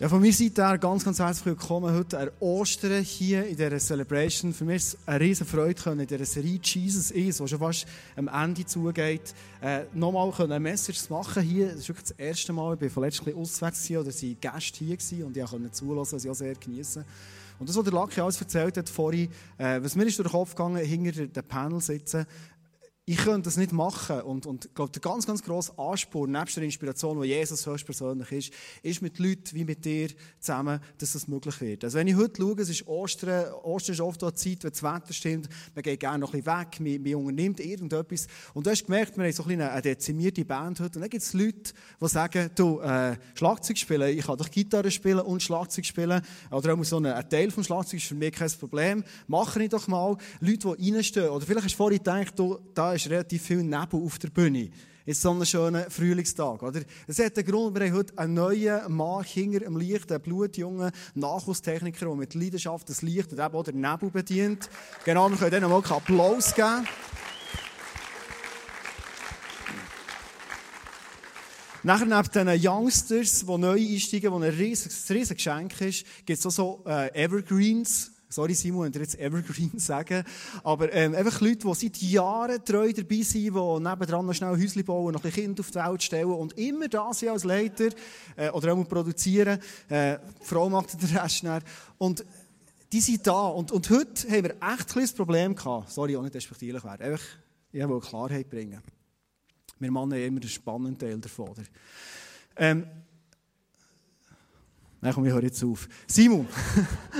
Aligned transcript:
Ja, 0.00 0.08
von 0.08 0.22
meiner 0.22 0.32
Seite 0.32 0.66
her 0.66 0.78
ganz, 0.78 1.04
ganz 1.04 1.18
herzlich 1.18 1.44
willkommen 1.44 1.94
heute 1.94 2.18
an 2.18 2.30
Ostern 2.40 3.02
hier 3.02 3.46
in 3.46 3.54
dieser 3.54 3.78
Celebration. 3.78 4.54
Für 4.54 4.64
mich 4.64 4.76
ist 4.76 4.94
es 4.94 4.98
eine 5.06 5.20
riesige 5.20 5.50
Freude, 5.50 5.90
in 5.90 6.06
dieser 6.06 6.24
Serie 6.24 6.58
Jesus 6.62 7.10
ist, 7.10 7.38
die 7.38 7.48
schon 7.48 7.58
fast 7.58 7.86
am 8.16 8.26
Ende 8.28 8.64
zugeht, 8.64 9.34
äh, 9.60 9.82
nochmal 9.92 10.32
eine 10.38 10.58
Message 10.58 11.00
zu 11.00 11.12
machen 11.12 11.42
hier. 11.42 11.66
Das 11.66 11.80
ist 11.80 11.88
wirklich 11.90 12.08
das 12.08 12.18
erste 12.18 12.54
Mal. 12.54 12.76
Ich 12.76 12.80
war 12.80 12.88
vorletzt 12.88 13.26
ein 13.26 13.34
auswärts 13.34 13.90
oder 13.90 14.10
sie 14.10 14.36
Gäste 14.36 14.86
hier 14.86 14.96
gewesen 14.96 15.24
und 15.24 15.36
ich 15.36 15.44
konnte 15.44 15.70
zulassen, 15.70 16.16
was 16.16 16.24
ich 16.24 16.30
auch 16.30 16.34
sehr 16.34 16.54
genieße. 16.54 17.04
Und 17.58 17.68
das, 17.68 17.76
was 17.76 17.84
der 17.84 17.92
Lucky 17.92 18.22
alles 18.22 18.40
erzählt 18.40 18.78
hat 18.78 18.88
vorhin, 18.88 19.28
äh, 19.58 19.82
was 19.82 19.94
mir 19.94 20.04
ist 20.04 20.18
durch 20.18 20.28
den 20.28 20.32
Kopf 20.32 20.54
gegangen, 20.54 20.82
hinter 20.82 21.26
dem 21.26 21.44
Panel 21.44 21.78
sitzen, 21.78 22.24
ich 23.10 23.16
könnte 23.16 23.42
das 23.42 23.56
nicht 23.56 23.72
machen. 23.72 24.20
Und, 24.20 24.46
und 24.46 24.66
ich 24.66 24.74
glaube, 24.74 24.92
der 24.92 25.00
ganz, 25.00 25.26
ganz 25.26 25.42
grosse 25.42 25.76
Anspruch, 25.76 26.28
nebst 26.28 26.56
der 26.56 26.62
Inspiration, 26.62 27.20
die 27.20 27.26
Jesus 27.26 27.66
höchstpersönlich 27.66 28.30
ist, 28.30 28.52
ist 28.84 29.02
mit 29.02 29.18
Leuten 29.18 29.52
wie 29.52 29.64
mit 29.64 29.84
dir 29.84 30.10
zusammen, 30.38 30.78
dass 30.98 31.14
das 31.14 31.26
möglich 31.26 31.60
wird. 31.60 31.82
Also 31.82 31.98
wenn 31.98 32.06
ich 32.06 32.14
heute 32.14 32.40
schaue, 32.40 32.60
es 32.60 32.68
ist 32.68 32.86
Ostern, 32.86 33.52
Ostern 33.64 33.94
ist 33.94 34.00
oft 34.00 34.22
eine 34.22 34.34
Zeit, 34.34 34.62
wenn 34.62 34.70
das 34.70 34.84
Wetter 34.84 35.12
stimmt, 35.12 35.48
man 35.74 35.82
geht 35.82 35.98
gerne 35.98 36.20
noch 36.20 36.34
ein 36.34 36.44
bisschen 36.44 36.60
weg, 36.60 36.78
man, 36.78 37.02
man 37.02 37.14
unternimmt 37.26 37.58
irgendetwas. 37.58 38.28
Und 38.54 38.64
du 38.64 38.70
hast 38.70 38.84
gemerkt, 38.86 39.16
wir 39.16 39.24
haben 39.24 39.32
so 39.32 39.42
ein 39.42 39.60
eine 39.60 39.82
dezimierte 39.82 40.44
Band 40.44 40.78
heute. 40.78 40.98
Und 40.98 41.02
dann 41.02 41.10
gibt 41.10 41.24
es 41.24 41.32
Leute, 41.32 41.72
die 42.00 42.08
sagen, 42.08 42.50
du, 42.54 42.78
äh, 42.78 43.16
Schlagzeug 43.34 43.76
spielen, 43.76 44.16
ich 44.16 44.24
kann 44.24 44.38
doch 44.38 44.48
Gitarre 44.48 44.92
spielen 44.92 45.18
und 45.18 45.42
Schlagzeug 45.42 45.84
spielen. 45.84 46.22
Oder 46.52 46.74
auch 46.74 46.84
so 46.84 46.98
ein, 46.98 47.06
ein 47.06 47.28
Teil 47.28 47.50
vom 47.50 47.64
Schlagzeug 47.64 47.98
ist 47.98 48.06
für 48.06 48.14
mich 48.14 48.34
kein 48.34 48.50
Problem. 48.52 49.02
Mache 49.26 49.64
ich 49.64 49.68
doch 49.68 49.88
mal. 49.88 50.16
Leute, 50.38 50.76
die 50.78 50.94
reinstehen. 50.94 51.30
Oder 51.30 51.44
vielleicht 51.44 51.64
hast 51.64 51.72
du 51.72 51.76
vorhin 51.76 51.98
gedacht, 51.98 52.38
du, 52.38 52.56
da 52.72 52.94
ist 52.94 52.99
relativ 53.08 53.42
viel 53.42 53.62
Nebel 53.62 54.02
auf 54.04 54.18
der 54.18 54.28
Bühne. 54.28 54.70
Ist 55.06 55.22
so 55.22 55.30
ein 55.30 55.46
schöner 55.46 55.90
Frühlingstag, 55.90 56.62
oder? 56.62 56.82
Es 57.06 57.18
hat 57.18 57.36
einen 57.36 57.46
Grund, 57.46 57.74
wir 57.74 57.86
haben 57.86 57.96
heute 57.96 58.18
einen 58.18 58.34
neuen 58.34 58.92
Mann 58.92 59.24
hinter 59.24 59.64
im 59.64 59.78
Licht, 59.78 60.12
einen 60.12 60.20
blutjungen 60.20 60.92
Nachwuchstechniker, 61.14 62.06
der 62.06 62.14
mit 62.14 62.34
Leidenschaft 62.34 62.88
das 62.88 63.02
Licht 63.02 63.32
und 63.32 63.38
eben 63.38 63.54
auch 63.54 63.64
den 63.64 63.80
Nebel 63.80 64.10
bedient. 64.10 64.68
Genau, 65.04 65.30
wir 65.30 65.36
können 65.38 65.50
denen 65.50 65.70
mal 65.70 65.82
einen 65.82 65.92
Applaus 65.92 66.54
geben. 66.54 66.86
Nachher 71.82 72.04
neben 72.04 72.56
diesen 72.56 72.70
Youngsters, 72.70 73.46
die 73.46 73.58
neu 73.58 73.80
einsteigen, 73.80 74.38
die 74.38 74.46
ein 74.46 74.54
riesiges, 74.54 75.08
riesiges 75.08 75.36
Geschenk 75.36 75.80
ist, 75.80 76.04
gibt 76.26 76.38
es 76.38 76.46
auch 76.46 76.50
so 76.50 76.84
äh, 76.86 77.24
Evergreens. 77.24 78.12
Sorry 78.32 78.54
Simon, 78.54 78.84
wenn 78.84 78.92
ich 78.92 79.08
jetzt 79.08 79.18
Evergreen 79.18 79.72
sagen. 79.76 80.22
Aber 80.62 80.92
ähm, 80.92 81.16
einfach 81.16 81.40
Leute, 81.40 81.66
die 81.66 81.74
seit 81.74 81.96
Jahren 81.96 82.64
treu 82.64 82.92
dabei 82.92 83.22
sind, 83.22 83.34
die 83.34 83.50
nebendran 83.50 84.24
noch 84.24 84.34
schnell 84.34 84.56
Häuschen 84.56 84.84
bauen, 84.84 85.12
noch 85.12 85.24
ein 85.24 85.32
Kind 85.32 85.58
auf 85.58 85.72
die 85.72 85.74
Welt 85.78 86.02
stellen 86.02 86.30
und 86.30 86.56
immer 86.56 86.86
da 86.86 87.12
sind 87.12 87.30
als 87.30 87.42
Leiter 87.42 87.88
äh, 88.36 88.50
oder 88.50 88.72
auch 88.72 88.88
produzieren. 88.88 89.58
Äh, 89.88 90.18
die 90.40 90.46
Frau 90.46 90.70
macht 90.70 91.02
den 91.02 91.16
Rest 91.18 91.38
schnell. 91.38 91.60
Und 91.98 92.24
die 92.92 93.00
sind 93.00 93.26
da. 93.26 93.48
Und, 93.48 93.72
und 93.72 93.90
heute 93.90 94.28
haben 94.28 94.44
wir 94.44 94.50
echt 94.50 94.62
ein 94.62 94.86
kleines 94.86 95.12
Problem 95.12 95.56
gehabt. 95.56 95.90
Sorry, 95.90 96.16
auch 96.16 96.22
nicht 96.22 96.36
respektierlich 96.36 96.84
werden. 96.84 97.02
Einfach, 97.02 97.24
ich 97.72 97.88
will 97.88 98.00
Klarheit 98.00 98.48
bringen. 98.48 98.80
Wir 99.80 99.90
Männer 99.90 100.14
haben 100.14 100.22
immer 100.22 100.40
den 100.40 100.50
spannenden 100.50 100.98
Teil 100.98 101.18
davon. 101.18 101.54
Ähm, 102.56 102.86
Nein, 105.02 105.14
komm, 105.14 105.24
ich 105.24 105.32
höre 105.32 105.42
jetzt 105.42 105.64
auf. 105.64 105.88
Simon, 106.06 106.46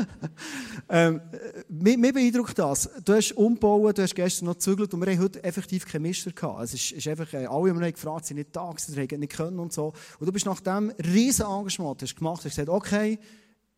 ähm, 0.90 1.20
mir, 1.68 1.96
mir, 1.96 2.12
beeindruckt 2.12 2.58
das. 2.58 2.90
Du 3.04 3.14
hast 3.14 3.32
umgebaut, 3.32 3.96
du 3.96 4.02
hast 4.02 4.14
gestern 4.14 4.46
noch 4.46 4.54
gezügelt 4.54 4.92
und 4.92 5.00
wir 5.00 5.10
haben 5.10 5.22
heute 5.22 5.42
effektiv 5.42 5.86
keine 5.86 6.02
Mischer 6.02 6.30
gehabt. 6.30 6.64
Es 6.64 6.74
ist, 6.74 6.92
ist 6.92 7.08
einfach, 7.08 7.32
äh, 7.32 7.46
alle 7.46 7.70
haben 7.70 7.80
gefragt, 7.80 8.26
sie 8.26 8.34
nicht 8.34 8.54
da 8.54 8.68
gewesen, 8.68 8.92
sie 8.92 9.16
nicht 9.16 9.32
können 9.32 9.58
und 9.58 9.72
so. 9.72 9.94
Und 10.18 10.26
du 10.26 10.32
bist 10.32 10.44
nach 10.44 10.60
dem 10.60 10.92
riesen 11.02 11.46
Engagement 11.46 12.02
hast 12.02 12.16
gemacht, 12.16 12.44
hast 12.44 12.54
gesagt, 12.54 12.68
okay, 12.68 13.18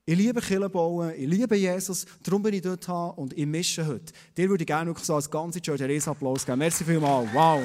ich 0.05 0.17
liebe 0.17 0.41
Kirche 0.41 0.69
bauen, 0.69 1.13
ich 1.17 1.29
liebe 1.29 1.55
Jesus, 1.55 2.05
darum 2.25 2.43
bin 2.43 2.55
ich 2.55 2.63
dort 2.63 2.89
und 3.17 3.33
ich 3.39 3.47
mische 3.47 3.87
heute. 3.87 4.13
Dir 4.37 4.51
würde 4.51 4.65
ich 4.65 4.67
gerne 4.67 4.93
so 5.01 5.15
als 5.15 5.31
ganze 5.31 5.63
Church 5.63 5.81
einen 5.81 6.03
Applaus 6.03 6.45
geben. 6.45 6.59
Merci 6.59 6.83
vielmals. 6.83 7.29
Wow. 7.33 7.61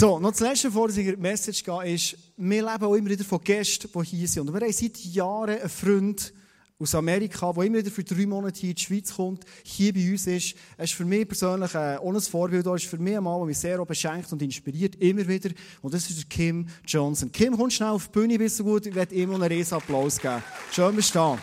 So, 0.00 0.18
noch 0.18 0.30
das 0.30 0.40
letzte, 0.40 0.68
bevor 0.68 0.88
ich 0.88 0.96
in 0.96 1.14
die 1.14 1.16
Message 1.18 1.62
gehe, 1.62 1.94
ist, 1.94 2.16
wir 2.38 2.62
leben 2.62 2.84
auch 2.84 2.94
immer 2.94 3.10
wieder 3.10 3.22
von 3.22 3.38
Gästen, 3.44 3.86
die 3.94 4.06
hier 4.06 4.28
sind. 4.28 4.48
Und 4.48 4.54
wir 4.54 4.66
haben 4.66 4.72
seit 4.72 4.96
Jahren 4.96 5.50
einen 5.50 5.68
Freund 5.68 6.32
aus 6.78 6.94
Amerika, 6.94 7.52
der 7.52 7.64
immer 7.64 7.76
wieder 7.76 7.90
für 7.90 8.02
drei 8.02 8.24
Monate 8.24 8.60
hier 8.60 8.70
in 8.70 8.76
die 8.76 8.82
Schweiz 8.82 9.14
kommt, 9.14 9.44
hier 9.62 9.92
bei 9.92 10.10
uns 10.10 10.26
ist. 10.26 10.54
Er 10.78 10.84
ist 10.84 10.94
für 10.94 11.04
mich 11.04 11.28
persönlich 11.28 11.74
äh, 11.74 11.98
ohne 12.00 12.18
Vorbild, 12.22 12.64
er 12.64 12.76
ist 12.76 12.86
für 12.86 12.96
mich 12.96 13.14
ein 13.14 13.22
Mann, 13.22 13.40
der 13.40 13.46
mich 13.48 13.58
sehr 13.58 13.84
beschenkt 13.84 14.32
und 14.32 14.40
inspiriert, 14.40 14.96
immer 15.02 15.28
wieder. 15.28 15.50
Und 15.82 15.92
das 15.92 16.08
ist 16.08 16.18
der 16.18 16.28
Kim 16.30 16.66
Johnson. 16.86 17.30
Kim, 17.30 17.54
komm 17.54 17.68
schnell 17.68 17.90
auf 17.90 18.06
die 18.06 18.12
Bühne, 18.12 18.38
bist 18.38 18.58
du 18.58 18.64
gut, 18.64 18.86
ich 18.86 18.94
werde 18.94 19.14
ihm 19.14 19.34
einen 19.34 19.42
riesen 19.42 19.74
Applaus 19.74 20.18
geben. 20.18 20.42
Schön, 20.72 20.96
bist 20.96 21.10
du 21.10 21.18
da. 21.18 21.38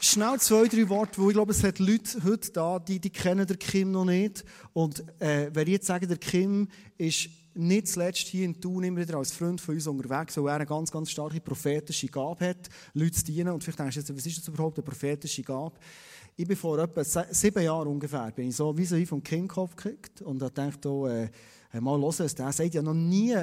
Schnell 0.00 0.38
zwei, 0.40 0.66
drei 0.66 0.88
Worte, 0.88 1.20
weil 1.20 1.28
ich 1.28 1.34
glaube, 1.34 1.52
es 1.52 1.62
hat 1.62 1.78
Leute 1.78 2.22
heute 2.24 2.50
da, 2.52 2.78
die, 2.78 2.98
die 2.98 3.10
kennen 3.10 3.46
den 3.46 3.58
Kim 3.58 3.90
noch 3.92 4.04
nicht. 4.04 4.44
Und 4.72 5.04
äh, 5.20 5.50
wenn 5.52 5.66
ich 5.66 5.74
jetzt 5.74 5.86
sage, 5.86 6.06
der 6.06 6.16
Kim 6.16 6.68
ist 6.98 7.28
nicht 7.54 7.88
zuletzt 7.88 8.28
hier 8.28 8.44
in 8.44 8.60
Thun 8.60 8.84
immer 8.84 9.00
wieder 9.00 9.18
als 9.18 9.32
Freund 9.32 9.60
von 9.60 9.74
uns 9.74 9.86
unterwegs, 9.86 10.36
weil 10.36 10.48
er 10.48 10.54
eine 10.54 10.66
ganz, 10.66 10.90
ganz 10.90 11.10
starke 11.10 11.40
prophetische 11.40 12.06
Gabe 12.06 12.48
hat, 12.48 12.68
Leute 12.94 13.12
zu 13.12 13.24
dienen. 13.24 13.52
Und 13.52 13.62
vielleicht 13.62 13.78
denkst 13.78 13.94
du 13.96 14.00
jetzt, 14.00 14.16
was 14.16 14.26
ist 14.26 14.38
das 14.38 14.48
überhaupt, 14.48 14.78
eine 14.78 14.84
prophetische 14.84 15.42
Gabe? 15.42 15.76
Ich 16.36 16.46
bin 16.46 16.56
vor 16.56 16.78
etwa 16.78 17.04
sieben 17.04 17.62
Jahren 17.62 17.88
ungefähr, 17.88 18.30
bin 18.30 18.48
ich 18.48 18.56
so 18.56 18.76
wie 18.76 18.84
so 18.84 19.04
vom 19.06 19.22
King-Kopf 19.22 19.76
gekriegt 19.76 20.22
und 20.22 20.42
habe 20.42 20.52
gedacht, 20.52 20.86
oh, 20.86 21.06
äh, 21.06 21.28
mal 21.78 21.98
hören, 21.98 22.02
was 22.02 22.34
der 22.34 22.52
sagt. 22.52 22.74
Ja, 22.74 22.82
noch 22.82 22.94
nie 22.94 23.36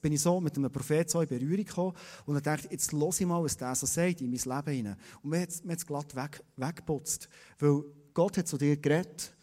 bin 0.00 0.12
ich 0.12 0.22
so 0.22 0.40
mit 0.40 0.56
einem 0.56 0.70
Propheten 0.70 1.10
so 1.10 1.20
in 1.20 1.28
Berührung 1.28 1.64
gekommen 1.64 1.92
und 2.26 2.34
dann 2.34 2.42
dachte 2.42 2.68
jetzt 2.70 2.92
höre 2.92 3.08
ich 3.08 3.26
mal, 3.26 3.42
was 3.42 3.56
der 3.56 3.74
so 3.74 3.86
sagt 3.86 4.20
in 4.20 4.30
mein 4.30 4.40
Leben 4.56 4.76
hinein. 4.76 4.96
Und 5.22 5.30
mir 5.30 5.40
hat 5.40 5.50
es 5.50 5.86
glatt 5.86 6.14
weg, 6.16 6.42
weggeputzt. 6.56 7.28
Weil 7.58 7.84
Gott 8.14 8.38
hat 8.38 8.48
zu 8.48 8.56
dir 8.56 8.76
geredet, 8.76 9.34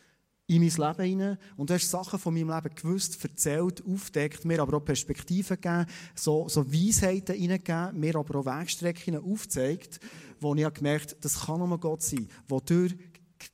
in 0.49 0.61
mein 0.61 0.69
Leben 0.69 1.03
hinein 1.03 1.37
und 1.57 1.69
du 1.69 1.73
hast 1.73 1.89
Sachen 1.89 2.17
von 2.17 2.33
meinem 2.33 2.49
Leben 2.49 2.73
gewusst, 2.73 3.21
erzählt, 3.21 3.83
aufdeckt, 3.85 4.45
mir 4.45 4.61
aber 4.61 4.77
auch 4.77 4.85
Perspektiven 4.85 5.59
gegeben, 5.59 5.85
so, 6.15 6.47
so 6.47 6.65
Weisheiten 6.71 7.35
hineingegeben, 7.35 7.99
mir 7.99 8.15
aber 8.15 8.39
auch 8.39 8.45
Wegstrecken 8.45 9.17
aufgezeigt, 9.17 9.99
wo 10.39 10.55
ich 10.55 10.73
gemerkt 10.73 11.11
habe, 11.11 11.21
das 11.21 11.45
kann 11.45 11.59
nur 11.59 11.79
Gott 11.79 12.01
sein, 12.01 12.27
der 12.49 12.59
durch 12.61 12.95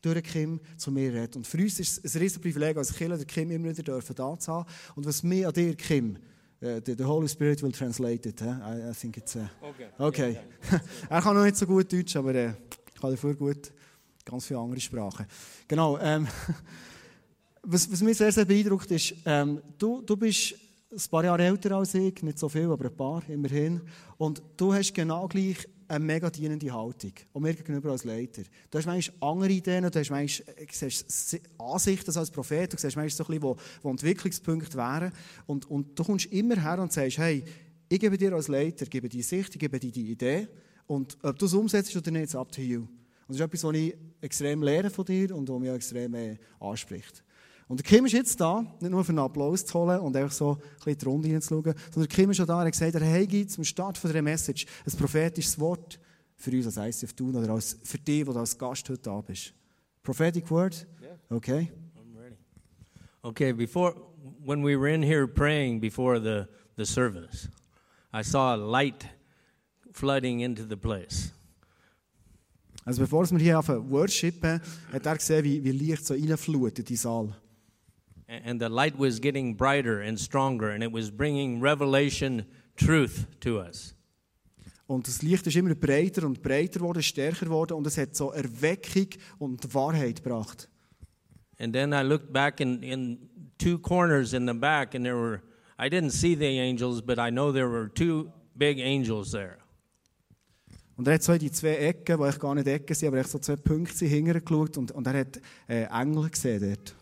durch 0.01 0.23
Kim 0.23 0.59
zu 0.77 0.91
mir 0.91 1.13
redet. 1.13 1.35
Und 1.35 1.47
für 1.47 1.57
uns 1.57 1.79
ist 1.79 2.03
es 2.03 2.16
ein 2.16 2.21
riesiges 2.21 2.41
Privileg, 2.41 2.77
als 2.77 2.94
Killer 2.94 3.17
der 3.17 3.25
Kim 3.25 3.51
immer 3.51 3.69
wieder 3.69 3.83
dürfen 3.83 4.16
da 4.16 4.38
zu 4.39 4.51
haben. 4.51 4.69
Und 4.95 5.05
was 5.05 5.23
mir 5.23 5.47
an 5.47 5.53
dir, 5.53 5.75
Kim, 5.75 6.17
uh, 6.61 6.79
the, 6.85 6.95
the, 6.97 7.03
Holy 7.03 7.27
Spirit 7.27 7.61
will 7.61 7.71
translate 7.71 8.27
it. 8.27 8.41
Huh? 8.41 8.55
I, 8.63 8.91
I 8.91 8.94
think 8.94 9.17
it's... 9.17 9.35
Uh, 9.35 9.41
okay. 9.61 9.88
okay. 9.97 10.39
er 11.09 11.21
kann 11.21 11.35
noch 11.35 11.44
nicht 11.44 11.57
so 11.57 11.66
gut 11.66 11.91
Deutsch, 11.91 12.16
aber 12.16 12.33
er 12.33 12.51
uh, 12.51 13.00
kann 13.01 13.11
dafür 13.11 13.35
gut 13.35 13.71
ganz 14.25 14.45
viele 14.45 14.59
andere 14.59 14.79
Sprachen. 14.79 15.25
Genau. 15.67 15.97
Ähm, 16.00 16.27
was, 17.63 17.91
was 17.91 18.01
mich 18.01 18.17
sehr, 18.17 18.31
sehr 18.31 18.45
beeindruckt 18.45 18.89
ist, 18.91 19.15
ähm, 19.25 19.61
du, 19.77 20.01
du 20.01 20.15
bist 20.15 20.55
ein 20.91 21.09
paar 21.09 21.23
Jahre 21.23 21.44
älter 21.44 21.75
als 21.75 21.95
ich, 21.95 22.21
nicht 22.21 22.38
so 22.38 22.47
viel, 22.47 22.69
aber 22.69 22.85
ein 22.85 22.95
paar, 22.95 23.23
immerhin. 23.27 23.81
Und 24.17 24.41
du 24.57 24.73
hast 24.73 24.94
genau 24.94 25.27
gleich 25.27 25.67
eine 25.93 26.03
mega 26.03 26.29
dienende 26.29 26.71
Haltung. 26.73 27.13
Und 27.31 27.43
mir 27.43 27.53
gegenüber 27.53 27.91
als 27.91 28.03
Leiter. 28.03 28.43
Du 28.69 28.77
hast 28.77 28.85
manchmal 28.85 29.31
andere 29.31 29.51
Ideen, 29.51 29.89
du 29.89 29.99
hast 29.99 30.09
manchmal 30.09 30.55
äh, 30.57 31.39
Ansichten 31.57 32.17
als 32.17 32.31
Prophet, 32.31 32.73
du 32.73 32.77
siehst 32.77 32.95
manchmal 32.95 33.09
so 33.09 33.23
ein 33.23 33.27
bisschen, 33.27 33.43
wo, 33.43 33.57
wo 33.81 33.89
Entwicklungspunkte 33.89 34.77
wären. 34.77 35.11
Und, 35.45 35.69
und 35.69 35.97
du 35.97 36.03
kommst 36.03 36.25
immer 36.27 36.61
her 36.61 36.79
und 36.79 36.91
sagst, 36.91 37.17
hey, 37.17 37.43
ich 37.89 37.99
gebe 37.99 38.17
dir 38.17 38.33
als 38.33 38.47
Leiter, 38.47 38.85
gebe 38.85 39.07
die 39.07 39.21
Sicht, 39.21 39.53
ich 39.53 39.59
gebe 39.59 39.79
dir 39.79 39.91
die 39.91 40.11
Idee. 40.11 40.47
Und 40.87 41.17
ob 41.21 41.37
du 41.37 41.45
es 41.45 41.53
umsetzt 41.53 41.95
oder 41.95 42.11
nicht, 42.11 42.25
ist 42.25 42.35
up 42.35 42.51
to 42.51 42.61
you. 42.61 42.81
Und 42.81 42.89
das 43.29 43.37
ist 43.37 43.41
etwas, 43.41 43.63
was 43.63 43.75
ich 43.75 43.95
extrem 44.21 44.63
lerne 44.63 44.89
von 44.89 45.06
dir 45.06 45.35
und 45.35 45.47
was 45.47 45.59
mich 45.59 45.69
auch 45.69 45.75
extrem 45.75 46.13
äh, 46.15 46.38
anspricht. 46.59 47.23
Und 47.73 47.77
der 47.77 47.85
Kim 47.85 48.05
ist 48.05 48.11
jetzt 48.11 48.39
da, 48.39 48.61
nicht 48.61 48.91
nur 48.91 49.03
für 49.03 49.09
einen 49.09 49.17
Applaus 49.17 49.65
zu 49.65 49.73
holen 49.73 49.99
und 50.01 50.15
einfach 50.15 50.31
so 50.31 50.51
ein 50.51 50.57
bisschen 50.75 50.97
die 50.99 51.05
Runde 51.05 51.27
hineinzuschauen, 51.29 51.73
sondern 51.91 52.07
der 52.07 52.07
Kim 52.07 52.29
ist 52.29 52.37
schon 52.37 52.45
da, 52.45 52.59
er 52.59 52.65
hat 52.65 52.71
gesagt, 52.71 52.93
er 52.93 53.21
hat 53.21 53.49
zum 53.49 53.63
Start 53.63 53.97
von 53.97 54.13
der 54.13 54.21
Message 54.21 54.67
ein 54.85 54.95
prophetisches 54.95 55.59
Wort 55.59 55.99
für 56.35 56.51
uns 56.51 56.77
als 56.77 57.01
ICF 57.01 57.13
tun 57.13 57.35
oder 57.35 57.51
als, 57.51 57.79
für 57.83 57.97
dich, 57.97 58.25
der 58.25 58.35
als 58.35 58.55
Gast 58.55 58.87
heute 58.89 59.01
da 59.01 59.19
bist. 59.21 59.55
Prophetic 60.03 60.51
word? 60.51 60.85
Okay. 61.31 61.71
I'm 61.97 62.15
ready. 62.15 62.35
Okay, 63.23 63.53
before, 63.53 63.95
when 64.45 64.61
we 64.63 64.77
were 64.77 64.93
in 64.93 65.01
here 65.01 65.25
praying 65.25 65.79
before 65.79 66.19
the, 66.19 66.47
the 66.75 66.85
service, 66.85 67.49
I 68.13 68.21
saw 68.21 68.53
a 68.53 68.55
light 68.55 69.07
flooding 69.93 70.41
into 70.41 70.63
the 70.63 70.77
place. 70.77 71.31
Also 72.85 73.01
bevor 73.01 73.27
wir 73.31 73.39
hier 73.39 73.57
auf 73.57 73.67
worshipen, 73.67 74.61
hat 74.91 75.05
er 75.07 75.17
gesehen, 75.17 75.43
wie, 75.43 75.63
wie 75.63 75.71
Licht 75.71 76.05
so 76.05 76.13
reinflutet 76.13 76.77
in 76.77 76.85
die 76.85 76.95
Saal. 76.97 77.35
And 78.27 78.59
the 78.59 78.69
light 78.69 78.97
was 78.97 79.19
getting 79.19 79.55
brighter 79.55 80.01
and 80.01 80.19
stronger, 80.19 80.69
and 80.69 80.83
it 80.83 80.91
was 80.91 81.11
bringing 81.11 81.61
revelation 81.61 82.45
truth 82.75 83.27
to 83.41 83.59
us. 83.59 83.95
Und 84.85 85.07
das 85.07 85.21
Licht 85.21 85.47
ist 85.47 85.55
immer 85.55 85.75
breiter 85.75 86.25
und 86.25 86.41
breiter 86.41 86.79
geworden, 86.79 87.01
stärker 87.01 87.45
geworden 87.45 87.73
und 87.73 87.87
es 87.87 87.97
hat 87.97 88.15
so 88.15 88.31
Erweckung 88.31 89.07
und 89.39 89.73
Wahrheit 89.73 90.23
gebracht. 90.23 90.69
And 91.57 91.73
then 91.73 91.93
I 91.93 92.01
looked 92.03 92.33
back 92.33 92.59
in, 92.59 92.83
in 92.83 93.29
two 93.57 93.77
corners 93.79 94.33
in 94.33 94.45
the 94.45 94.53
back, 94.53 94.93
and 94.95 95.05
there 95.05 95.15
were, 95.15 95.41
I 95.79 95.87
didn't 95.87 96.11
see 96.11 96.35
the 96.35 96.59
angels, 96.59 97.01
but 97.01 97.17
I 97.17 97.29
know 97.29 97.51
there 97.51 97.69
were 97.69 97.89
two 97.93 98.31
big 98.55 98.79
angels 98.79 99.31
there. 99.31 99.57
Und 100.95 101.07
er 101.07 101.15
hat 101.15 101.23
so 101.23 101.33
in 101.33 101.39
die 101.39 101.51
zwei 101.51 101.75
Ecken, 101.75 102.21
die 102.21 102.29
ich 102.29 102.39
gar 102.39 102.53
nicht 102.53 102.67
Ecken 102.67 102.95
sind, 102.95 103.07
aber 103.07 103.17
echt 103.17 103.29
so 103.29 103.39
zwei 103.39 103.55
Punkte 103.55 103.95
sind 103.95 104.09
hingeschaut 104.09 104.77
und, 104.77 104.91
und 104.91 105.07
er 105.07 105.19
hat 105.21 105.41
äh, 105.67 105.85
Engel 105.85 106.29
gesehen 106.29 106.61
dort. 106.61 106.95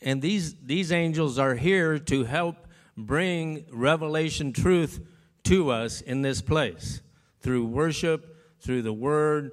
And 0.00 0.22
these, 0.22 0.54
these 0.64 0.92
angels 0.92 1.38
are 1.38 1.54
here 1.54 1.98
to 1.98 2.24
help 2.24 2.56
bring 2.96 3.64
revelation 3.72 4.52
truth 4.52 5.00
to 5.44 5.70
us 5.70 6.00
in 6.00 6.22
this 6.22 6.40
place 6.40 7.00
through 7.40 7.66
worship, 7.66 8.36
through 8.60 8.82
the 8.82 8.92
word, 8.92 9.52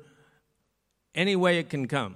any 1.13 1.35
way 1.35 1.59
it 1.59 1.69
can 1.69 1.87
come. 1.87 2.15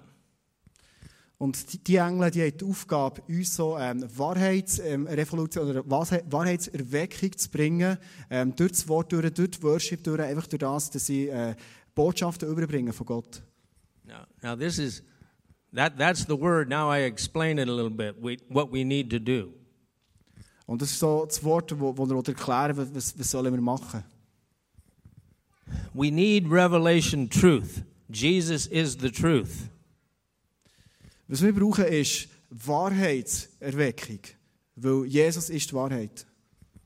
Und 1.40 1.72
die, 1.72 1.78
die 1.78 1.96
Engel, 1.96 2.32
die 2.32 2.42
haben 2.42 2.58
die 2.58 2.66
Aufgabe, 2.66 3.22
uns 3.30 3.56
so 3.56 3.78
ähm, 3.78 4.06
Wahrheitsrevolution 4.18 5.64
ähm, 5.64 5.70
oder 5.70 5.90
Wahrheitserweckung 5.90 7.38
zu 7.38 7.50
bringen, 7.50 7.98
ähm, 8.30 8.54
durch 8.58 8.72
das 8.72 8.88
Wort, 8.90 9.14
durch, 9.14 9.34
durch 9.34 9.52
die 9.52 9.64
Worship, 9.64 10.04
durch, 10.04 10.20
einfach 10.20 10.48
durch 10.48 10.60
das, 10.60 10.92
dass 10.92 11.06
sie 11.06 11.30
äh, 11.30 11.56
Botschaften 11.96 12.50
überbringen 12.50 12.92
von 12.92 13.06
Gott. 13.06 13.42
Now, 14.04 14.26
now 14.44 14.54
this 14.54 14.80
is 14.80 15.02
that 15.74 15.98
that's 15.98 16.26
the 16.26 16.36
word. 16.36 16.70
Now 16.70 16.90
I 16.90 17.00
explain 17.00 17.60
it 17.60 17.68
a 17.68 17.72
little 17.72 17.90
bit. 17.90 18.22
We, 18.22 18.40
what 18.48 18.72
we 18.72 18.84
need 18.84 19.10
to 19.12 19.20
do. 19.20 19.54
Und 20.68 20.82
das 20.82 20.92
ist 20.92 21.00
so 21.00 21.26
das 21.26 21.44
Wort, 21.44 21.72
wo, 21.80 21.98
wo 21.98 22.06
er 22.06 22.28
erklären 22.28 22.78
was, 22.78 23.18
was 23.18 23.30
sollen 23.30 23.52
wir 23.52 23.62
machen. 23.62 24.04
We 25.94 26.12
need 26.12 26.48
revelation 26.48 27.28
truth. 27.28 27.84
Jesus 28.10 28.68
is 28.68 28.98
the 28.98 29.10
truth. 29.10 29.70
Was 31.28 31.42
wir 31.42 31.54
brauchen, 31.54 31.86
ist 31.86 32.28
Wahrheitserweckung. 32.50 34.20
Weil 34.76 35.06
Jesus 35.06 35.50
ist 35.50 35.72
die 35.72 35.76
Wahrheit. 35.76 36.26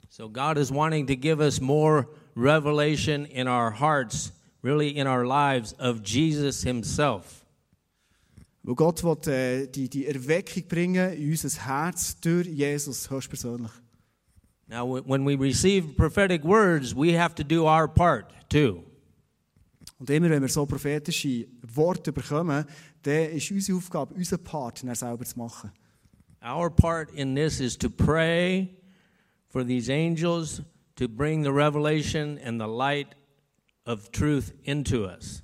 So 0.10 0.30
God 0.30 0.58
is 0.58 0.72
wanting 0.72 1.08
to 1.08 1.16
give 1.16 1.42
us 1.42 1.60
more 1.60 2.08
revelation 2.36 3.26
in 3.26 3.48
our 3.48 3.72
hearts, 3.72 4.32
really 4.62 4.98
in 4.98 5.08
our 5.08 5.26
lives, 5.26 5.74
of 5.80 6.04
Jesus 6.04 6.64
Himself. 6.64 7.43
Weil 8.64 8.76
Gott 8.76 9.04
will 9.04 9.34
äh, 9.34 9.68
die, 9.68 9.90
die 9.90 10.06
Erweckung 10.08 10.64
bringen 10.68 11.14
in 11.14 11.30
unser 11.32 11.66
Herz 11.66 12.20
durch 12.22 12.48
Jesus 12.48 13.10
höchstpersönlich. 13.10 13.72
Now, 14.68 14.86
wh- 14.88 15.04
when 15.06 15.26
we 15.26 15.38
receive 15.38 15.96
prophetic 15.98 16.44
words, 16.46 16.96
we 16.96 17.18
have 17.20 17.36
to 17.36 17.44
do 17.44 17.66
our 17.66 17.88
part 17.88 18.32
too. 18.50 18.84
Und 20.00 20.10
immer 20.10 20.30
wenn 20.30 20.42
wir 20.42 20.50
so 20.50 20.66
prophetische 20.66 21.46
Worte 21.76 22.14
bekommen, 22.14 22.66
dann 23.02 23.30
ist 23.32 23.52
unsere 23.52 23.78
Aufgabe, 23.78 24.14
unseren 24.16 24.44
Part 24.44 24.80
selber 24.80 25.26
zu 25.26 25.38
machen. 25.38 25.72
Our 26.42 26.70
part 26.70 27.12
in 27.12 27.36
this 27.36 27.60
is 27.60 27.78
to 27.78 27.90
pray 27.90 28.70
for 29.50 29.66
these 29.66 29.92
angels 29.92 30.62
to 30.96 31.08
bring 31.08 31.44
the 31.44 31.50
revelation 31.52 32.38
and 32.44 32.60
the 32.62 32.68
light 32.68 33.16
of 33.86 34.10
truth 34.12 34.54
into 34.64 35.06
us. 35.06 35.44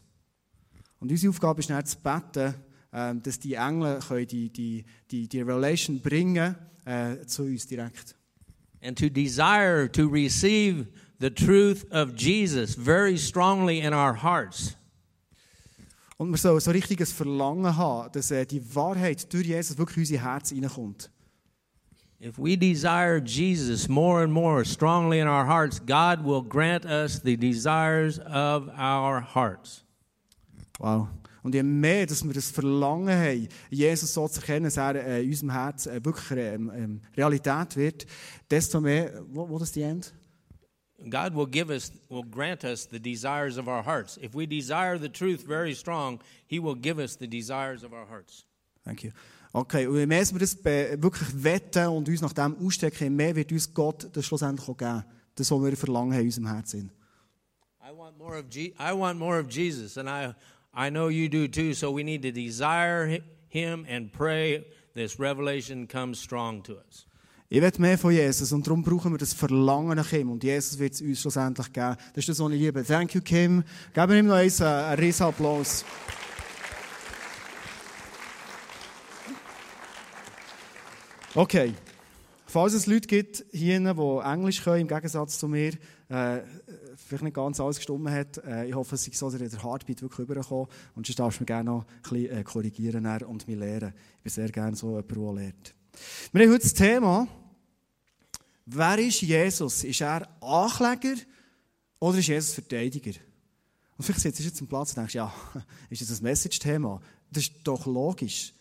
Und 1.00 1.12
unsere 1.12 1.30
Aufgabe 1.32 1.60
ist 1.60 1.70
dann 1.70 1.86
zu 1.86 1.98
beten, 2.00 2.56
ähm, 2.92 3.22
dass 3.22 3.40
die 3.40 3.54
Engel 3.54 4.00
können 4.00 4.26
die, 4.26 4.50
die, 4.50 4.86
die, 5.12 5.28
die 5.28 5.42
Revelation 5.42 6.00
bringen 6.00 6.56
äh, 6.86 7.26
zu 7.26 7.44
uns 7.44 7.68
direkt. 7.68 8.16
And 8.82 8.98
to 8.98 9.10
desire 9.10 9.92
to 9.92 10.08
receive 10.08 10.88
the 11.20 11.30
truth 11.30 11.86
of 11.92 12.16
Jesus 12.16 12.76
very 12.76 13.18
strongly 13.18 13.80
in 13.82 13.94
our 13.94 14.14
hearts. 14.14 14.76
Und 16.18 16.32
wir 16.32 16.38
sollen 16.38 16.60
so 16.60 16.72
richtig 16.72 17.00
ein 17.00 17.06
Verlangen 17.06 17.78
haben, 17.78 18.12
dass 18.12 18.32
äh, 18.32 18.46
die 18.46 18.62
Wahrheit 18.76 19.32
durch 19.32 19.48
Jesus 19.48 19.78
wirklich 19.78 20.10
in 20.10 20.16
unser 20.18 20.32
Herz 20.32 20.50
hineinkommt. 20.50 21.10
If 22.22 22.38
we 22.38 22.58
desire 22.58 23.20
Jesus 23.20 23.88
more 23.88 24.22
and 24.22 24.34
more 24.34 24.66
strongly 24.66 25.20
in 25.20 25.28
our 25.28 25.46
hearts, 25.46 25.80
God 25.80 26.26
will 26.26 26.42
grant 26.42 26.86
us 26.86 27.22
the 27.22 27.38
desires 27.38 28.20
of 28.20 28.68
our 28.78 29.22
hearts. 29.22 29.86
Wow. 30.80 31.08
Und 31.44 31.56
je 31.56 31.64
mehr, 31.64 32.06
dass 32.06 32.24
wir 32.24 32.34
das 32.34 32.52
Verlangen 32.52 33.10
haben, 33.18 33.48
Jesus 33.70 34.14
so 34.14 34.28
zu 34.28 34.42
erkennen, 34.42 34.66
dass 34.66 34.78
er 34.78 34.96
äh, 34.96 35.24
in 35.24 35.30
unserem 35.30 35.52
Herz 35.52 35.86
äh, 35.88 36.04
wirklich 36.04 36.32
ähm, 36.32 36.72
ähm, 36.76 37.02
Realität 37.16 37.76
wird, 37.76 38.06
desto 38.50 38.82
mehr, 38.82 39.24
wo, 39.30 39.58
das 39.58 39.72
die 39.72 39.82
End? 39.84 40.14
God 41.10 41.34
will 41.34 41.48
give 41.48 41.72
us, 41.72 41.92
will 42.10 42.24
grant 42.30 42.66
us 42.66 42.86
the 42.92 43.00
desires 43.00 43.58
of 43.58 43.68
our 43.68 43.86
hearts. 43.86 44.18
If 44.18 44.34
we 44.36 44.46
desire 44.46 45.00
the 45.00 45.08
truth 45.08 45.42
very 45.48 45.74
strong, 45.74 46.20
He 46.48 46.60
will 46.62 46.76
give 46.76 47.00
us 47.02 47.18
the 47.18 47.28
desires 47.28 47.84
of 47.86 47.94
our 47.94 48.06
hearts. 48.10 48.46
Thank 48.84 49.04
you. 49.04 49.12
Okay, 49.54 49.88
und 49.88 49.98
je 49.98 50.06
mehr 50.06 50.24
wir 50.32 50.40
das 50.40 50.64
wirklich 50.64 51.44
wetten 51.44 51.88
und 51.88 52.08
uns 52.10 52.22
nach 52.22 52.34
dem 52.34 52.56
ausstecken, 52.58 53.04
je 53.06 53.10
mehr 53.10 53.36
wird 53.36 53.52
uns 53.52 53.74
Gott 53.74 54.10
das 54.14 54.26
schlussendlich 54.26 54.68
auch 54.68 54.78
geben. 54.78 55.04
Das, 55.36 55.50
was 55.50 55.62
wir 55.64 55.78
verlangen 55.78 56.12
haben 56.14 56.20
in 56.22 56.26
unserem 56.28 56.48
Herzen. 56.48 56.92
I 57.82 57.96
want 57.98 58.18
more 58.18 58.38
of 58.40 58.46
Je- 58.52 58.74
I 58.78 58.92
want 58.94 59.18
more 59.18 59.40
of 59.40 59.50
Jesus, 59.50 59.98
and 59.98 60.08
I 60.10 60.36
I 60.76 60.90
know 60.90 61.10
you 61.10 61.30
do 61.30 61.48
too. 61.48 61.74
So 61.74 61.92
we 61.96 62.04
need 62.04 62.22
to 62.24 62.32
desire 62.32 63.08
hi- 63.08 63.22
Him 63.50 63.86
and 63.90 64.12
pray 64.12 64.64
this 64.96 65.20
revelation 65.20 65.88
comes 65.88 66.20
strong 66.22 66.64
to 66.64 66.74
us. 66.74 67.06
Ich 67.52 67.60
will 67.62 67.72
mehr 67.80 67.98
von 67.98 68.12
Jesus 68.12 68.52
und 68.52 68.68
darum 68.68 68.84
brauchen 68.84 69.12
wir 69.12 69.18
das 69.18 69.34
Verlangen 69.34 69.96
nach 69.96 70.12
ihm 70.14 70.30
und 70.30 70.44
Jesus 70.44 70.78
wird 70.78 70.94
es 70.94 71.02
uns 71.02 71.20
schlussendlich 71.22 71.74
geben. 71.74 71.96
Das 72.14 72.18
ist 72.18 72.30
das, 72.30 72.40
was 72.40 72.52
ich 72.52 72.60
liebe. 72.60 72.84
Thank 72.84 73.16
you, 73.16 73.22
Kim. 73.22 73.64
Geben 73.92 74.12
wir 74.12 74.20
ihm 74.20 74.28
noch 74.28 74.36
äh, 74.38 74.64
einen 74.64 75.00
riesen 75.00 75.24
Applaus. 75.26 75.84
Okay. 81.36 81.74
Falls 82.46 82.74
es 82.74 82.88
Leute 82.88 83.08
gibt 83.08 83.46
hier, 83.52 83.80
die 83.80 84.28
Englisch 84.28 84.64
können, 84.64 84.82
im 84.82 84.88
Gegensatz 84.88 85.38
zu 85.38 85.48
mir, 85.48 85.74
äh, 86.10 86.40
vielleicht 87.08 87.24
nicht 87.24 87.36
ganz 87.36 87.60
alles 87.60 87.78
gestimmt 87.78 88.10
hat, 88.10 88.38
äh, 88.46 88.66
ich 88.66 88.76
hoffe, 88.76 88.96
es 88.96 89.08
ist 89.08 89.18
so, 89.18 89.30
dass 89.30 89.40
der 89.40 89.64
Heartbeat 89.64 90.02
wirklich 90.02 90.20
rübergekommen 90.20 90.68
und 90.96 91.06
sonst 91.06 91.20
darfst 91.20 91.40
du 91.40 91.44
mich 91.44 91.48
gerne 91.48 91.70
noch 91.70 91.86
ein 91.86 92.02
bisschen 92.02 92.38
äh, 92.38 92.44
korrigieren 92.44 93.06
und 93.24 93.48
mich 93.48 93.58
lehren. 93.58 93.94
Ich 94.18 94.24
bin 94.24 94.32
sehr 94.32 94.50
gerne 94.50 94.76
so 94.76 94.90
jemand, 94.90 95.12
der 95.12 95.34
lernt. 95.34 95.76
Wir 96.32 96.44
haben 96.44 96.52
heute 96.52 96.64
das 96.64 96.74
Thema, 96.74 97.28
wer 98.66 99.00
ist 99.00 99.22
Jesus? 99.22 99.84
Ist 99.84 100.02
er 100.02 100.28
Ankläger 100.42 101.16
oder 102.00 102.18
ist 102.20 102.28
Jesus 102.28 102.54
Verteidiger? 102.54 103.20
Und 103.98 104.06
vielleicht 104.06 104.22
sitzt 104.22 104.40
du 104.40 104.44
jetzt 104.44 104.62
am 104.62 104.68
Platz 104.68 104.92
und 104.92 104.98
denkst, 104.98 105.16
ja, 105.16 105.34
ist 105.90 106.02
das 106.02 106.22
ein 106.22 106.24
Message-Thema? 106.24 107.02
Das 107.32 107.44
ist 107.44 107.54
doch 107.64 107.86
logisch. 107.86 108.54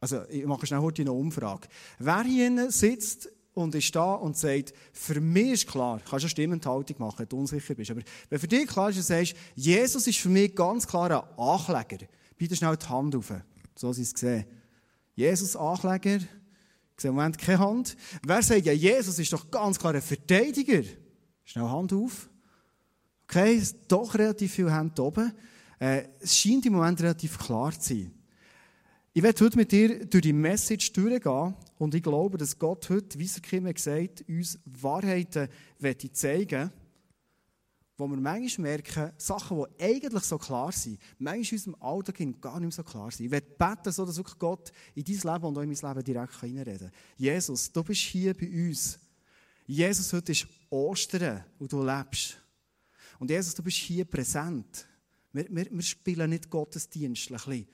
Also, 0.00 0.24
ich 0.28 0.44
mache 0.44 0.66
schnell 0.66 0.80
heute 0.80 1.02
eine 1.02 1.12
Umfrage. 1.12 1.68
Wer 1.98 2.22
hier 2.24 2.70
sitzt 2.70 3.30
und 3.56 3.74
ist 3.74 3.96
da 3.96 4.14
und 4.14 4.36
sagt, 4.36 4.74
für 4.92 5.18
mich 5.18 5.52
ist 5.52 5.66
klar, 5.66 5.98
kannst 5.98 6.10
du 6.10 6.26
eine 6.26 6.28
Stimmenthaltung 6.28 6.96
machen, 6.98 7.20
wenn 7.20 7.28
du 7.28 7.38
unsicher 7.38 7.74
bist, 7.74 7.90
aber 7.90 8.02
wenn 8.28 8.38
für 8.38 8.46
dich 8.46 8.66
klar 8.66 8.90
ist, 8.90 8.98
dass 8.98 9.06
sagst, 9.06 9.34
Jesus 9.54 10.06
ist 10.06 10.18
für 10.18 10.28
mich 10.28 10.54
ganz 10.54 10.86
klar 10.86 11.10
ein 11.10 11.38
Ankläger, 11.38 12.06
bitte 12.36 12.54
schnell 12.54 12.76
die 12.76 12.86
Hand 12.86 13.16
auf, 13.16 13.32
so 13.74 13.92
sie 13.94 14.02
es 14.02 14.12
gesehen. 14.12 14.44
Jesus 15.14 15.56
Ankläger, 15.56 16.16
ich 16.16 17.00
sehe 17.00 17.08
im 17.08 17.14
Moment 17.14 17.38
keine 17.38 17.58
Hand. 17.58 17.96
Wer 18.22 18.42
sagt, 18.42 18.66
ja, 18.66 18.72
Jesus 18.72 19.18
ist 19.18 19.32
doch 19.32 19.50
ganz 19.50 19.78
klar 19.78 19.94
ein 19.94 20.02
Verteidiger? 20.02 20.82
Schnell 21.44 21.64
Hand 21.64 21.94
auf. 21.94 22.28
Okay, 23.24 23.62
doch 23.88 24.14
relativ 24.14 24.52
viele 24.52 24.74
Hände 24.74 25.02
oben. 25.02 25.32
Äh, 25.78 26.04
es 26.20 26.36
scheint 26.36 26.66
im 26.66 26.74
Moment 26.74 27.00
relativ 27.00 27.38
klar 27.38 27.72
zu 27.72 27.94
sein. 27.94 28.15
Ich 29.16 29.22
werde 29.22 29.46
heute 29.46 29.56
mit 29.56 29.72
dir 29.72 30.04
durch 30.04 30.20
die 30.20 30.34
Message 30.34 30.92
durchgehen 30.92 31.54
und 31.78 31.94
ich 31.94 32.02
glaube, 32.02 32.36
dass 32.36 32.58
Gott 32.58 32.90
heute, 32.90 33.18
wie 33.18 33.24
es 33.24 33.40
Kim 33.40 33.64
gesagt 33.64 34.22
uns 34.28 34.58
Wahrheiten 34.66 35.48
möchte 35.78 36.12
zeigen 36.12 36.70
wo 37.96 38.06
wir 38.08 38.18
manchmal 38.18 38.72
merken, 38.72 39.12
Sachen, 39.16 39.56
die 39.56 39.82
eigentlich 39.82 40.22
so 40.24 40.36
klar 40.36 40.70
sind, 40.70 40.98
manchmal 41.18 41.34
in 41.34 41.56
unserem 41.56 41.76
Alltag 41.80 42.16
gar 42.42 42.60
nicht 42.60 42.64
mehr 42.64 42.70
so 42.72 42.82
klar 42.82 43.10
sind. 43.10 43.24
Ich 43.24 43.32
werde 43.32 43.46
beten, 43.46 43.90
so 43.90 44.04
dass 44.04 44.18
wirklich 44.18 44.38
Gott 44.38 44.70
in 44.94 45.02
dein 45.02 45.14
Leben 45.14 45.44
und 45.46 45.56
auch 45.56 45.62
in 45.62 45.70
mein 45.70 45.94
Leben 45.94 46.04
direkt 46.04 46.40
hineinreden 46.40 46.90
kann. 46.90 46.98
Jesus, 47.16 47.72
du 47.72 47.82
bist 47.82 48.02
hier 48.02 48.34
bei 48.34 48.50
uns. 48.50 48.98
Jesus, 49.66 50.12
heute 50.12 50.32
ist 50.32 50.46
Ostern 50.68 51.42
und 51.58 51.72
du 51.72 51.82
lebst. 51.82 52.36
Und 53.18 53.30
Jesus, 53.30 53.54
du 53.54 53.62
bist 53.62 53.78
hier 53.78 54.04
präsent. 54.04 54.86
Wir, 55.32 55.46
wir, 55.48 55.70
wir 55.70 55.82
spielen 55.82 56.28
nicht 56.28 56.50
Gottesdienstlich, 56.50 57.66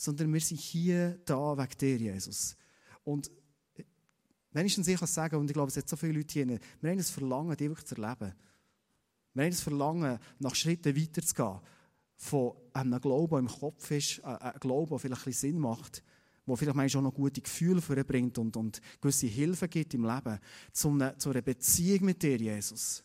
sondern 0.00 0.32
wir 0.32 0.40
sind 0.40 0.60
hier 0.60 1.18
da 1.24 1.58
wegen 1.58 1.76
dir, 1.76 1.96
Jesus. 1.96 2.56
Und 3.02 3.32
wenigstens 4.52 4.86
ich 4.86 4.96
kann 4.96 5.08
sagen, 5.08 5.34
und 5.36 5.50
ich 5.50 5.54
glaube, 5.54 5.70
es 5.70 5.76
hat 5.76 5.88
so 5.88 5.96
viele 5.96 6.12
Leute 6.12 6.34
hier, 6.34 6.46
wir 6.46 6.90
haben 6.90 6.98
das 6.98 7.10
Verlangen, 7.10 7.56
dich 7.56 7.68
wirklich 7.68 7.86
zu 7.86 7.96
erleben. 7.96 8.32
Wir 9.34 9.44
haben 9.44 9.50
das 9.50 9.60
Verlangen, 9.60 10.20
nach 10.38 10.54
Schritten 10.54 10.96
weiterzugehen, 10.96 11.58
von 12.14 12.52
einem 12.74 13.00
Glauben, 13.00 13.30
der 13.30 13.38
im 13.40 13.48
Kopf 13.48 13.90
ist, 13.90 14.24
einem 14.24 14.60
Glauben, 14.60 14.90
der 14.90 14.98
vielleicht 15.00 15.22
ein 15.22 15.24
bisschen 15.24 15.50
Sinn 15.50 15.58
macht, 15.58 16.04
der 16.46 16.56
vielleicht 16.56 16.76
manchmal 16.76 17.00
auch 17.00 17.10
noch 17.10 17.14
gute 17.14 17.40
Gefühle 17.40 17.80
vorbringt 17.80 18.38
und, 18.38 18.56
und 18.56 18.80
gewisse 19.00 19.26
Hilfe 19.26 19.66
gibt 19.66 19.94
im 19.94 20.04
Leben, 20.04 20.38
zu 20.72 20.90
einer, 20.90 21.18
zu 21.18 21.30
einer 21.30 21.42
Beziehung 21.42 22.04
mit 22.04 22.22
dir, 22.22 22.36
Jesus, 22.36 23.02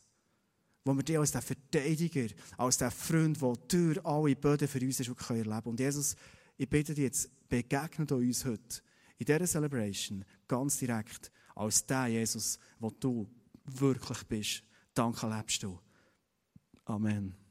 wo 0.85 0.93
wir 0.93 1.01
dich 1.01 1.17
als 1.17 1.31
der 1.31 1.41
Verteidiger, 1.41 2.27
als 2.55 2.77
der 2.77 2.91
Freund, 2.91 3.41
der 3.41 3.53
durch 3.67 4.05
alle 4.05 4.35
Böden 4.35 4.67
für 4.67 4.79
uns 4.79 4.99
ist, 4.99 5.07
erleben 5.07 5.43
können. 5.43 5.61
Und 5.63 5.79
Jesus, 5.79 6.15
ich 6.57 6.69
bitte 6.69 6.93
dich 6.93 7.03
jetzt, 7.03 7.49
begegne 7.49 8.05
uns 8.15 8.45
heute 8.45 8.81
in 9.17 9.25
dieser 9.25 9.45
Celebration 9.45 10.25
ganz 10.47 10.77
direkt 10.79 11.31
als 11.55 11.85
der 11.85 12.07
Jesus, 12.07 12.57
wo 12.79 12.89
du 12.89 13.29
wirklich 13.65 14.23
bist. 14.27 14.63
Danke 14.93 15.27
lebst 15.27 15.63
du. 15.63 15.79
Amen. 16.85 17.42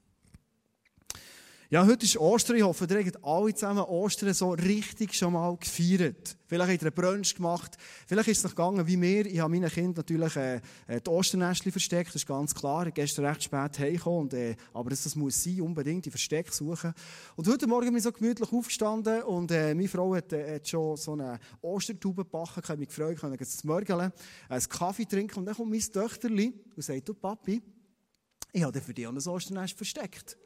Ja, 1.73 1.87
heute 1.87 2.05
ist 2.05 2.19
Ostern. 2.19 2.57
Ich 2.57 2.63
hoffe, 2.63 2.85
ihr 2.85 3.03
habt 3.03 3.25
alle 3.25 3.55
zusammen 3.55 3.85
Ostern 3.85 4.35
so 4.35 4.51
richtig 4.51 5.15
schon 5.15 5.33
mal 5.33 5.57
gefeiert. 5.57 6.37
Vielleicht 6.47 6.71
habt 6.71 6.83
ihr 6.83 6.89
einen 6.89 6.95
Brunch 6.95 7.35
gemacht. 7.35 7.79
Vielleicht 8.07 8.29
ist 8.29 8.37
es 8.37 8.45
noch 8.45 8.51
gegangen 8.51 8.87
wie 8.87 8.99
mir. 8.99 9.25
Ich 9.25 9.41
habe 9.41 9.49
meinen 9.49 9.71
Kindern 9.71 9.95
natürlich 9.97 10.37
äh, 10.37 10.61
äh 10.87 11.01
die 11.01 11.09
Osternestchen 11.09 11.73
versteckt. 11.73 12.09
Das 12.09 12.17
ist 12.17 12.27
ganz 12.27 12.55
klar. 12.55 12.87
Ich 12.89 12.93
gestern 12.93 13.25
recht 13.25 13.45
spät 13.45 13.79
heimgekommen. 13.79 14.31
Äh, 14.33 14.55
aber 14.75 14.91
das, 14.91 15.05
das 15.05 15.17
muss 15.17 15.43
sein, 15.43 15.63
unbedingt 15.63 16.05
die 16.05 16.11
Versteck 16.11 16.53
suchen. 16.53 16.93
Und 17.37 17.49
heute 17.49 17.67
Morgen 17.67 17.87
bin 17.87 17.97
ich 17.97 18.03
so 18.03 18.13
gemütlich 18.13 18.53
aufgestanden. 18.53 19.23
Und 19.23 19.51
äh, 19.51 19.75
meine 19.75 19.89
Frau 19.89 20.15
hat, 20.15 20.31
äh, 20.35 20.57
hat 20.57 20.69
schon 20.69 20.99
so 20.99 21.15
eine 21.15 21.39
Ostertube 21.63 22.25
gebacken. 22.25 22.61
Ich 22.63 22.69
habe 22.69 22.81
mich 22.81 22.89
gefreut, 22.89 23.15
ich 23.15 23.21
konnte 23.23 23.47
zu 23.47 23.67
morgen 23.67 23.99
äh, 23.99 24.11
einen 24.51 24.69
Kaffee 24.69 25.07
trinken. 25.07 25.39
Und 25.39 25.47
dann 25.47 25.55
kommt 25.55 25.71
mein 25.71 25.81
Töchterli 25.81 26.53
und 26.77 26.83
sagt, 26.83 27.09
du 27.09 27.15
Papi, 27.15 27.63
ich 28.53 28.63
habe 28.63 28.79
für 28.79 28.93
dich 28.93 29.07
auch 29.07 29.13
ein 29.13 29.17
Osternest 29.17 29.75
versteckt. 29.75 30.37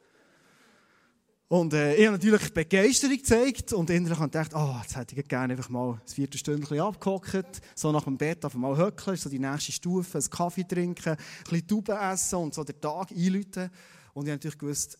Und 1.49 1.73
äh, 1.73 1.95
ich 1.95 2.05
habe 2.05 2.17
natürlich 2.17 2.53
Begeisterung 2.53 3.15
gezeigt 3.15 3.71
und 3.71 3.89
innerlich 3.89 4.19
habe 4.19 4.27
ich 4.27 4.31
gedacht, 4.33 4.51
oh, 4.53 4.81
jetzt 4.81 4.97
hätte 4.97 5.17
ich 5.17 5.25
gerne 5.29 5.53
einfach 5.53 5.69
mal 5.69 5.97
das 6.03 6.13
vierte 6.13 6.37
Stündchen 6.37 6.81
abgehockt, 6.81 7.61
so 7.73 7.89
nach 7.93 8.03
dem 8.03 8.17
Bett 8.17 8.43
einfach 8.43 8.59
mal 8.59 8.75
höckeln, 8.75 9.15
so 9.15 9.29
die 9.29 9.39
nächste 9.39 9.71
Stufe, 9.71 10.17
einen 10.17 10.29
Kaffee 10.29 10.65
trinken, 10.65 11.11
ein 11.11 11.17
bisschen 11.43 11.67
Tauben 11.67 11.97
essen 11.97 12.39
und 12.39 12.53
so 12.53 12.65
den 12.65 12.81
Tag 12.81 13.11
einläuten. 13.11 13.69
Und 14.13 14.25
ich 14.25 14.31
habe 14.31 14.31
natürlich 14.31 14.57
gewusst, 14.57 14.97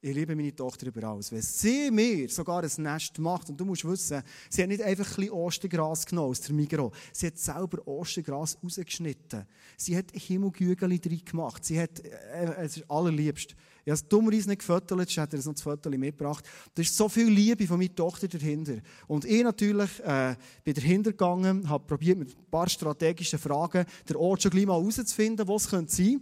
ich 0.00 0.14
liebe 0.14 0.34
meine 0.34 0.56
Tochter 0.56 0.86
über 0.86 1.06
alles. 1.06 1.30
Wenn 1.30 1.42
sie 1.42 1.90
mir 1.90 2.30
sogar 2.30 2.62
ein 2.62 2.70
Nest 2.78 3.18
macht, 3.18 3.50
und 3.50 3.60
du 3.60 3.66
musst 3.66 3.84
wissen, 3.84 4.22
sie 4.48 4.62
hat 4.62 4.70
nicht 4.70 4.80
einfach 4.80 5.06
ein 5.06 5.16
bisschen 5.16 5.32
Ostergras 5.32 6.06
genommen 6.06 6.30
aus 6.30 6.40
der 6.40 6.54
Migros. 6.54 6.92
Sie 7.12 7.26
hat 7.26 7.36
selber 7.36 7.86
Ostergras 7.86 8.56
rausgeschnitten. 8.64 9.44
Sie 9.76 9.94
hat 9.94 10.06
Himmelgügel 10.12 10.98
drin 10.98 11.22
gemacht. 11.22 11.62
Sie 11.66 11.78
hat, 11.78 12.00
äh, 12.00 12.54
es 12.56 12.78
ist 12.78 12.90
allerliebst. 12.90 13.54
Ich 13.84 13.90
habe 13.90 14.02
dummerweise 14.08 14.48
nicht 14.48 14.58
gefüttert, 14.58 15.08
ich 15.08 15.16
hätte 15.16 15.36
noch 15.36 15.52
das 15.52 15.62
Foto 15.62 15.90
mitgebracht. 15.90 16.44
Da 16.74 16.82
ist 16.82 16.96
so 16.96 17.08
viel 17.08 17.28
Liebe 17.28 17.66
von 17.66 17.78
meiner 17.78 17.94
Tochter 17.94 18.28
dahinter. 18.28 18.76
Und 19.06 19.24
ich 19.24 19.42
natürlich 19.42 20.00
äh, 20.00 20.36
bin 20.64 20.74
dahinter 20.74 21.10
gegangen, 21.12 21.68
habe 21.68 21.86
probiert 21.86 22.18
mit 22.18 22.36
ein 22.36 22.50
paar 22.50 22.68
strategischen 22.68 23.38
Fragen 23.38 23.86
den 24.08 24.16
Ort 24.16 24.42
schon 24.42 24.50
gleich 24.50 24.66
mal 24.66 24.78
herauszufinden, 24.78 25.46
wo 25.46 25.56
es 25.56 25.64
sein 25.64 25.86
könnte. 25.86 26.20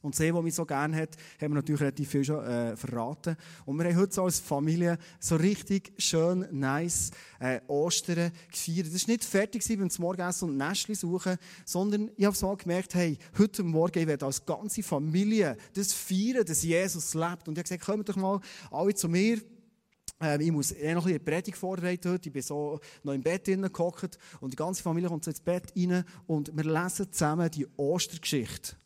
Und 0.00 0.14
sie, 0.14 0.30
die 0.30 0.42
mich 0.42 0.54
so 0.54 0.64
gerne 0.64 0.96
hat, 0.96 1.16
haben 1.40 1.50
wir 1.52 1.56
natürlich 1.56 1.80
relativ 1.80 2.08
viel 2.08 2.24
schon 2.24 2.44
äh, 2.44 2.76
verraten. 2.76 3.36
Und 3.66 3.78
wir 3.78 3.86
haben 3.86 3.96
heute 3.96 4.14
so 4.14 4.24
als 4.24 4.38
Familie 4.38 4.96
so 5.18 5.34
richtig 5.36 5.92
schön, 5.98 6.46
nice 6.52 7.10
äh, 7.40 7.60
Ostern 7.66 8.30
gefeiert. 8.50 8.86
Es 8.86 9.08
war 9.08 9.12
nicht 9.12 9.24
fertig 9.24 9.66
beim 9.66 9.88
Morgenessen 9.98 10.50
und 10.50 10.56
Nestchen 10.56 10.94
suchen, 10.94 11.36
sondern 11.64 12.10
ich 12.16 12.24
habe 12.24 12.36
so 12.36 12.54
gemerkt, 12.54 12.94
hey, 12.94 13.18
heute 13.38 13.64
Morgen, 13.64 13.98
ich 13.98 14.06
werde 14.06 14.26
als 14.26 14.44
ganze 14.46 14.84
Familie 14.84 15.56
das 15.74 15.92
feiern, 15.92 16.44
dass 16.46 16.62
Jesus 16.62 17.14
lebt. 17.14 17.48
Und 17.48 17.58
ich 17.58 17.58
habe 17.58 17.62
gesagt, 17.62 17.84
kommt 17.84 18.08
doch 18.08 18.16
mal 18.16 18.40
alle 18.70 18.94
zu 18.94 19.08
mir. 19.08 19.40
Ähm, 20.20 20.40
ich 20.40 20.52
muss 20.52 20.70
eh 20.70 20.94
noch 20.94 21.06
ein 21.06 21.14
bisschen 21.14 21.24
Predigt 21.24 21.58
vorbereiten 21.58 22.12
heute. 22.12 22.28
Ich 22.28 22.32
bin 22.32 22.42
so 22.42 22.78
noch 23.02 23.14
im 23.14 23.22
Bett 23.22 23.46
gehockt 23.46 24.16
und 24.40 24.52
die 24.52 24.56
ganze 24.56 24.80
Familie 24.80 25.08
kommt 25.08 25.24
so 25.24 25.30
ins 25.32 25.40
Bett 25.40 25.72
rein 25.76 26.04
und 26.28 26.56
wir 26.56 26.64
lesen 26.64 27.12
zusammen 27.12 27.50
die 27.50 27.66
Ostergeschichte. 27.76 28.76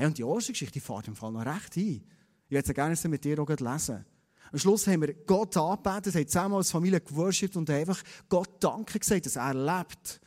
Hey, 0.00 0.06
und 0.06 0.16
die 0.16 0.24
Ostergeschichte, 0.24 0.80
fährt 0.80 1.08
im 1.08 1.14
Fall 1.14 1.30
noch 1.30 1.44
recht 1.44 1.76
ein. 1.76 2.02
Ich 2.48 2.50
würde 2.50 2.72
gerne 2.72 2.96
mit 3.04 3.22
dir 3.22 3.38
auch 3.38 3.46
lesen. 3.46 4.06
Am 4.50 4.58
Schluss 4.58 4.86
haben 4.86 5.02
wir 5.02 5.12
Gott 5.12 5.54
angebetet, 5.58 6.14
haben 6.14 6.26
zusammen 6.26 6.54
als 6.54 6.70
Familie 6.70 7.02
geworshipped 7.02 7.54
und 7.54 7.68
einfach 7.68 8.02
Gott 8.30 8.48
Danke 8.64 8.98
gesagt, 8.98 9.26
dass 9.26 9.36
er 9.36 9.52
lebt. 9.52 10.22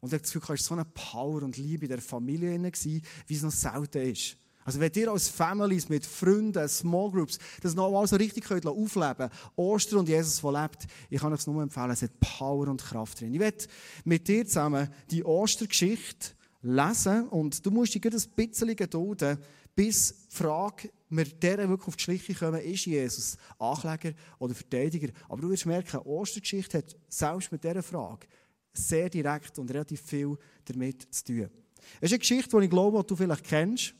Und 0.00 0.08
ich 0.08 0.14
habe 0.14 0.22
das 0.22 0.32
Gefühl, 0.32 0.54
es 0.54 0.64
so 0.64 0.72
eine 0.72 0.86
Power 0.86 1.42
und 1.42 1.58
Liebe 1.58 1.84
in 1.84 1.90
der 1.90 2.00
Familie, 2.00 2.58
gewesen, 2.58 3.02
wie 3.26 3.34
es 3.34 3.42
noch 3.42 3.50
selten 3.50 4.10
ist. 4.10 4.38
Also 4.64 4.80
wenn 4.80 4.92
ihr 4.94 5.10
als 5.10 5.28
Families 5.28 5.90
mit 5.90 6.06
Freunden, 6.06 6.66
Small 6.66 7.10
Groups, 7.10 7.38
das 7.60 7.74
noch 7.74 7.92
mal 7.92 8.06
so 8.06 8.16
richtig 8.16 8.44
könnt 8.44 8.64
aufleben 8.64 9.28
Ostern 9.54 9.98
und 9.98 10.08
Jesus, 10.08 10.40
der 10.40 10.62
lebt, 10.62 10.86
ich 11.10 11.20
kann 11.20 11.34
euch 11.34 11.46
nur 11.46 11.62
empfehlen, 11.62 11.90
es 11.90 12.00
hat 12.00 12.18
Power 12.20 12.68
und 12.68 12.82
Kraft 12.82 13.20
drin. 13.20 13.34
Ich 13.34 13.40
werde 13.40 13.66
mit 14.04 14.26
dir 14.28 14.46
zusammen 14.46 14.88
die 15.10 15.22
Ostergeschichte 15.22 16.39
lesen 16.62 17.28
und 17.28 17.64
du 17.64 17.70
musst 17.70 17.94
dich 17.94 18.04
ein 18.04 18.34
bisschen 18.36 18.76
gedulden, 18.76 19.38
bis 19.74 20.26
die 20.28 20.36
Frage, 20.36 20.90
wir 21.08 21.24
deren 21.24 21.70
wirklich 21.70 21.88
auf 21.88 21.96
die 21.96 22.02
Schliche 22.02 22.34
kommen, 22.34 22.60
ist 22.60 22.86
Jesus 22.86 23.36
Ankläger 23.58 24.14
oder 24.38 24.54
Verteidiger. 24.54 25.12
Aber 25.28 25.42
du 25.42 25.50
wirst 25.50 25.66
merken, 25.66 25.98
Ostergeschichte 25.98 26.78
hat 26.78 26.96
selbst 27.08 27.50
mit 27.50 27.64
dieser 27.64 27.82
Frage 27.82 28.26
sehr 28.72 29.08
direkt 29.08 29.58
und 29.58 29.70
relativ 29.70 30.02
viel 30.02 30.36
damit 30.64 31.12
zu 31.12 31.24
tun. 31.24 31.50
Es 32.00 32.10
ist 32.10 32.12
eine 32.12 32.18
Geschichte, 32.18 32.56
die 32.58 32.64
ich 32.64 32.70
glaube, 32.70 33.00
die 33.00 33.06
du 33.06 33.16
vielleicht 33.16 33.44
kennst. 33.44 33.94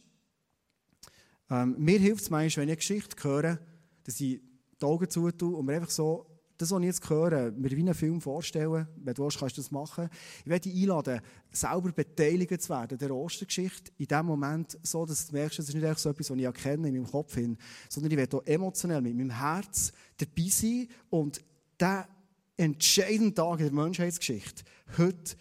Ähm, 1.49 1.75
mir 1.79 1.99
hilft 1.99 2.23
es 2.23 2.31
manchmal, 2.31 2.67
wenn 2.67 2.69
ich 2.69 2.73
eine 2.73 2.77
Geschichte 2.77 3.17
höre, 3.23 3.59
dass 4.05 4.21
ich 4.21 4.41
die 4.81 4.85
Augen 4.85 5.11
zutue 5.11 5.57
und 5.57 5.67
mir 5.67 5.75
einfach 5.75 5.91
so 5.91 6.30
das, 6.61 6.71
was 6.71 6.81
ich 6.81 6.87
jetzt 6.87 7.09
höre, 7.09 7.51
mir 7.53 7.71
wie 7.71 7.81
einen 7.81 7.95
Film 7.95 8.21
vorstellen, 8.21 8.87
wenn 8.97 9.15
du 9.15 9.25
willst, 9.25 9.39
kannst 9.39 9.57
du 9.57 9.63
das 9.63 9.71
machen. 9.71 10.09
Ich 10.41 10.47
werde 10.47 10.69
dich 10.69 10.83
einladen, 10.83 11.21
selber 11.51 11.93
beteiligt 11.93 12.61
zu 12.61 12.69
werden 12.69 12.99
der 12.99 13.15
Ostergeschichte 13.15 13.93
in 13.97 14.07
dem 14.07 14.27
Moment, 14.27 14.79
so 14.83 15.07
dass 15.07 15.27
du 15.27 15.33
merkst, 15.33 15.59
es 15.59 15.69
ist 15.69 15.75
nicht 15.75 15.85
einfach 15.85 15.99
so 15.99 16.11
etwas, 16.11 16.31
was 16.31 16.37
ich 16.37 16.45
erkenne 16.45 16.89
in 16.89 16.95
meinem 16.95 17.11
Kopf 17.11 17.35
hin, 17.35 17.57
sondern 17.89 18.13
ich 18.13 18.19
werde 18.19 18.37
auch 18.37 18.47
emotionell 18.47 19.01
mit 19.01 19.17
meinem 19.17 19.31
Herz 19.31 19.93
dabei 20.17 20.49
sein 20.49 20.89
und 21.09 21.41
der 21.79 22.09
entscheidende 22.57 23.35
Tag 23.35 23.61
in 23.61 23.67
der 23.67 23.85
Menschheitsgeschichte 23.85 24.65
heute 24.99 25.37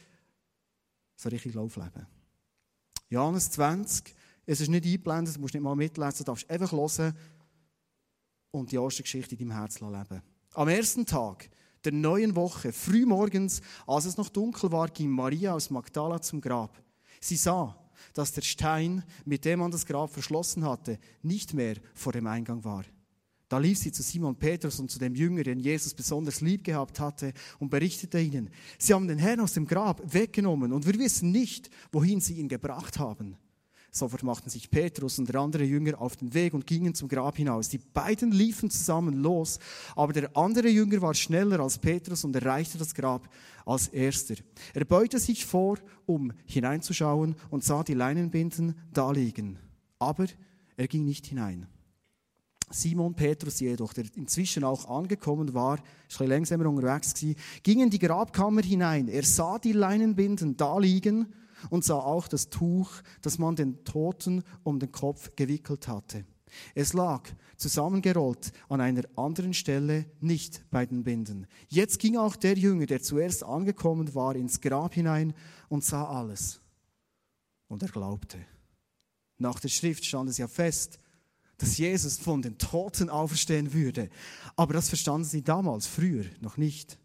so 1.16 1.30
richtig 1.30 1.54
Lauf 1.54 1.76
leben. 1.76 2.08
Johannes 3.10 3.52
20, 3.52 4.16
es 4.46 4.62
ist 4.62 4.70
nicht 4.70 4.86
eingeblendet, 4.86 5.36
du 5.36 5.42
musst 5.42 5.54
nicht 5.54 5.64
mal 5.64 5.76
mitlesen, 5.76 6.20
du 6.20 6.24
darfst 6.24 6.50
einfach 6.50 6.72
hören 6.72 7.14
und 8.52 8.72
die 8.72 8.78
Ostergeschichte 8.78 9.36
in 9.36 9.50
deinem 9.50 9.58
Herz 9.58 9.82
leben. 9.82 10.22
Am 10.60 10.68
ersten 10.68 11.06
Tag 11.06 11.50
der 11.86 11.94
neuen 11.94 12.36
Woche, 12.36 12.74
frühmorgens, 12.74 13.62
als 13.88 14.04
es 14.04 14.18
noch 14.18 14.28
dunkel 14.28 14.74
war, 14.74 14.90
ging 14.90 15.10
Maria 15.10 15.54
aus 15.54 15.70
Magdala 15.70 16.22
zum 16.22 16.42
Grab. 16.42 16.84
Sie 17.22 17.38
sah, 17.38 17.82
dass 18.14 18.34
der 18.34 18.42
Stein, 18.42 19.06
mit 19.24 19.46
dem 19.46 19.60
man 19.60 19.72
das 19.72 19.86
Grab 19.86 20.12
verschlossen 20.12 20.66
hatte, 20.66 21.00
nicht 21.22 21.54
mehr 21.54 21.78
vor 21.94 22.12
dem 22.12 22.28
Eingang 22.28 22.62
war. 22.66 22.84
Da 23.48 23.58
lief 23.58 23.78
sie 23.78 23.94
zu 23.94 24.04
Simon 24.04 24.36
Petrus 24.36 24.82
und 24.82 24.92
zu 24.92 25.00
dem 25.00 25.16
Jünger, 25.16 25.44
den 25.44 25.62
Jesus 25.62 25.94
besonders 25.94 26.42
lieb 26.42 26.66
gehabt 26.66 27.00
hatte, 27.00 27.32
und 27.60 27.70
berichtete 27.70 28.20
ihnen, 28.20 28.50
sie 28.78 28.94
haben 28.94 29.08
den 29.08 29.18
Herrn 29.18 29.40
aus 29.40 29.54
dem 29.54 29.66
Grab 29.66 30.02
weggenommen 30.14 30.74
und 30.74 30.86
wir 30.86 31.00
wissen 31.00 31.32
nicht, 31.32 31.70
wohin 31.94 32.20
sie 32.20 32.34
ihn 32.34 32.50
gebracht 32.50 33.00
haben. 33.00 33.38
Sofort 33.92 34.22
machten 34.22 34.50
sich 34.50 34.70
Petrus 34.70 35.18
und 35.18 35.30
der 35.30 35.42
andere 35.42 35.64
Jünger 35.64 36.00
auf 36.00 36.16
den 36.16 36.34
Weg 36.34 36.54
und 36.54 36.68
gingen 36.68 36.94
zum 36.94 37.08
Grab 37.08 37.38
hinaus. 37.38 37.70
Die 37.70 37.80
beiden 37.80 38.32
liefen 38.32 38.70
zusammen 38.70 39.16
los, 39.16 39.58
aber 39.96 40.14
der 40.14 40.36
andere 40.38 40.70
Jünger 40.70 41.02
war 41.02 41.16
schneller 41.16 41.60
als 41.60 41.80
Petrus 41.80 42.24
und 42.24 42.36
erreichte 42.36 42.78
das 42.78 42.94
Grab 42.94 43.28
als 43.66 43.88
erster. 43.88 44.36
Er 44.76 44.86
beugte 44.86 45.20
sich 45.20 45.46
vor, 45.46 45.78
um 46.06 46.32
hineinzuschauen 46.46 47.36
und 47.50 47.64
sah 47.64 47.84
die 47.84 47.96
Leinenbinden 47.96 48.76
da 48.94 49.12
liegen. 49.12 49.58
Aber 49.98 50.28
er 50.78 50.88
ging 50.88 51.06
nicht 51.06 51.26
hinein. 51.26 51.66
Simon 52.72 53.16
Petrus 53.16 53.60
jedoch, 53.60 53.94
der 53.94 54.06
inzwischen 54.16 54.64
auch 54.64 54.88
angekommen 54.88 55.56
war, 55.56 55.80
ist 56.08 56.22
ein 56.22 56.66
unterwegs 56.66 57.16
ging 57.64 57.82
in 57.82 57.90
die 57.90 57.98
Grabkammer 57.98 58.62
hinein. 58.62 59.08
Er 59.08 59.24
sah 59.24 59.58
die 59.58 59.72
Leinenbinden 59.72 60.56
da 60.56 60.78
liegen 60.78 61.34
und 61.70 61.84
sah 61.84 62.00
auch 62.00 62.28
das 62.28 62.50
Tuch, 62.50 62.92
das 63.22 63.38
man 63.38 63.56
den 63.56 63.84
Toten 63.84 64.44
um 64.64 64.80
den 64.80 64.92
Kopf 64.92 65.36
gewickelt 65.36 65.88
hatte. 65.88 66.26
Es 66.74 66.94
lag 66.94 67.30
zusammengerollt 67.58 68.52
an 68.70 68.82
einer 68.82 69.04
anderen 69.16 69.54
Stelle, 69.54 70.06
nicht 70.20 70.64
bei 70.72 70.86
den 70.86 71.04
Binden. 71.04 71.48
Jetzt 71.68 72.00
ging 72.00 72.18
auch 72.18 72.36
der 72.36 72.58
Jünger, 72.58 72.86
der 72.86 73.02
zuerst 73.02 73.44
angekommen 73.44 74.16
war, 74.16 74.36
ins 74.36 74.62
Grab 74.62 74.94
hinein 74.94 75.34
und 75.68 75.84
sah 75.84 76.06
alles. 76.06 76.62
Und 77.68 77.84
er 77.84 77.90
glaubte. 77.90 78.40
Nach 79.38 79.60
der 79.60 79.70
Schrift 79.70 80.06
stand 80.06 80.30
es 80.30 80.38
ja 80.38 80.48
fest, 80.48 80.98
dass 81.58 81.78
Jesus 81.78 82.18
von 82.18 82.42
den 82.42 82.58
Toten 82.58 83.10
auferstehen 83.10 83.74
würde. 83.74 84.10
Aber 84.56 84.74
das 84.74 84.90
verstanden 84.90 85.26
sie 85.26 85.44
damals, 85.44 85.86
früher 85.88 86.26
noch 86.40 86.58
nicht. 86.58 86.98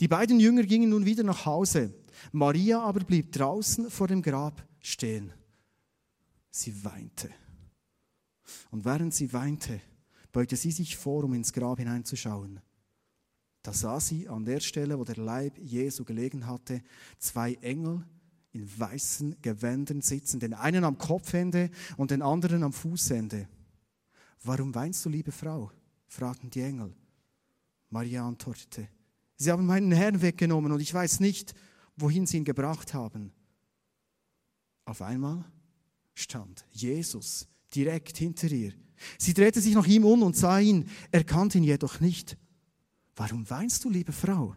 Die 0.00 0.08
beiden 0.08 0.40
Jünger 0.40 0.64
gingen 0.64 0.90
nun 0.90 1.06
wieder 1.06 1.22
nach 1.22 1.46
Hause. 1.46 1.94
Maria 2.32 2.80
aber 2.80 3.00
blieb 3.00 3.32
draußen 3.32 3.90
vor 3.90 4.08
dem 4.08 4.22
Grab 4.22 4.66
stehen. 4.80 5.32
Sie 6.50 6.84
weinte. 6.84 7.30
Und 8.70 8.84
während 8.84 9.14
sie 9.14 9.32
weinte, 9.32 9.80
beugte 10.32 10.56
sie 10.56 10.70
sich 10.70 10.96
vor, 10.96 11.24
um 11.24 11.34
ins 11.34 11.52
Grab 11.52 11.78
hineinzuschauen. 11.78 12.60
Da 13.62 13.72
sah 13.72 14.00
sie 14.00 14.28
an 14.28 14.44
der 14.44 14.60
Stelle, 14.60 14.98
wo 14.98 15.04
der 15.04 15.16
Leib 15.16 15.58
Jesu 15.58 16.04
gelegen 16.04 16.46
hatte, 16.46 16.82
zwei 17.18 17.54
Engel, 17.54 18.04
in 18.52 18.80
weißen 18.80 19.42
Gewändern 19.42 20.00
sitzen, 20.00 20.40
den 20.40 20.54
einen 20.54 20.84
am 20.84 20.96
Kopfende 20.96 21.70
und 21.96 22.10
den 22.10 22.22
anderen 22.22 22.62
am 22.62 22.72
Fußende. 22.72 23.46
Warum 24.42 24.74
weinst 24.74 25.04
du, 25.04 25.10
liebe 25.10 25.32
Frau? 25.32 25.70
fragten 26.06 26.48
die 26.48 26.62
Engel. 26.62 26.94
Maria 27.90 28.26
antwortete, 28.26 28.88
Sie 29.36 29.50
haben 29.52 29.66
meinen 29.66 29.92
Herrn 29.92 30.20
weggenommen 30.22 30.72
und 30.72 30.80
ich 30.80 30.92
weiß 30.92 31.20
nicht, 31.20 31.54
wohin 31.98 32.26
sie 32.26 32.38
ihn 32.38 32.44
gebracht 32.44 32.94
haben. 32.94 33.32
Auf 34.84 35.02
einmal 35.02 35.44
stand 36.14 36.64
Jesus 36.72 37.46
direkt 37.74 38.16
hinter 38.16 38.50
ihr. 38.50 38.72
Sie 39.18 39.34
drehte 39.34 39.60
sich 39.60 39.74
nach 39.74 39.86
ihm 39.86 40.04
um 40.04 40.22
und 40.22 40.36
sah 40.36 40.58
ihn, 40.58 40.88
erkannte 41.10 41.58
ihn 41.58 41.64
jedoch 41.64 42.00
nicht. 42.00 42.36
Warum 43.14 43.48
weinst 43.48 43.84
du, 43.84 43.90
liebe 43.90 44.12
Frau? 44.12 44.56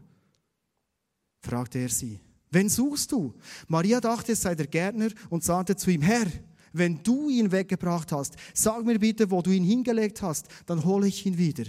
fragte 1.39 1.79
er 1.79 1.89
sie. 1.89 2.19
Wen 2.51 2.69
suchst 2.69 3.12
du? 3.12 3.33
Maria 3.67 4.00
dachte, 4.00 4.33
es 4.33 4.41
sei 4.41 4.55
der 4.55 4.67
Gärtner 4.67 5.10
und 5.29 5.43
sagte 5.43 5.75
zu 5.75 5.89
ihm, 5.89 6.01
Herr, 6.01 6.27
wenn 6.74 7.01
du 7.03 7.29
ihn 7.29 7.51
weggebracht 7.51 8.12
hast, 8.12 8.36
sag 8.53 8.86
mir 8.86 9.00
bitte, 9.00 9.29
wo 9.31 9.41
du 9.41 9.51
ihn 9.51 9.63
hingelegt 9.63 10.21
hast, 10.21 10.48
dann 10.65 10.83
hole 10.83 11.07
ich 11.07 11.25
ihn 11.25 11.38
wieder. 11.38 11.65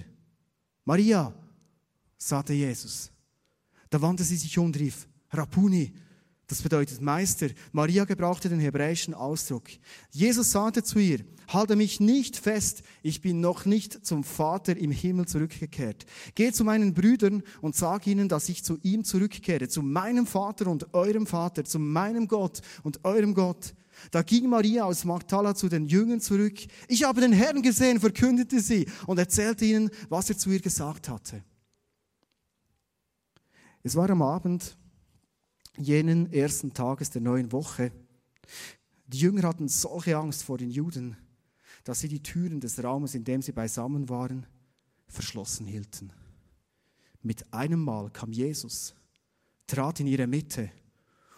Maria, 0.85 1.35
sagte 2.19 2.53
Jesus. 2.53 3.11
Da 3.91 4.01
wandte 4.01 4.25
sie 4.25 4.37
sich 4.37 4.57
um 4.59 4.67
und 4.67 4.79
rief, 4.79 5.07
Rapuni, 5.33 5.93
das 6.47 6.61
bedeutet 6.61 7.01
Meister. 7.01 7.49
Maria 7.73 8.05
gebrauchte 8.05 8.51
den 8.51 8.61
hebräischen 8.61 9.15
Ausdruck. 9.15 9.71
Jesus 10.11 10.51
sagte 10.51 10.83
zu 10.83 10.99
ihr, 10.99 11.21
halte 11.49 11.77
mich 11.77 11.99
nicht 11.99 12.37
fest, 12.37 12.83
ich 13.03 13.23
bin 13.23 13.41
noch 13.41 13.65
nicht 13.65 14.05
zum 14.05 14.23
Vater 14.23 14.77
im 14.77 14.91
Himmel 14.91 15.27
zurückgekehrt. 15.27 16.05
Geh 16.35 16.53
zu 16.53 16.65
meinen 16.65 16.93
Brüdern 16.93 17.43
und 17.63 17.75
sag 17.75 18.07
ihnen, 18.07 18.29
dass 18.29 18.51
ich 18.51 18.65
zu 18.65 18.79
ihm 18.83 19.05
zurückkehre, 19.05 19.69
zu 19.69 19.81
meinem 19.81 20.27
Vater 20.27 20.67
und 20.67 20.93
eurem 20.93 21.27
Vater, 21.27 21.65
zu 21.65 21.79
meinem 21.79 22.29
Gott 22.29 22.61
und 22.83 23.03
eurem 23.05 23.33
Gott. 23.33 23.75
Da 24.11 24.23
ging 24.23 24.49
Maria 24.49 24.85
aus 24.85 25.05
Magdala 25.05 25.55
zu 25.55 25.71
den 25.71 25.87
Jüngern 25.87 26.21
zurück. 26.21 26.59
Ich 26.89 27.05
habe 27.05 27.21
den 27.21 27.33
Herrn 27.33 27.63
gesehen, 27.63 28.01
verkündete 28.01 28.61
sie 28.61 28.87
und 29.07 29.19
erzählte 29.19 29.65
ihnen, 29.65 29.91
was 30.09 30.29
er 30.29 30.37
zu 30.37 30.51
ihr 30.51 30.61
gesagt 30.61 31.09
hatte. 31.09 31.43
Es 33.83 33.97
war 33.97 34.11
am 34.11 34.23
Abend, 34.23 34.77
jenen 35.77 36.33
ersten 36.33 36.73
Tages 36.75 37.11
der 37.11 37.23
neuen 37.23 37.53
Woche. 37.53 37.93
Die 39.07 39.19
Jünger 39.19 39.45
hatten 39.45 39.69
solche 39.69 40.17
Angst 40.17 40.43
vor 40.43 40.59
den 40.59 40.71
Juden, 40.71 41.17
dass 41.85 42.01
sie 42.01 42.09
die 42.09 42.23
Türen 42.23 42.61
des 42.61 42.83
Raumes, 42.83 43.15
in 43.15 43.25
dem 43.25 43.43
sie 43.43 43.53
beisammen 43.53 44.09
waren, 44.09 44.47
verschlossen 45.09 45.67
hielten. 45.67 46.13
Mit 47.23 47.53
einem 47.53 47.83
Mal 47.83 48.11
kam 48.11 48.33
Jesus, 48.33 48.95
trat 49.67 50.01
in 50.01 50.07
ihre 50.07 50.27
Mitte 50.27 50.71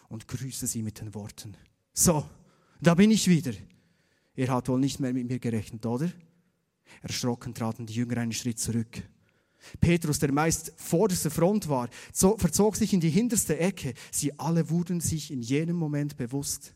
und 0.09 0.29
grüßte 0.29 0.67
sie 0.67 0.83
mit 0.83 1.01
den 1.01 1.15
Worten, 1.15 1.57
so, 1.97 2.29
da 2.81 2.95
bin 2.95 3.13
ich 3.13 3.29
wieder. 3.29 3.53
Ihr 4.35 4.49
habt 4.49 4.69
wohl 4.69 4.81
nicht 4.81 4.99
mehr 4.99 5.13
mit 5.13 5.29
mir 5.29 5.39
gerechnet, 5.39 5.87
oder? 5.87 6.11
Erschrocken 7.03 7.55
traten 7.55 7.87
die 7.87 7.95
Jünger 7.95 8.19
einen 8.19 8.33
Schritt 8.33 8.59
zurück. 8.59 9.03
Petrus, 9.81 10.19
der 10.19 10.33
meist 10.33 10.73
vorderste 10.77 11.31
Front 11.31 11.69
war, 11.69 11.89
verzog 12.13 12.77
sich 12.77 12.93
in 12.93 13.01
die 13.01 13.11
hinterste 13.11 13.59
Ecke. 13.59 13.95
Sie 14.11 14.39
alle 14.39 14.71
wurden 14.71 15.01
sich 15.01 15.31
in 15.31 15.43
jenem 15.43 15.77
Moment 15.77 16.17
bewusst, 16.17 16.75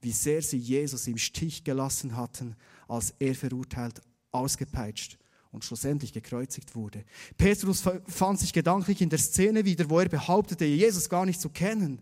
wie 0.00 0.12
sehr 0.12 0.42
sie 0.42 0.58
Jesus 0.58 1.06
im 1.06 1.18
Stich 1.18 1.64
gelassen 1.64 2.16
hatten, 2.16 2.56
als 2.86 3.14
er 3.18 3.34
verurteilt, 3.34 4.00
ausgepeitscht 4.30 5.18
und 5.50 5.64
schlussendlich 5.64 6.12
gekreuzigt 6.12 6.74
wurde. 6.74 7.04
Petrus 7.36 7.82
fand 8.06 8.38
sich 8.38 8.52
gedanklich 8.52 9.00
in 9.00 9.08
der 9.08 9.18
Szene 9.18 9.64
wieder, 9.64 9.88
wo 9.88 9.98
er 9.98 10.08
behauptete, 10.08 10.64
Jesus 10.64 11.08
gar 11.08 11.26
nicht 11.26 11.40
zu 11.40 11.48
kennen. 11.48 12.00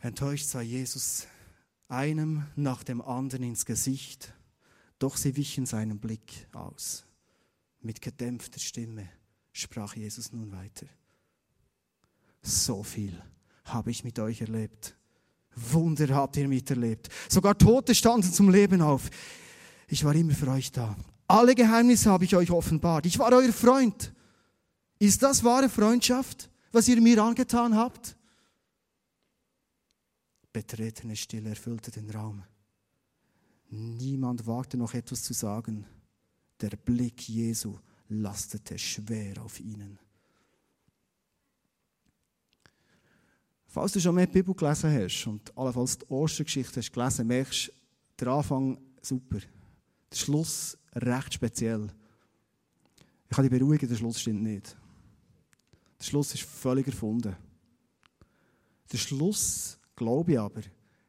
Enttäuscht 0.00 0.46
sah 0.46 0.60
Jesus 0.60 1.26
einem 1.88 2.46
nach 2.56 2.82
dem 2.82 3.00
anderen 3.00 3.44
ins 3.44 3.64
Gesicht, 3.64 4.32
doch 4.98 5.16
sie 5.16 5.36
wichen 5.36 5.66
seinen 5.66 5.98
Blick 5.98 6.48
aus. 6.52 7.04
Mit 7.86 8.00
gedämpfter 8.00 8.58
Stimme 8.58 9.08
sprach 9.52 9.94
Jesus 9.94 10.32
nun 10.32 10.50
weiter. 10.50 10.86
So 12.42 12.82
viel 12.82 13.22
habe 13.62 13.92
ich 13.92 14.02
mit 14.02 14.18
euch 14.18 14.40
erlebt. 14.40 14.96
Wunder 15.54 16.12
habt 16.12 16.36
ihr 16.36 16.48
miterlebt. 16.48 17.08
Sogar 17.28 17.56
Tote 17.56 17.94
standen 17.94 18.32
zum 18.32 18.50
Leben 18.50 18.82
auf. 18.82 19.08
Ich 19.86 20.04
war 20.04 20.16
immer 20.16 20.34
für 20.34 20.48
euch 20.48 20.72
da. 20.72 20.96
Alle 21.28 21.54
Geheimnisse 21.54 22.10
habe 22.10 22.24
ich 22.24 22.34
euch 22.34 22.50
offenbart. 22.50 23.06
Ich 23.06 23.20
war 23.20 23.32
euer 23.32 23.52
Freund. 23.52 24.12
Ist 24.98 25.22
das 25.22 25.44
wahre 25.44 25.68
Freundschaft, 25.68 26.50
was 26.72 26.88
ihr 26.88 27.00
mir 27.00 27.22
angetan 27.22 27.76
habt? 27.76 28.16
Betretene 30.52 31.14
Stille 31.14 31.50
erfüllte 31.50 31.92
den 31.92 32.10
Raum. 32.10 32.42
Niemand 33.68 34.44
wagte 34.44 34.76
noch 34.76 34.92
etwas 34.92 35.22
zu 35.22 35.34
sagen. 35.34 35.86
Der 36.60 36.70
Blick 36.70 37.28
Jesu 37.28 37.78
lastete 38.08 38.78
schwer 38.78 39.42
auf 39.42 39.60
ihnen. 39.60 39.98
Falls 43.66 43.92
du 43.92 44.00
schon 44.00 44.14
mehr 44.14 44.26
Bibel 44.26 44.54
gelesen 44.54 44.90
hast 44.90 45.26
und 45.26 45.56
allenfalls 45.56 45.98
die 45.98 46.06
Ostergeschichte 46.06 46.80
hast 46.80 46.92
gelesen, 46.92 47.26
merkst 47.26 47.68
du, 47.68 47.72
der 48.18 48.28
Anfang 48.28 48.78
super. 49.02 49.38
Der 50.10 50.16
Schluss 50.16 50.78
recht 50.94 51.34
speziell. 51.34 51.88
Ich 53.28 53.36
kann 53.36 53.46
dich 53.46 53.58
beruhigen, 53.58 53.88
der 53.88 53.96
Schluss 53.96 54.20
stimmt 54.20 54.42
nicht. 54.42 54.74
Der 55.98 56.04
Schluss 56.04 56.32
ist 56.32 56.44
völlig 56.44 56.86
erfunden. 56.86 57.36
Der 58.90 58.98
Schluss, 58.98 59.78
glaube 59.94 60.32
ich 60.32 60.38
aber, 60.38 60.62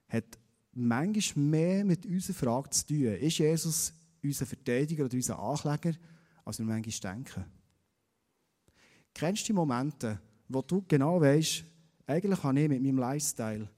hat 0.10 0.25
manchmal 0.73 1.45
mehr 1.45 1.86
mit 1.86 2.05
unserer 2.05 2.36
Frage 2.36 2.69
zu 2.71 2.88
tun. 2.88 3.15
Ist 3.15 3.38
Jesus 3.38 3.93
unser 4.28 4.46
Verteidiger 4.46 5.06
oder 5.06 5.16
unser 5.16 5.40
Ankläger, 5.40 5.98
als 6.46 6.60
wir 6.60 6.66
manchmal 6.66 7.13
denken. 7.16 7.46
Kennst 9.13 9.44
du 9.44 9.48
die 9.48 9.54
Momente, 9.54 10.20
wo 10.48 10.62
du 10.62 10.84
genau 10.88 11.20
weißt, 11.20 11.63
eigentlich 12.06 12.44
habe 12.44 12.60
ich 12.60 12.70
mit 12.70 12.82
meinem 12.82 13.00
Lifestyle, 13.00 13.70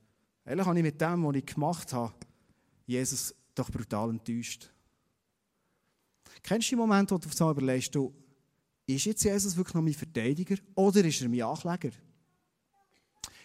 eigentlich 0.44 0.66
habe 0.66 0.78
ich 0.78 0.84
mit 0.84 1.00
dem, 1.00 1.24
was 1.24 1.36
ich 1.36 1.46
gemacht 1.46 1.92
habe, 1.92 2.14
Jesus 2.86 3.34
doch 3.54 3.70
brutal 3.70 4.10
enttäuscht. 4.10 4.70
Kennst 6.42 6.68
du 6.68 6.76
die 6.76 6.80
Momente, 6.80 7.14
wo 7.14 7.18
du 7.18 7.28
auf 7.28 7.56
überlegst, 7.56 7.94
du, 7.94 8.14
ist 8.86 9.04
jetzt 9.04 9.24
Jesus 9.24 9.56
wirklich 9.56 9.74
noch 9.74 9.82
mein 9.82 9.94
Verteidiger 9.94 10.56
oder 10.74 11.04
ist 11.04 11.20
er 11.20 11.28
mein 11.28 11.42
Ankläger? 11.42 11.90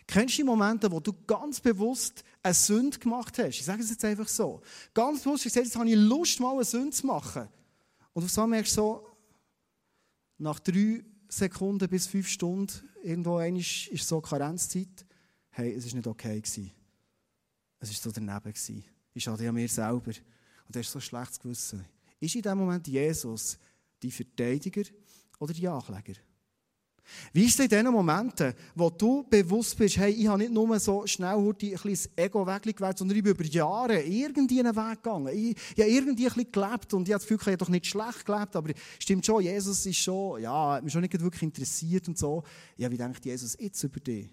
Kennst 0.08 0.36
du 0.36 0.38
die 0.38 0.44
Momente, 0.44 0.91
wo 0.91 1.00
du 1.00 1.13
ganz 1.26 1.60
bewusst 1.60 2.24
eine 2.44 2.54
Sünde 2.54 3.00
gemacht 3.00 3.38
hast? 3.39 3.56
Ich 3.56 3.65
sage 3.65 3.82
es 3.82 3.89
jetzt 3.89 4.06
einfach 4.06 4.28
so. 4.28 4.62
Ganz 4.94 5.24
bewusst 5.24 5.44
gesagt, 5.44 5.65
jetzt 5.65 5.76
habe 5.76 5.89
ich 5.89 5.96
Lust, 5.96 6.39
mal 6.39 6.54
eine 6.54 6.63
Sünde 6.63 6.91
zu 6.91 7.08
machen. 7.08 7.48
Und 8.13 8.24
auf 8.24 8.38
einmal 8.38 8.58
merkst 8.58 8.78
du 8.78 8.82
so, 8.82 9.08
nach 10.38 10.60
drei 10.60 11.04
Sekunden 11.28 11.89
bis 11.89 12.08
fünf 12.08 12.28
Stunden, 12.28 12.72
irgendwo 13.04 13.39
ist, 13.39 14.08
so 14.08 14.22
Karenzzeit, 14.22 15.06
hey, 15.50 15.74
es 15.74 15.88
war 15.88 15.96
nicht 15.96 16.08
okay. 16.08 16.39
Gewesen. 16.39 16.72
Es 17.80 17.89
war 17.89 17.96
so 17.96 18.12
daneben. 18.12 18.44
Gewesen. 18.44 18.84
Ich 19.13 19.24
schade 19.24 19.48
an 19.48 19.56
mir 19.56 19.68
selber. 19.68 20.12
Und 20.12 20.76
du 20.76 20.80
hast 20.80 20.91
so 20.91 21.00
ein 21.00 21.02
schlechtes 21.02 21.39
Gewissen. 21.39 21.86
Ist 22.20 22.36
in 22.36 22.41
dem 22.41 22.58
Moment 22.58 22.88
Jesus 22.88 23.58
die 24.02 24.12
Verteidiger 24.12 24.84
oder 25.39 25.54
die 25.54 25.68
Ankläger? 25.68 26.20
Wie 27.34 27.46
ist 27.46 27.60
es 27.60 27.65
in 27.65 27.70
den 27.70 27.88
Momenten, 27.88 28.54
wo 28.74 28.89
du 28.89 29.24
bewusst 29.24 29.78
bist, 29.78 29.98
hey, 29.98 30.12
ich 30.12 30.28
habe 30.28 30.39
nicht 30.39 30.52
nur 30.52 30.80
so 30.80 31.06
schnell 31.06 31.36
ein 31.38 31.56
kleines 31.56 32.10
Ego 32.15 32.46
weggewählt, 32.46 32.98
sondern 32.98 33.18
ich 33.18 33.24
bin 33.24 33.34
über 33.34 33.44
Jahre 33.44 34.02
irgendwie 34.02 34.60
einen 34.60 34.76
Weg 34.76 35.04
gegangen. 35.04 35.28
Ich, 35.28 35.56
ich 35.76 35.82
habe 35.82 35.91
irgendwie 35.91 36.28
ein 36.28 36.34
bisschen 36.34 36.52
gelebt 36.52 36.94
und 36.94 37.08
ich 37.08 37.13
habe 37.13 37.20
das 37.20 37.28
Gefühl, 37.28 37.38
ich 37.41 37.48
habe 37.48 37.58
doch 37.58 37.70
nicht 37.70 37.86
schlecht 37.86 38.26
gelebt, 38.26 38.56
aber 38.56 38.74
stimmt 39.00 39.26
schon, 39.26 39.44
Jesus 39.44 39.86
ist 39.86 39.98
schon, 39.98 40.41
ja, 40.41 40.74
hat 40.74 40.84
mich 40.84 40.94
schon 40.94 41.02
nicht 41.02 41.20
wirklich 41.20 41.44
interessiert 41.44 42.08
und 42.08 42.18
so. 42.18 42.44
Ja, 42.78 42.89
wie 42.89 42.98
denkt 42.98 43.24
Jesus 43.24 43.56
jetzt 43.60 43.84
über 43.84 44.00
dich? 44.00 44.30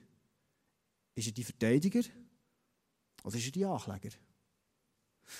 Ist 1.14 1.26
er 1.26 1.32
die 1.32 1.44
Verteidiger 1.44 2.02
oder 3.22 3.36
ist 3.36 3.46
er 3.46 3.52
die 3.52 3.64
Ankläger? 3.64 4.16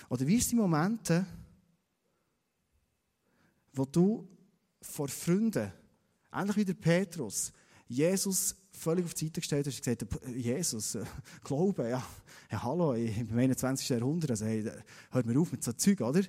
Oder 0.09 0.27
wie 0.27 0.37
ist 0.37 0.51
die 0.51 0.57
Momente, 0.57 1.27
wo 3.73 3.85
du 3.85 4.29
vor 4.81 5.09
Freunden 5.09 5.73
Ähnlich 6.33 6.57
wie 6.57 6.65
der 6.65 6.75
Petrus. 6.75 7.53
Jesus 7.89 8.57
völlig 8.71 9.05
auf 9.05 9.15
die 9.15 9.27
Seite 9.27 9.41
gestellt 9.41 9.67
hat 9.67 9.75
und 9.75 10.21
gesagt, 10.21 10.37
Jesus, 10.37 10.95
äh, 10.95 11.05
Glaube, 11.45 11.91
ja, 11.91 12.03
ja 12.51 12.63
hallo, 12.63 12.95
im 12.95 13.39
21. 13.39 13.89
Jahrhundert, 13.89 14.31
also, 14.31 14.47
hey, 14.47 14.71
hört 15.11 15.27
mir 15.27 15.39
auf 15.39 15.53
mit 15.53 15.63
so 15.63 15.73
Zeug, 15.73 16.01
oder? 16.01 16.23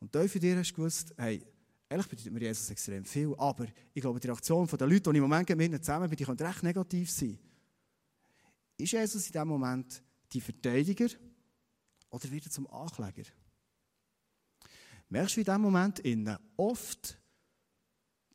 Und 0.00 0.14
da 0.14 0.26
für 0.26 0.38
dir 0.38 0.56
hast 0.56 0.70
du 0.70 0.76
gewusst, 0.76 1.14
hey, 1.16 1.42
ehrlich 1.88 2.06
bedeutet 2.08 2.32
mir 2.32 2.40
Jesus 2.40 2.70
extrem 2.70 3.04
viel, 3.04 3.34
aber 3.36 3.66
ich 3.92 4.00
glaube, 4.00 4.20
die 4.20 4.28
Reaktion 4.28 4.66
der 4.66 4.86
Leute, 4.86 5.10
die 5.10 5.16
im 5.16 5.22
Moment 5.22 5.48
mit 5.48 5.60
ihnen 5.60 5.82
zusammen 5.82 6.08
bin, 6.08 6.16
die 6.16 6.24
könnte 6.24 6.44
recht 6.44 6.62
negativ 6.62 7.10
sein. 7.10 7.38
Ist 8.76 8.92
Jesus 8.92 9.26
in 9.26 9.32
diesem 9.32 9.48
Moment 9.48 10.02
die 10.32 10.40
Verteidiger 10.40 11.08
oder 12.10 12.30
wird 12.30 12.46
er 12.46 12.50
zum 12.50 12.66
Ankläger? 12.70 13.24
Merkst 15.08 15.36
du 15.36 15.40
in 15.40 15.44
diesem 15.44 15.60
Moment 15.60 15.98
innen 16.00 16.38
oft 16.56 17.19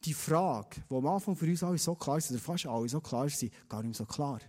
die 0.04 0.14
Frage, 0.14 0.84
die 0.90 0.96
am 0.96 1.08
Anfang 1.08 1.36
für 1.36 1.46
uns 1.46 1.64
alle 1.64 1.78
so 1.78 1.96
klar 1.96 2.18
ist, 2.18 2.32
oder 2.32 2.40
fast 2.40 2.66
alle 2.66 2.90
so 2.90 3.02
klar 3.02 3.26
ist, 3.26 3.46
gar 3.70 3.82
nicht 3.82 3.88
mehr 3.88 3.94
so 3.94 4.06
klar. 4.06 4.40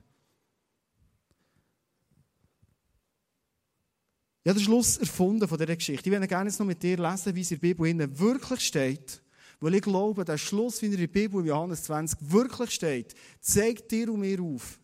Ich 4.47 4.51
habe 4.51 4.61
den 4.61 4.65
Schluss 4.65 4.97
erfunden 4.99 5.49
von 5.49 5.59
dieser 5.59 5.75
Geschichte. 5.75 6.09
Ich 6.09 6.13
würde 6.13 6.29
gerne 6.29 6.49
jetzt 6.49 6.61
noch 6.61 6.67
mit 6.67 6.81
dir 6.81 6.97
lesen, 6.97 7.35
wie 7.35 7.41
es 7.41 7.51
in 7.51 7.59
der 7.59 7.67
Bibel 7.67 7.89
innen 7.89 8.17
wirklich 8.17 8.61
steht. 8.61 9.21
Weil 9.59 9.75
ich 9.75 9.83
glaube, 9.83 10.25
der 10.25 10.39
Schluss, 10.39 10.81
wie 10.83 10.87
er 10.87 10.93
in 10.93 11.01
der 11.01 11.07
Bibel 11.09 11.41
in 11.41 11.47
Johannes 11.47 11.83
20 11.83 12.19
wirklich 12.31 12.71
steht, 12.71 13.15
zeigt 13.41 13.91
dir 13.91 14.13
und 14.13 14.21
mir 14.21 14.41
auf, 14.41 14.79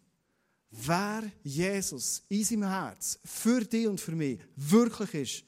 wer 0.68 1.22
Jesus 1.44 2.24
in 2.28 2.42
seinem 2.42 2.68
Herz 2.68 3.20
für 3.24 3.60
dich 3.60 3.86
und 3.86 4.00
für 4.00 4.16
mich 4.16 4.40
wirklich 4.56 5.14
ist. 5.14 5.44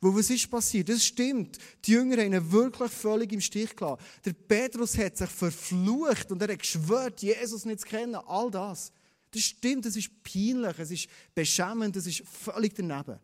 Weil 0.00 0.14
was 0.14 0.30
ist 0.30 0.50
passiert? 0.50 0.88
Das 0.88 1.04
stimmt. 1.04 1.58
Die 1.84 1.92
Jünger 1.92 2.18
haben 2.18 2.32
ihn 2.32 2.52
wirklich 2.52 2.90
völlig 2.90 3.32
im 3.32 3.40
Stich 3.40 3.74
gelassen. 3.74 4.02
Der 4.24 4.32
Petrus 4.32 4.96
hat 4.98 5.16
sich 5.16 5.30
verflucht 5.30 6.30
und 6.30 6.42
er 6.42 6.52
hat 6.52 6.58
geschwört, 6.58 7.22
Jesus 7.22 7.64
nicht 7.64 7.80
zu 7.80 7.86
kennen. 7.86 8.14
All 8.14 8.50
das. 8.50 8.92
Das 9.30 9.42
stimmt, 9.42 9.84
das 9.84 9.96
ist 9.96 10.10
peinlich, 10.22 10.78
es 10.78 10.90
ist 10.92 11.08
beschämend, 11.34 11.96
das 11.96 12.06
ist 12.06 12.22
völlig 12.24 12.72
daneben. 12.74 13.18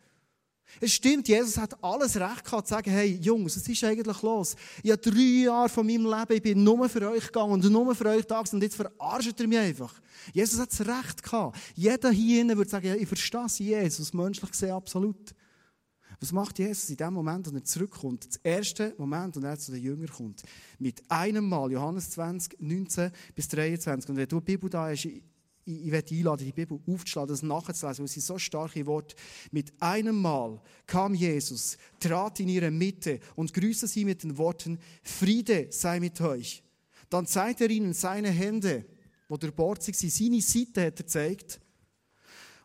Es 0.80 0.92
stimmt, 0.92 1.26
Jesus 1.28 1.56
hat 1.56 1.82
alles 1.82 2.16
Recht 2.16 2.44
gehabt, 2.44 2.68
zu 2.68 2.74
sagen, 2.74 2.90
hey 2.90 3.18
Jungs, 3.20 3.56
was 3.56 3.66
ist 3.66 3.84
eigentlich 3.84 4.22
los? 4.22 4.54
Ich 4.82 4.90
habe 4.90 5.00
drei 5.00 5.44
Jahre 5.44 5.68
von 5.68 5.86
meinem 5.86 6.06
Leben, 6.06 6.32
ich 6.32 6.42
bin 6.42 6.62
nur 6.62 6.88
für 6.88 7.10
euch 7.10 7.26
gegangen 7.26 7.52
und 7.52 7.64
nur 7.64 7.94
für 7.94 8.06
euch 8.06 8.24
da 8.24 8.40
und 8.40 8.62
jetzt 8.62 8.76
verarscht 8.76 9.38
ihr 9.38 9.48
mich 9.48 9.58
einfach. 9.58 9.94
Jesus 10.32 10.60
hat 10.60 10.70
das 10.70 10.80
Recht 10.80 11.22
gehabt. 11.22 11.58
Jeder 11.74 12.10
hier 12.10 12.56
würde 12.56 12.70
sagen, 12.70 12.86
ja, 12.86 12.94
ich 12.94 13.08
verstehe 13.08 13.46
Jesus, 13.58 14.12
menschlich 14.12 14.50
gesehen 14.50 14.72
absolut. 14.72 15.34
Was 16.20 16.32
macht 16.32 16.58
Jesus 16.58 16.90
in 16.90 16.98
dem 16.98 17.14
Moment, 17.14 17.46
wenn 17.46 17.56
er 17.56 17.64
zurückkommt? 17.64 18.26
Das 18.26 18.36
erste 18.42 18.94
Moment, 18.98 19.38
und 19.38 19.44
er 19.44 19.58
zu 19.58 19.72
den 19.72 19.82
Jüngern 19.82 20.10
kommt. 20.10 20.42
Mit 20.78 21.02
einem 21.10 21.48
Mal, 21.48 21.72
Johannes 21.72 22.10
20, 22.10 22.60
19 22.60 23.10
bis 23.34 23.48
23. 23.48 24.10
Und 24.10 24.16
wenn 24.16 24.28
du 24.28 24.38
die 24.38 24.44
Bibel 24.44 24.68
da 24.68 24.88
hast, 24.88 25.06
ich, 25.06 25.22
ich 25.64 25.90
werde 25.90 26.14
einladen, 26.14 26.44
die 26.44 26.52
Bibel 26.52 26.78
aufzuschlagen, 26.86 27.30
das 27.30 27.42
nachzulesen, 27.42 28.02
weil 28.02 28.08
sie 28.08 28.20
so 28.20 28.38
starke 28.38 28.84
Worte. 28.84 29.16
Mit 29.50 29.72
einem 29.80 30.20
Mal 30.20 30.60
kam 30.86 31.14
Jesus, 31.14 31.78
trat 31.98 32.38
in 32.40 32.50
ihre 32.50 32.70
Mitte 32.70 33.18
und 33.34 33.54
grüßte 33.54 33.86
sie 33.86 34.04
mit 34.04 34.22
den 34.22 34.36
Worten, 34.36 34.78
Friede 35.02 35.68
sei 35.70 36.00
mit 36.00 36.20
euch. 36.20 36.62
Dann 37.08 37.26
zeigte 37.26 37.64
er 37.64 37.70
ihnen 37.70 37.94
seine 37.94 38.30
Hände, 38.30 38.84
wo 39.26 39.38
der 39.38 39.52
Bord 39.52 39.82
sie 39.82 40.10
seine 40.10 40.42
Seite 40.42 40.82
hat 40.82 41.00
er 41.00 41.02
gezeigt. 41.04 41.60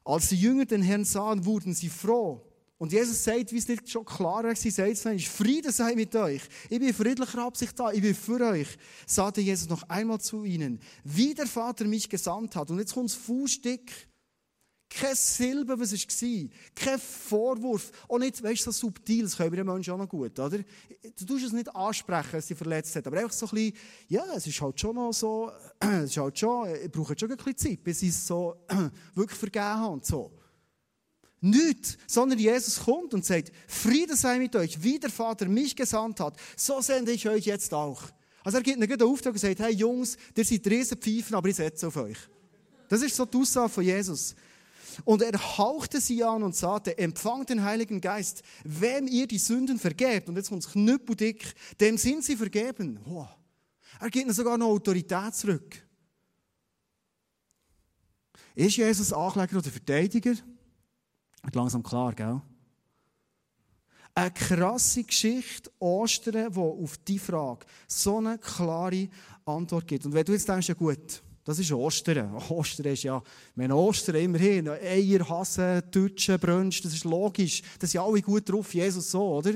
Als 0.04 0.28
die 0.28 0.36
Jünger 0.36 0.66
den 0.66 0.82
Herrn 0.82 1.06
sahen, 1.06 1.46
wurden 1.46 1.74
sie 1.74 1.90
froh. 1.90 2.46
Und 2.78 2.92
Jesus 2.92 3.24
sagt, 3.24 3.54
wie 3.54 3.58
es 3.58 3.68
nicht 3.68 3.90
schon 3.90 4.04
klar 4.04 4.44
war, 4.44 4.56
sagt 4.56 4.80
es 4.80 5.06
ist 5.06 5.28
Friede 5.28 5.72
sei 5.72 5.96
mit 5.96 6.14
euch. 6.16 6.42
Ich 6.70 6.80
bin 6.80 6.94
friedlicher 6.94 7.44
Absicht 7.46 7.80
da, 7.80 7.92
ich 7.92 8.02
bin 8.02 8.14
für 8.14 8.42
euch. 8.42 8.68
Sagte 9.06 9.40
Jesus 9.40 9.70
noch 9.70 9.84
einmal 9.84 10.20
zu 10.20 10.44
ihnen, 10.44 10.80
wie 11.04 11.34
der 11.34 11.48
Vater 11.48 11.86
mich 11.86 12.10
gesandt 12.10 12.56
hat. 12.56 12.70
Und 12.70 12.80
jetzt 12.80 12.94
kommt 12.94 13.10
das 13.10 13.16
Fußstück. 13.16 13.90
Kein 14.90 15.16
Silbe, 15.16 15.80
was 15.80 15.94
es 15.94 16.06
war. 16.06 16.50
Kein 16.76 17.00
Vorwurf. 17.00 17.92
Auch 18.08 18.20
nicht, 18.20 18.44
weißt 18.44 18.68
du, 18.68 18.72
so 18.72 18.88
subtil, 18.88 19.24
das 19.24 19.36
können 19.36 19.52
wir 19.54 19.64
Menschen 19.64 19.94
auch 19.94 19.98
noch 19.98 20.08
gut, 20.08 20.38
oder? 20.38 20.60
Du 20.60 21.26
tust 21.26 21.46
es 21.46 21.54
nicht 21.54 21.74
ansprechen, 21.76 22.32
dass 22.34 22.48
sie 22.48 22.56
verletzt 22.56 22.96
hat. 22.96 23.08
Aber 23.08 23.18
einfach 23.18 23.34
so 23.34 23.46
ein 23.48 23.52
bisschen, 23.52 23.74
ja, 24.10 24.24
es 24.36 24.48
ist 24.48 24.62
halt 24.62 24.80
schon 24.80 24.96
noch 24.96 25.12
so, 25.12 25.52
es 25.80 26.12
ist 26.12 26.18
halt 26.18 26.38
schon, 26.38 26.70
ich 26.76 26.92
brauche 26.92 27.16
schon 27.18 27.32
ein 27.32 27.38
bisschen 27.38 27.58
Zeit, 27.58 27.84
bis 27.84 28.04
ich 28.04 28.10
es 28.10 28.28
so 28.28 28.56
wirklich 29.16 29.40
vergeben 29.40 29.66
habe 29.66 29.94
und 29.94 30.06
so. 30.06 30.32
Nicht, 31.46 32.00
sondern 32.08 32.40
Jesus 32.40 32.84
kommt 32.84 33.14
und 33.14 33.24
sagt, 33.24 33.52
Friede 33.68 34.16
sei 34.16 34.40
mit 34.40 34.56
euch, 34.56 34.82
wie 34.82 34.98
der 34.98 35.12
Vater 35.12 35.48
mich 35.48 35.76
gesandt 35.76 36.20
hat, 36.20 36.36
so 36.58 36.82
sende 36.82 37.12
ich 37.12 37.30
euch 37.30 37.46
jetzt 37.46 37.72
auch. 37.72 38.02
Also 38.44 38.58
er 38.58 38.64
gibt 38.64 38.78
ihnen 38.78 38.92
einen 38.92 39.02
Auftrag 39.04 39.34
und 39.34 39.40
sagt, 39.40 39.60
hey 39.60 39.72
Jungs, 39.72 40.18
ihr 40.36 40.44
seid 40.44 40.66
Riesenpfeifen, 40.66 41.36
aber 41.36 41.48
ich 41.48 41.56
setze 41.56 41.88
auf 41.88 41.98
euch. 41.98 42.18
Das 42.90 43.04
ist 43.04 43.16
so 43.16 43.26
die 43.26 43.38
Aussage 43.38 43.70
von 43.70 43.84
Jesus. 43.84 44.34
Und 45.04 45.22
er 45.22 45.38
hauchte 45.58 46.02
sie 46.02 46.24
an 46.24 46.42
und 46.42 46.56
sagte, 46.56 46.98
empfangt 46.98 47.50
den 47.52 47.64
Heiligen 47.64 48.02
Geist, 48.02 48.42
wem 48.64 49.06
ihr 49.08 49.28
die 49.28 49.38
Sünden 49.38 49.78
vergebt, 49.78 50.28
und 50.28 50.38
jetzt 50.38 50.50
kommt 50.50 50.64
es 50.64 50.72
knüppeldick, 50.72 51.54
dem 51.80 52.00
sind 52.00 52.24
sie 52.24 52.38
vergeben. 52.38 53.00
Oh. 53.08 53.28
Er 54.00 54.10
gibt 54.10 54.26
ihnen 54.26 54.34
sogar 54.34 54.58
noch 54.58 54.70
Autorität 54.70 55.36
zurück. 55.36 55.80
Ist 58.56 58.78
Jesus 58.78 59.14
Ankläger 59.14 59.60
oder 59.60 59.70
Verteidiger? 59.70 60.34
Wird 61.46 61.56
langsam 61.56 61.84
klar, 61.84 62.14
gell? 62.14 62.42
Eine 64.16 64.32
krasse 64.32 65.04
Geschichte, 65.04 65.70
Ostern, 65.80 66.52
die 66.52 66.60
auf 66.60 66.98
diese 66.98 67.26
Frage 67.26 67.66
so 67.88 68.18
eine 68.18 68.38
klare 68.38 69.10
Antwort 69.46 69.88
gibt. 69.88 70.06
Und 70.06 70.14
wenn 70.14 70.26
du 70.26 70.32
jetzt 70.32 70.48
denkst, 70.48 70.70
ja 70.70 70.74
gut, 70.74 71.22
das 71.44 71.60
ist 71.60 71.72
Ostern. 71.72 72.34
Ostern 72.50 72.88
ist 72.88 73.04
ja, 73.04 73.22
wenn 73.56 73.72
Ostern 73.72 74.16
immerhin, 74.16 74.70
Eier, 74.70 75.30
Hasen, 75.30 75.84
Deutsche, 75.92 76.40
Brunch, 76.40 76.82
das 76.82 76.94
ist 76.94 77.04
logisch. 77.04 77.62
Das 77.78 77.92
sind 77.92 78.02
alle 78.02 78.22
gut 78.22 78.50
drauf, 78.50 78.74
Jesus 78.74 79.12
so, 79.12 79.36
oder? 79.36 79.54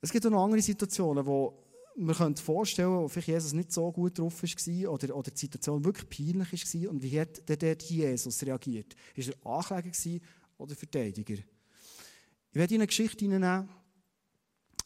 Es 0.00 0.10
gibt 0.10 0.24
auch 0.24 0.30
noch 0.30 0.44
andere 0.44 0.62
Situationen, 0.62 1.26
wo 1.26 1.67
man 1.98 2.14
könnte 2.14 2.42
vorstellen, 2.42 3.08
vielleicht 3.08 3.28
Jesus 3.28 3.52
nicht 3.52 3.72
so 3.72 3.90
gut 3.90 4.18
drauf 4.18 4.42
war 4.42 4.92
oder, 4.92 5.16
oder 5.16 5.30
die 5.30 5.38
Situation 5.38 5.84
wirklich 5.84 6.08
peinlich 6.08 6.74
war. 6.74 6.90
Und 6.90 7.02
wie 7.02 7.20
hat 7.20 7.48
der 7.48 7.56
dort 7.56 7.82
Jesus 7.82 8.42
reagiert? 8.44 8.94
Ist 9.14 9.30
er 9.30 9.46
Ankläger 9.46 10.24
oder 10.56 10.74
Verteidiger? 10.74 11.34
Ich 11.34 12.54
werde 12.54 12.74
Ihnen 12.74 12.82
eine 12.82 12.86
Geschichte 12.86 13.24
hineinnehmen. 13.24 13.68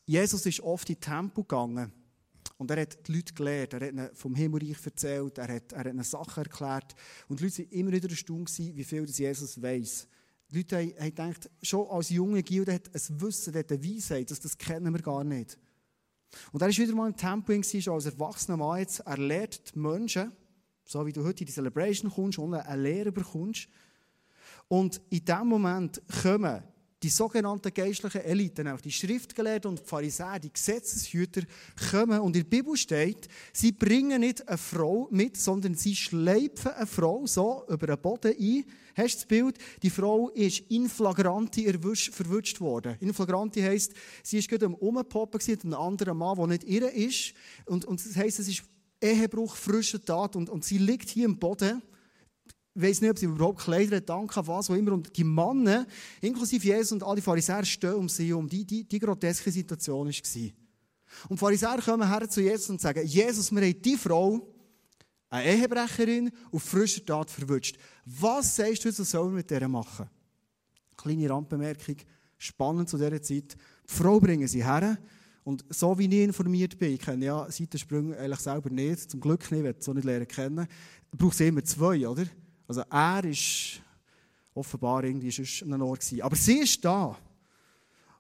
Jesus 0.07 0.45
ist 0.47 0.61
oft 0.61 0.89
in 0.91 1.01
Tempo 1.01 1.43
gegangen. 1.43 1.93
Und 2.59 2.71
er 2.71 2.83
hat 2.83 3.07
die 3.07 3.13
Leute 3.13 3.35
gelehrt, 3.35 3.73
er 3.75 3.81
hat 3.81 3.93
ihnen 3.93 4.11
vom 4.15 4.35
Himmelreich 4.35 4.85
erzählt, 4.85 5.39
er 5.39 5.55
hat, 5.55 5.73
er 5.73 5.81
hat 5.81 5.87
ihnen 5.87 6.05
Sachen 6.05 6.45
erklärt. 6.45 6.95
Und 7.29 7.41
die 7.41 7.45
Leute 7.45 7.59
waren 7.59 7.71
immer 7.71 7.93
wieder 7.93 8.09
erstaunt, 8.09 8.57
wie 8.59 8.85
viel 8.85 9.07
das 9.07 9.19
Jesus 9.19 9.61
weiß. 9.61 10.07
Die 10.51 10.59
Leute 10.59 10.77
haben, 10.77 10.95
haben 10.99 11.05
gedacht, 11.07 11.51
schon 11.63 11.89
als 11.89 12.11
junger 12.11 12.43
Gilde 12.43 12.75
hat 12.75 12.91
ein 12.95 13.21
Wissen, 13.21 13.55
hat 13.55 13.73
eine 13.73 13.83
Weisheit, 13.83 14.31
das, 14.31 14.41
das 14.41 14.57
kennen 14.57 14.93
wir 14.93 15.03
gar 15.03 15.25
nicht. 15.25 15.59
Und 16.53 16.63
er 16.63 16.69
war 16.69 16.77
wieder 16.77 16.95
mal 16.95 17.09
im 17.09 17.17
Tempo 17.17 17.53
als 17.53 18.07
erwachsener 18.07 18.57
Mann 18.57 18.79
jetzt. 18.79 19.01
Er 19.01 19.19
lehrt 19.19 19.75
die 19.75 19.79
Menschen, 19.79 20.33
so 20.85 21.05
wie 21.07 21.13
du 21.13 21.25
heute 21.25 21.41
in 21.41 21.47
die 21.47 21.53
Celebration 21.53 22.11
kommst 22.11 22.39
und 22.39 22.55
eine 22.55 22.83
Lehre 22.83 23.13
bekommst. 23.13 23.69
Und 24.69 25.01
in 25.11 25.25
dem 25.25 25.47
Moment 25.47 26.03
kommen 26.23 26.63
die 27.03 27.09
sogenannten 27.09 27.75
geistlichen 27.75 28.21
Eliten, 28.21 28.69
auch 28.69 28.81
die 28.81 28.93
Schriftgelehrten 28.93 29.71
und 29.71 29.81
die 29.81 29.85
Pharisäer, 29.85 30.39
die 30.39 30.53
Gesetzeshüter, 30.53 31.43
kommen 31.91 32.21
und 32.21 32.37
in 32.37 32.43
der 32.45 32.57
Bibel 32.57 32.77
steht, 32.77 33.29
sie 33.53 33.73
bringen 33.73 34.21
nicht 34.21 34.47
eine 34.49 34.59
Frau 34.59 35.09
mit, 35.11 35.37
sondern 35.37 35.75
sie 35.75 35.97
schleifen 35.97 36.73
eine 36.73 36.87
Frau 36.87 37.27
so 37.27 37.65
über 37.69 37.87
den 37.87 38.01
Boden 38.01 38.35
ein. 38.39 38.65
Hast 38.95 39.15
du 39.15 39.19
das 39.19 39.27
Bild? 39.27 39.59
Die 39.83 39.91
Frau 39.91 40.29
ist 40.31 40.61
in 40.71 40.89
flagranti 40.89 41.65
verwünscht 41.73 42.61
worden. 42.61 42.97
In 43.01 43.15
flagranti 43.15 43.63
heisst, 43.63 43.93
sie 44.23 44.39
ist 44.39 44.49
gerade 44.49 44.67
am 44.67 44.75
Umpoppen 44.75 45.41
mit 45.47 45.65
einem 45.65 45.75
anderen 45.75 46.19
Mann, 46.19 46.37
der 46.37 46.47
nicht 46.47 46.65
ihr 46.65 46.93
ist. 46.93 47.33
Und, 47.67 47.85
und 47.87 48.05
das 48.05 48.17
heisst, 48.17 48.39
es 48.39 48.49
ist 48.49 48.65
Ehebruch, 49.01 49.57
frische 49.57 50.05
Tat 50.05 50.37
und, 50.37 50.49
und 50.49 50.65
sie 50.65 50.79
liegt 50.79 51.09
hier 51.09 51.25
im 51.25 51.39
Boden 51.39 51.83
weiß 52.75 53.01
nicht, 53.01 53.11
ob 53.11 53.19
sie 53.19 53.27
überhaupt 53.27 53.61
Kleider 53.61 54.01
danken, 54.01 54.47
was 54.47 54.71
auch 54.71 54.75
immer. 54.75 54.93
Und 54.93 55.15
die 55.17 55.25
Männer, 55.25 55.87
inklusive 56.21 56.67
Jesus 56.67 56.93
und 56.93 57.03
alle 57.03 57.21
Pharisäer, 57.21 57.65
stehen 57.65 57.95
um 57.95 58.09
sie 58.09 58.33
um. 58.33 58.49
Die, 58.49 58.65
die, 58.65 58.85
die 58.85 58.99
groteske 58.99 59.51
Situation 59.51 60.09
war. 60.09 60.51
Und 61.29 61.33
die 61.33 61.37
Pharisäer 61.37 61.79
kommen 61.83 62.09
her 62.09 62.29
zu 62.29 62.41
Jesus 62.41 62.71
und 62.71 62.81
sagen, 62.81 63.07
Jesus, 63.07 63.53
wir 63.53 63.63
haben 63.63 63.83
die 63.83 63.97
Frau, 63.97 64.49
eine 65.29 65.51
Ehebrecherin, 65.51 66.31
auf 66.51 66.63
frischer 66.63 67.05
Tat 67.05 67.31
verwünscht. 67.31 67.77
Was 68.05 68.57
sagst 68.57 68.85
du, 68.85 68.89
was 68.89 69.11
sollen 69.11 69.31
wir 69.31 69.37
mit 69.37 69.51
der 69.51 69.67
machen? 69.69 70.09
Kleine 70.97 71.31
Randbemerkung, 71.31 71.97
spannend 72.39 72.89
zu 72.89 72.97
dieser 72.97 73.23
Zeit. 73.23 73.57
Die 73.89 73.93
Frau 73.93 74.21
bringen 74.21 74.47
sie 74.47 74.65
her. 74.65 74.99
Und 75.45 75.65
so 75.71 75.99
wie 75.99 76.07
ich 76.07 76.25
informiert 76.25 76.79
bin, 76.79 76.93
ich 76.93 77.01
kenne 77.01 77.25
ja 77.25 77.51
Seitensprünge 77.51 78.17
eigentlich 78.17 78.41
selber 78.41 78.71
nicht, 78.71 79.11
zum 79.11 79.21
Glück 79.21 79.51
nicht, 79.51 79.65
ich 79.65 79.83
so 79.83 79.93
nicht 79.93 80.05
lernen 80.05 80.29
kennen, 80.29 80.69
braucht 81.11 81.37
sie 81.37 81.49
immer 81.49 81.65
zwei, 81.65 82.07
oder? 82.07 82.27
Also 82.73 82.89
er 82.89 83.23
ist 83.25 83.83
offenbar 84.55 85.05
irgendwie 85.05 85.31
sonst 85.31 85.63
an 85.63 85.75
einem 85.75 85.83
Ort. 85.83 86.11
Aber 86.23 86.35
sie 86.35 86.61
ist 86.61 86.83
da. 86.83 87.19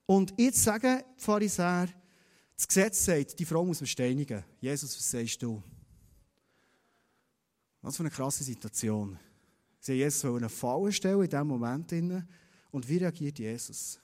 Und 0.05 0.35
jetzt 0.39 0.63
sagen 0.63 1.03
die 1.17 1.23
Pharisäer, 1.23 1.89
das 2.55 2.69
Gesetz 2.69 3.03
sagt, 3.03 3.39
die 3.39 3.47
Frau 3.47 3.65
muss 3.65 3.81
man 3.81 3.87
steinigen. 3.87 4.45
Jesus, 4.61 4.95
was 4.95 5.11
sagst 5.11 5.43
du? 5.43 5.63
Was 7.81 7.97
für 7.97 8.03
eine 8.03 8.11
krasse 8.11 8.45
Situation. 8.45 9.19
Sie 9.81 9.93
wollen 9.93 10.01
Jesus 10.01 10.25
eine 10.27 10.49
Falle 10.51 10.93
stellen 10.93 11.23
in 11.23 11.31
diesem 11.31 11.47
Moment. 11.47 11.91
Und 12.71 12.87
wie 12.87 12.99
reagiert 12.99 13.39
Jesus? 13.39 13.99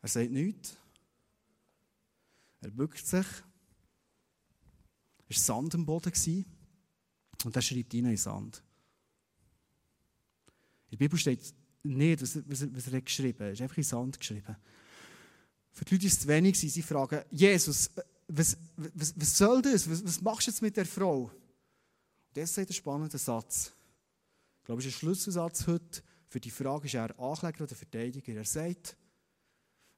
Er 0.00 0.08
sagt 0.08 0.32
nichts. 0.32 0.76
Er 2.60 2.72
bückt 2.72 3.06
sich. 3.06 3.26
Es 5.28 5.48
war 5.48 5.62
Sand 5.62 5.76
am 5.76 5.86
Boden. 5.86 6.12
Und 7.44 7.56
er 7.56 7.62
schreibt 7.62 7.94
ihn 7.94 8.04
in 8.04 8.10
den 8.10 8.16
Sand. 8.16 8.62
In 10.86 10.90
der 10.92 10.96
Bibel 10.98 11.18
steht 11.18 11.54
nicht, 11.82 12.22
was, 12.22 12.36
was, 12.46 12.74
was 12.74 12.92
er 12.92 13.00
geschrieben 13.00 13.38
hat. 13.40 13.46
Er 13.46 13.52
ist 13.52 13.62
einfach 13.62 13.76
in 13.76 13.82
den 13.82 13.88
Sand 13.88 14.18
geschrieben. 14.18 14.56
Für 15.72 15.84
die 15.84 15.94
Leute 15.94 16.06
ist 16.06 16.12
es 16.12 16.20
zu 16.20 16.28
wenig. 16.28 16.58
Sie 16.58 16.82
fragen, 16.82 17.22
Jesus, 17.30 17.90
was, 18.28 18.56
was, 18.76 19.14
was 19.16 19.38
soll 19.38 19.62
das? 19.62 19.88
Was, 19.88 20.04
was 20.04 20.20
machst 20.20 20.46
du 20.46 20.50
jetzt 20.50 20.62
mit 20.62 20.76
der 20.76 20.86
Frau? 20.86 21.24
Und 21.24 22.36
jetzt 22.36 22.54
sagt 22.54 22.70
ein 22.70 22.74
spannender 22.74 23.18
Satz. 23.18 23.72
Ich 24.60 24.64
glaube, 24.64 24.80
es 24.80 24.86
ist 24.86 24.94
ein 24.94 24.98
Schlüsselsatz 24.98 25.66
heute 25.66 26.02
Für 26.32 26.40
die 26.40 26.50
Frage 26.50 26.86
ist 26.86 26.94
er 26.94 27.18
Ankläger 27.20 27.64
oder 27.64 27.74
Verteidiger. 27.74 28.32
Er 28.32 28.44
sagt, 28.46 28.96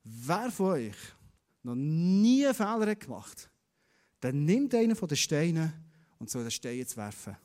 wer 0.02 0.50
von 0.50 0.66
euch 0.72 0.96
noch 1.62 1.76
nie 1.76 2.44
einen 2.44 2.54
Fehler 2.54 2.96
gemacht 2.96 3.42
hat, 3.42 3.50
dann 4.18 4.44
nimmt 4.44 4.74
einen 4.74 4.96
von 4.96 5.06
den 5.06 5.16
Steinen 5.16 5.72
und 6.24 6.30
soll 6.30 6.42
den 6.42 6.50
Stein 6.50 6.78
jetzt 6.78 6.96
werfen. 6.96 7.36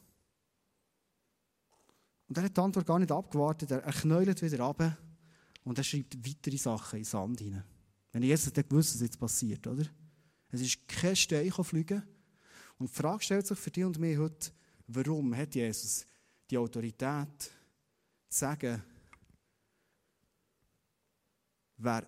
Und 2.30 2.38
er 2.38 2.46
hat 2.46 2.56
die 2.56 2.62
Antwort 2.62 2.86
gar 2.86 2.98
nicht 2.98 3.12
abgewartet. 3.12 3.72
Er 3.72 3.82
knäult 3.82 4.42
wieder 4.42 4.64
ab 4.64 4.98
und 5.66 5.78
er 5.78 5.84
schreibt 5.84 6.26
weitere 6.26 6.58
Sachen 6.58 6.96
in 6.96 7.04
den 7.04 7.10
Sand 7.10 7.40
hinein. 7.42 7.66
Wenn 8.14 8.24
Jesus 8.24 8.54
dann 8.54 8.70
gewusst, 8.70 8.96
was 8.96 9.02
jetzt 9.02 9.20
passiert, 9.20 9.68
oder? 9.68 9.84
Es 10.50 10.62
ist 10.62 10.88
kein 10.88 11.14
Stein 11.14 11.52
fliegen. 11.52 12.04
Und 12.78 12.90
die 12.90 12.96
Frage 12.96 13.22
stellt 13.22 13.48
sich 13.48 13.60
für 13.60 13.70
dich 13.70 13.84
und 13.84 14.00
mich 14.00 14.18
heute, 14.18 14.50
warum 14.88 15.36
hat 15.36 15.56
Jesus 15.56 16.06
die 16.50 16.58
Autorität 16.58 17.42
zu 17.42 17.52
sagen, 18.30 18.82
wer 21.76 22.08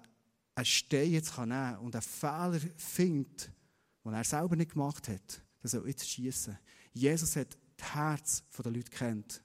einen 0.55 0.65
Stein 0.65 1.12
jetzt 1.12 1.38
nehmen 1.38 1.49
kann 1.49 1.79
und 1.79 1.95
einen 1.95 2.01
Fehler 2.01 2.62
findet, 2.77 3.51
den 4.05 4.13
er 4.13 4.23
selber 4.23 4.55
nicht 4.55 4.71
gemacht 4.71 5.10
hat, 5.10 5.41
der 5.62 5.69
soll 5.69 5.88
jetzt 5.88 6.10
schießen. 6.10 6.58
Jesus 6.93 7.36
hat 7.36 7.58
das 7.78 7.93
Herz 7.93 8.43
der 8.63 8.71
Leute 8.71 8.91
kennt. 8.91 9.41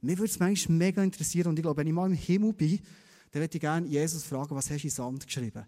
Mir 0.00 0.16
würde 0.18 0.30
es 0.30 0.38
manchmal 0.38 0.78
mega 0.78 1.02
interessieren 1.02 1.48
und 1.48 1.58
ich 1.58 1.62
glaube, 1.62 1.78
wenn 1.78 1.86
ich 1.86 1.92
mal 1.92 2.06
im 2.06 2.16
Himmel 2.16 2.52
bin, 2.52 2.80
dann 3.30 3.42
würde 3.42 3.54
ich 3.54 3.60
gerne 3.60 3.86
Jesus 3.86 4.24
fragen, 4.24 4.54
was 4.54 4.70
hast 4.70 4.82
du 4.82 4.86
in 4.86 4.90
Sand 4.90 5.26
geschrieben? 5.26 5.66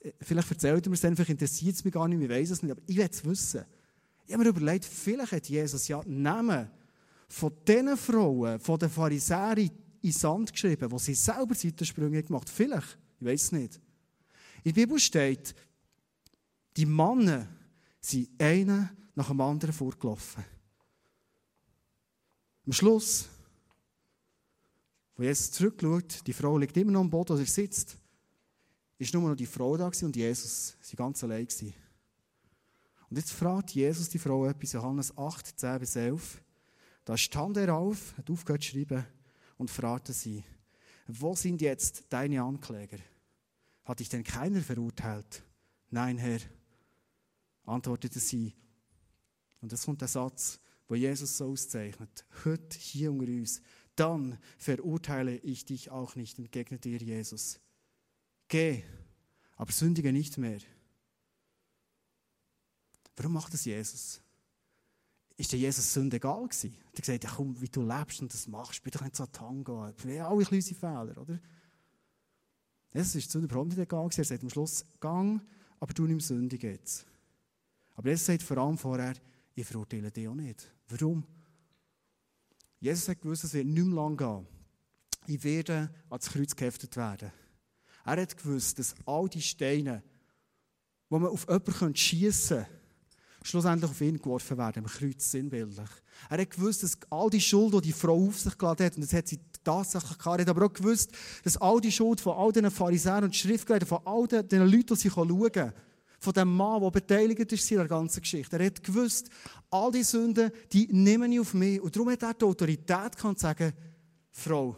Äh, 0.00 0.12
vielleicht 0.20 0.50
erzählt 0.50 0.86
er 0.86 0.90
mir 0.90 0.94
es 0.94 1.00
dann, 1.00 1.14
vielleicht 1.14 1.30
interessiert 1.30 1.74
es 1.74 1.84
mich 1.84 1.94
gar 1.94 2.06
nicht, 2.06 2.20
ich 2.20 2.28
weiß 2.28 2.50
es 2.50 2.62
nicht, 2.62 2.72
aber 2.72 2.82
ich 2.86 2.96
will 2.96 3.08
es 3.10 3.24
wissen. 3.24 3.64
Ich 4.26 4.34
habe 4.34 4.44
mir 4.44 4.50
überlegt, 4.50 4.84
vielleicht 4.84 5.32
hat 5.32 5.48
Jesus 5.48 5.88
ja 5.88 6.02
Namen 6.06 6.70
von 7.28 7.52
diesen 7.66 7.96
Frauen, 7.96 8.60
von 8.60 8.78
den 8.78 8.90
Pharisäern 8.90 9.70
in 10.02 10.12
Sand 10.12 10.52
geschrieben, 10.52 10.90
wo 10.90 10.98
sie 10.98 11.14
selber 11.14 11.54
Seitensprünge 11.54 12.22
gemacht 12.22 12.48
haben. 12.48 12.54
Vielleicht, 12.54 12.98
ich 13.18 13.26
weiß 13.26 13.42
es 13.42 13.52
nicht. 13.52 13.80
In 14.62 14.74
der 14.74 14.80
Bibel 14.82 14.98
steht, 14.98 15.54
die 16.76 16.86
Männer 16.86 17.48
sind 18.00 18.28
einer 18.40 18.90
nach 19.14 19.28
dem 19.28 19.40
anderen 19.40 19.72
vorgelaufen. 19.72 20.44
Am 22.66 22.72
Schluss, 22.72 23.28
wo 25.16 25.22
Jesus 25.22 25.50
zurückschaut, 25.50 26.26
die 26.26 26.32
Frau 26.32 26.56
liegt 26.56 26.76
immer 26.76 26.92
noch 26.92 27.00
am 27.00 27.10
Boden, 27.10 27.36
wo 27.36 27.40
er 27.40 27.46
sitzt, 27.46 27.96
ist 28.98 29.14
nur 29.14 29.28
noch 29.28 29.36
die 29.36 29.46
Frau 29.46 29.76
da 29.76 29.90
und 30.02 30.16
Jesus, 30.16 30.76
sie 30.80 30.96
ganz 30.96 31.24
allein 31.24 31.46
gewesen. 31.46 31.74
Und 33.08 33.16
jetzt 33.16 33.32
fragt 33.32 33.70
Jesus 33.70 34.08
die 34.08 34.18
Frau 34.18 34.46
etwas, 34.46 34.72
Johannes 34.72 35.16
8, 35.16 35.58
10 35.58 35.78
bis 35.80 35.96
11. 35.96 36.42
Da 37.04 37.16
stand 37.16 37.56
er 37.56 37.74
auf, 37.74 38.16
hat 38.16 38.30
aufgehört 38.30 38.62
zu 38.62 38.70
schreiben 38.70 39.04
und 39.58 39.70
fragte 39.70 40.12
sie, 40.12 40.44
wo 41.08 41.34
sind 41.34 41.60
jetzt 41.60 42.04
deine 42.10 42.42
Ankläger? 42.42 42.98
Hat 43.84 43.98
dich 43.98 44.08
denn 44.08 44.22
keiner 44.22 44.60
verurteilt? 44.60 45.42
Nein, 45.90 46.18
Herr, 46.18 46.38
antwortete 47.70 48.18
sie. 48.18 48.54
Und 49.60 49.72
das 49.72 49.84
kommt 49.84 50.00
der 50.00 50.08
Satz, 50.08 50.60
wo 50.88 50.94
Jesus 50.94 51.36
so 51.36 51.50
auszeichnet. 51.50 52.24
Heute 52.44 52.78
hier 52.78 53.12
unter 53.12 53.30
uns. 53.30 53.62
Dann 53.96 54.38
verurteile 54.58 55.36
ich 55.38 55.64
dich 55.64 55.90
auch 55.90 56.16
nicht, 56.16 56.38
entgegnet 56.38 56.86
ihr 56.86 56.98
Jesus. 56.98 57.60
Geh, 58.48 58.82
aber 59.56 59.72
sündige 59.72 60.12
nicht 60.12 60.38
mehr. 60.38 60.60
Warum 63.16 63.34
macht 63.34 63.52
das 63.52 63.66
Jesus? 63.66 64.22
Ist 65.36 65.52
der 65.52 65.58
Jesus 65.58 65.92
Sünde 65.92 66.16
egal 66.16 66.42
gewesen? 66.42 66.74
Er 66.74 66.86
hat 66.88 66.96
gesagt, 66.96 67.24
ja 67.24 67.30
komm, 67.30 67.60
wie 67.60 67.68
du 67.68 67.82
lebst 67.82 68.20
und 68.22 68.32
das 68.32 68.48
machst, 68.48 68.82
bitte 68.82 69.02
nicht 69.04 69.16
so 69.16 69.26
Tango. 69.26 69.92
Wir 70.04 70.24
haben 70.24 70.32
alle 70.32 70.44
kleine 70.44 70.62
Fehler, 70.62 71.18
oder? 71.18 71.38
Jesus 72.92 73.14
ist 73.14 73.30
Sünde 73.30 73.46
überhaupt 73.46 73.68
nicht 73.68 73.78
egal 73.78 74.04
gewesen. 74.04 74.20
Er 74.20 74.24
sagt 74.24 74.42
am 74.42 74.50
Schluss, 74.50 74.84
gang, 74.98 75.42
aber 75.78 75.92
du 75.94 76.06
nimm 76.06 76.20
Sünde 76.20 76.56
jetzt. 76.56 77.06
Aber 78.00 78.08
Jesus 78.08 78.24
sagt 78.24 78.42
vor 78.42 78.56
allem 78.56 78.78
vorher, 78.78 79.12
ich 79.54 79.66
verurteile 79.66 80.10
dich 80.10 80.26
auch 80.26 80.34
nicht. 80.34 80.72
Warum? 80.88 81.22
Jesus 82.78 83.06
hat 83.10 83.20
gewusst, 83.20 83.44
es 83.44 83.52
wird 83.52 83.66
nicht 83.66 83.84
mehr 83.84 83.94
lang 83.94 84.16
gehen. 84.16 84.46
Ich 85.26 85.44
werde 85.44 85.90
ans 86.08 86.30
Kreuz 86.30 86.56
geheftet 86.56 86.96
werden. 86.96 87.30
Er 88.06 88.22
hat 88.22 88.34
gewusst, 88.38 88.78
dass 88.78 88.94
all 89.04 89.28
die 89.28 89.42
Steine, 89.42 90.02
die 91.10 91.14
man 91.14 91.26
auf 91.26 91.46
jemanden 91.46 91.94
schießen 91.94 92.56
könnte, 92.56 92.70
schlussendlich 93.42 93.90
auf 93.90 94.00
ihn 94.00 94.16
geworfen 94.16 94.56
werden, 94.56 94.82
am 94.82 94.90
Kreuz 94.90 95.30
sinnbildlich. 95.30 95.90
Er 96.30 96.38
hat 96.40 96.50
gewusst, 96.52 96.82
dass 96.82 96.96
all 97.10 97.28
die 97.28 97.42
Schuld, 97.42 97.74
die 97.74 97.80
die 97.82 97.92
Frau 97.92 98.28
auf 98.28 98.38
sich 98.38 98.56
geladen 98.56 98.86
hat, 98.86 98.96
und 98.96 99.02
das 99.02 99.12
hat 99.12 99.28
sie 99.28 99.40
tatsächlich 99.62 100.16
gehabt, 100.16 100.40
hat 100.40 100.48
aber 100.48 100.64
auch 100.64 100.72
gewusst, 100.72 101.12
dass 101.44 101.58
all 101.58 101.82
die 101.82 101.92
Schuld 101.92 102.22
von 102.22 102.34
all 102.34 102.50
diesen 102.50 102.70
Pharisäern 102.70 103.24
und 103.24 103.36
Schriftgelehrten, 103.36 103.86
von 103.86 104.00
all 104.06 104.26
den, 104.26 104.62
Leuten, 104.62 104.86
die 104.86 104.96
sie 104.96 105.10
schauen 105.10 105.74
von 106.20 106.34
dem 106.34 106.54
Mann, 106.54 106.82
der 106.82 106.90
beteiligt 106.90 107.50
ist 107.50 107.70
in 107.70 107.78
der 107.78 107.88
ganzen 107.88 108.20
Geschichte. 108.20 108.58
Er 108.58 108.66
hat 108.66 108.84
gewusst, 108.84 109.30
all 109.70 109.90
die 109.90 110.02
Sünden, 110.02 110.52
die 110.70 110.86
nehmen 110.92 111.32
ich 111.32 111.40
auf 111.40 111.54
mich. 111.54 111.80
Und 111.80 111.96
darum 111.96 112.10
hat 112.10 112.22
er 112.22 112.34
die 112.34 112.44
Autorität 112.44 113.18
zu 113.18 113.34
sagen, 113.36 113.72
Frau, 114.30 114.76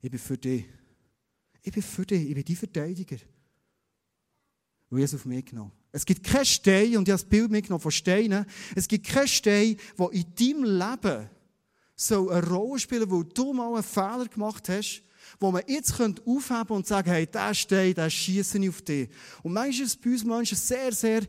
ich 0.00 0.10
bin 0.10 0.18
für 0.18 0.36
dich. 0.36 0.64
Ich 1.62 1.72
bin 1.72 1.82
für 1.82 2.04
dich, 2.04 2.28
ich 2.28 2.34
bin 2.34 2.44
dein 2.44 2.56
Verteidiger. 2.56 3.18
Und 4.90 4.98
Jesus 4.98 5.20
auf 5.20 5.26
mich 5.26 5.44
genommen. 5.44 5.70
Es 5.92 6.04
gibt 6.04 6.24
keinen 6.24 6.44
Stein, 6.44 6.96
und 6.96 7.06
ich 7.06 7.12
habe 7.12 7.22
das 7.22 7.24
Bild 7.24 7.50
mitgenommen 7.50 7.82
von 7.82 7.92
Steinen, 7.92 8.44
es 8.74 8.88
gibt 8.88 9.06
keinen 9.06 9.28
Stein, 9.28 9.76
der 9.96 10.10
in 10.10 10.34
deinem 10.34 10.64
Leben 10.64 11.30
so 11.94 12.30
eine 12.30 12.46
Rolle 12.48 12.80
spielen 12.80 13.10
weil 13.10 13.24
du 13.24 13.52
mal 13.52 13.74
einen 13.74 13.82
Fehler 13.84 14.26
gemacht 14.26 14.68
hast, 14.68 15.02
wo 15.40 15.50
man 15.50 15.62
jetzt 15.66 15.92
aufheben 16.00 16.76
und 16.76 16.86
sagen, 16.86 17.10
hey, 17.10 17.26
der 17.26 17.54
Stein, 17.54 17.94
der 17.94 18.10
schieße 18.10 18.58
ich 18.58 18.68
auf 18.68 18.82
dich. 18.82 19.08
Und 19.42 19.52
manchmal 19.52 19.86
ist 19.86 19.94
es 19.94 19.96
bei 19.96 20.10
uns 20.10 20.24
Menschen 20.24 20.56
sehr, 20.56 20.92
sehr 20.92 21.22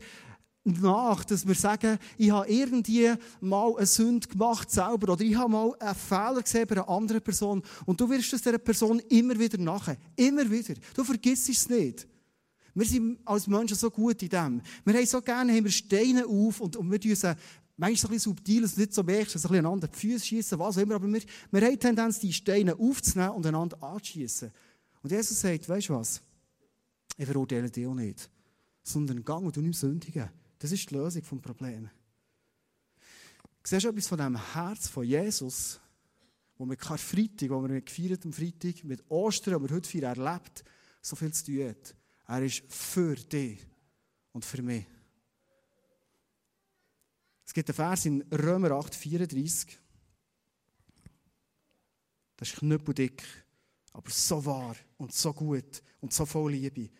nach, 0.64 1.24
dass 1.24 1.46
wir 1.46 1.54
sagen, 1.54 1.98
ich 2.16 2.30
habe 2.30 2.48
irgendwie 2.48 3.12
mal 3.40 3.76
eine 3.76 3.86
Sünde 3.86 4.26
gemacht 4.26 4.70
selber 4.70 5.12
oder 5.12 5.22
ich 5.22 5.36
habe 5.36 5.50
mal 5.50 5.74
einen 5.78 5.94
Fehler 5.94 6.42
gesehen 6.42 6.66
bei 6.66 6.76
einer 6.76 6.88
anderen 6.88 7.20
Person 7.20 7.62
und 7.84 8.00
du 8.00 8.08
wirst 8.08 8.32
es 8.32 8.42
dieser 8.42 8.58
Person 8.58 8.98
immer 9.10 9.38
wieder 9.38 9.58
nachher. 9.58 9.96
Immer 10.16 10.50
wieder. 10.50 10.74
Du 10.94 11.04
vergisst 11.04 11.50
es 11.50 11.68
nicht. 11.68 12.06
Wir 12.74 12.86
sind 12.86 13.18
als 13.24 13.46
Menschen 13.46 13.76
so 13.76 13.90
gut 13.90 14.20
in 14.22 14.28
dem. 14.28 14.62
Wir 14.84 14.94
haben 14.94 15.06
so 15.06 15.20
gerne 15.20 15.52
haben 15.52 15.64
wir 15.64 15.70
Steine 15.70 16.26
auf 16.26 16.60
und, 16.60 16.76
und 16.76 16.90
wir 16.90 17.00
tun 17.00 17.14
sie 17.14 17.36
manchmal 17.76 18.10
ein 18.10 18.14
bisschen 18.14 18.32
subtil, 18.32 18.62
dass 18.62 18.74
du 18.74 18.80
nicht 18.80 18.94
so 18.94 19.02
merkst, 19.02 19.34
dass 19.34 19.44
ein 19.44 19.48
bisschen 19.48 19.66
einander 19.66 19.88
die 19.88 19.96
Füße 19.98 20.26
schießen, 20.26 20.58
was 20.58 20.76
auch 20.76 20.82
immer. 20.82 20.96
Aber 20.96 21.12
wir, 21.12 21.22
wir 21.50 21.60
haben 21.60 21.70
die 21.70 21.78
Tendenz, 21.78 22.18
die 22.20 22.32
Steine 22.32 22.78
aufzunehmen 22.78 23.32
und 23.32 23.46
einander 23.46 23.82
anzuschießen. 23.82 24.50
Und 25.02 25.10
Jesus 25.10 25.40
sagt, 25.40 25.68
weißt 25.68 25.88
du 25.88 25.94
was? 25.94 26.20
Ich 27.16 27.26
verurteile 27.26 27.70
dich 27.70 27.86
auch 27.86 27.94
nicht. 27.94 28.30
Sondern 28.82 29.24
gang 29.24 29.46
und 29.46 29.56
du 29.56 29.60
nicht 29.60 29.78
sündigen. 29.78 30.28
Das 30.58 30.72
ist 30.72 30.90
die 30.90 30.94
Lösung 30.94 31.22
des 31.22 31.42
Problems. 31.42 31.90
Siehst 33.66 33.84
du 33.84 33.88
etwas 33.88 34.06
von 34.06 34.18
dem 34.18 34.52
Herz 34.52 34.88
von 34.88 35.04
Jesus, 35.04 35.80
wo 36.56 36.66
mit 36.66 36.78
Karfreitag, 36.78 37.50
wo 37.50 37.66
wir 37.66 37.80
gefeiert 37.80 38.24
am 38.24 38.32
Freitag, 38.32 38.84
mit 38.84 39.02
Ostern, 39.10 39.54
wo 39.54 39.68
wir 39.68 39.74
heute 39.74 39.88
feiern, 39.88 40.18
erlebt, 40.18 40.64
so 41.00 41.16
viel 41.16 41.32
zu 41.32 41.46
tun 41.46 41.68
hat. 41.68 41.94
Er 42.26 42.42
ist 42.42 42.62
für 42.68 43.14
dich 43.14 43.58
und 44.32 44.44
für 44.44 44.62
mich. 44.62 44.86
Es 47.46 47.52
gibt 47.52 47.68
einen 47.68 47.76
Vers 47.76 48.06
in 48.06 48.22
Römer 48.32 48.72
8, 48.72 48.94
34. 48.94 49.78
Das 52.36 52.48
ist 52.48 52.58
knüppeldick, 52.58 53.22
aber 53.92 54.10
so 54.10 54.44
wahr 54.44 54.76
und 54.96 55.12
so 55.12 55.32
gut 55.32 55.82
und 56.00 56.12
so 56.12 56.26
voll 56.26 56.52
Liebe. 56.52 56.90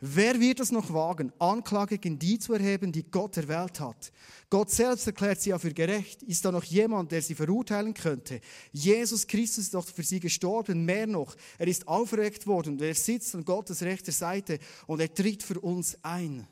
Wer 0.00 0.38
wird 0.38 0.60
es 0.60 0.72
noch 0.72 0.92
wagen, 0.92 1.32
Anklage 1.38 1.98
gegen 1.98 2.18
die 2.18 2.38
zu 2.38 2.52
erheben, 2.52 2.92
die 2.92 3.10
Gott 3.10 3.36
erwählt 3.38 3.80
hat? 3.80 4.12
Gott 4.50 4.70
selbst 4.70 5.06
erklärt 5.06 5.40
sie 5.40 5.50
ja 5.50 5.58
für 5.58 5.72
gerecht. 5.72 6.22
Ist 6.22 6.44
da 6.44 6.52
noch 6.52 6.64
jemand, 6.64 7.12
der 7.12 7.22
sie 7.22 7.34
verurteilen 7.34 7.94
könnte? 7.94 8.40
Jesus 8.72 9.26
Christus 9.26 9.64
ist 9.64 9.74
doch 9.74 9.86
für 9.86 10.02
sie 10.02 10.20
gestorben. 10.20 10.84
Mehr 10.84 11.06
noch, 11.06 11.34
er 11.58 11.66
ist 11.66 11.88
auferweckt 11.88 12.46
worden 12.46 12.74
und 12.74 12.82
er 12.82 12.94
sitzt 12.94 13.34
an 13.34 13.44
Gottes 13.44 13.82
rechter 13.82 14.12
Seite 14.12 14.58
und 14.86 15.00
er 15.00 15.12
tritt 15.12 15.42
für 15.42 15.58
uns 15.60 15.96
ein. 16.02 16.46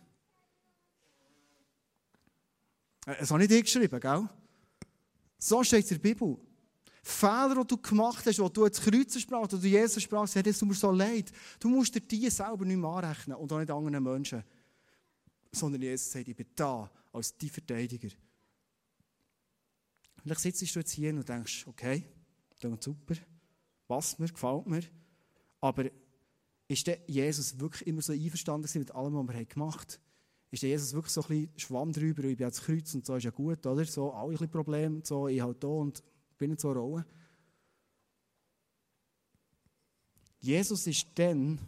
Das 3.04 3.30
habe 3.30 3.40
nicht 3.40 3.52
ich 3.52 3.64
geschrieben, 3.64 4.00
gell? 4.00 4.28
So 5.38 5.62
steht 5.62 5.84
es 5.84 5.90
in 5.90 6.00
der 6.00 6.08
Bibel. 6.08 6.38
Fehler, 7.02 7.54
die 7.60 7.66
du 7.66 7.76
gemacht 7.76 8.24
hast, 8.24 8.38
die 8.38 8.52
du 8.52 8.64
ins 8.64 8.80
Kreuz 8.80 9.20
sprachst, 9.20 9.52
oder 9.52 9.66
Jesus 9.66 10.02
sprach, 10.02 10.26
sagt, 10.26 10.46
es 10.46 10.58
tut 10.58 10.68
mir 10.68 10.74
so 10.74 10.90
leid. 10.90 11.30
Du 11.60 11.68
musst 11.68 11.94
dir 11.94 12.00
die 12.00 12.30
selber 12.30 12.64
nicht 12.64 12.78
mehr 12.78 12.88
anrechnen 12.88 13.36
und 13.36 13.52
auch 13.52 13.58
nicht 13.58 13.70
anderen 13.70 14.02
Menschen. 14.02 14.42
Sondern 15.52 15.82
Jesus 15.82 16.10
sagt, 16.10 16.28
ich 16.28 16.34
bin 16.34 16.46
da 16.54 16.90
als 17.12 17.36
dein 17.36 17.50
Verteidiger. 17.50 18.08
Vielleicht 20.22 20.40
sitzt 20.40 20.74
du 20.74 20.78
jetzt 20.78 20.92
hier 20.92 21.10
und 21.10 21.28
denkst, 21.28 21.66
okay, 21.66 22.04
das 22.58 22.72
ist 22.72 22.82
super, 22.82 23.14
passt 23.86 24.18
mir, 24.18 24.28
gefällt 24.28 24.66
mir. 24.66 24.82
Aber 25.60 25.84
ist 26.66 26.86
der 26.86 26.98
Jesus 27.06 27.58
wirklich 27.58 27.86
immer 27.86 28.00
so 28.00 28.14
einverstanden 28.14 28.78
mit 28.78 28.90
allem, 28.92 29.28
was 29.28 29.36
wir 29.36 29.44
gemacht 29.44 29.92
haben? 29.92 30.03
Ist 30.50 30.62
der 30.62 30.70
Jesus 30.70 30.92
wirklich 30.92 31.12
so 31.12 31.22
ein 31.22 31.28
bisschen 31.28 31.58
Schwamm 31.58 31.92
drüber, 31.92 32.24
ich 32.24 32.36
bin 32.36 32.44
ans 32.44 32.62
Kreuz 32.62 32.94
und 32.94 33.04
so 33.04 33.16
ist 33.16 33.24
ja 33.24 33.30
gut, 33.30 33.66
oder? 33.66 33.84
So, 33.84 34.12
alle 34.12 34.28
ein 34.28 34.30
bisschen 34.32 34.50
Probleme, 34.50 35.00
so, 35.02 35.28
ich 35.28 35.40
halt 35.40 35.62
da 35.62 35.68
und 35.68 36.02
bin 36.38 36.52
in 36.52 36.58
so 36.58 36.72
Rolle. 36.72 37.04
Jesus 40.40 40.86
ist 40.86 41.06
dann, 41.14 41.58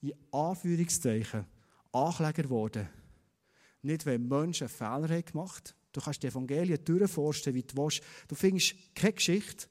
in 0.00 0.14
Anführungszeichen, 0.32 1.46
Ankläger 1.92 2.42
geworden. 2.42 2.88
Nicht, 3.82 4.06
wenn 4.06 4.26
Menschen 4.26 4.68
Fehler 4.68 5.08
haben 5.08 5.24
gemacht 5.24 5.68
haben. 5.68 5.82
Du 5.92 6.00
kannst 6.00 6.22
die 6.22 6.28
Evangelien 6.28 6.82
durchforsten, 6.82 7.54
wie 7.54 7.62
du 7.62 7.76
willst. 7.76 8.02
Du 8.26 8.34
findest 8.34 8.74
keine 8.94 9.12
Geschichte, 9.12 9.66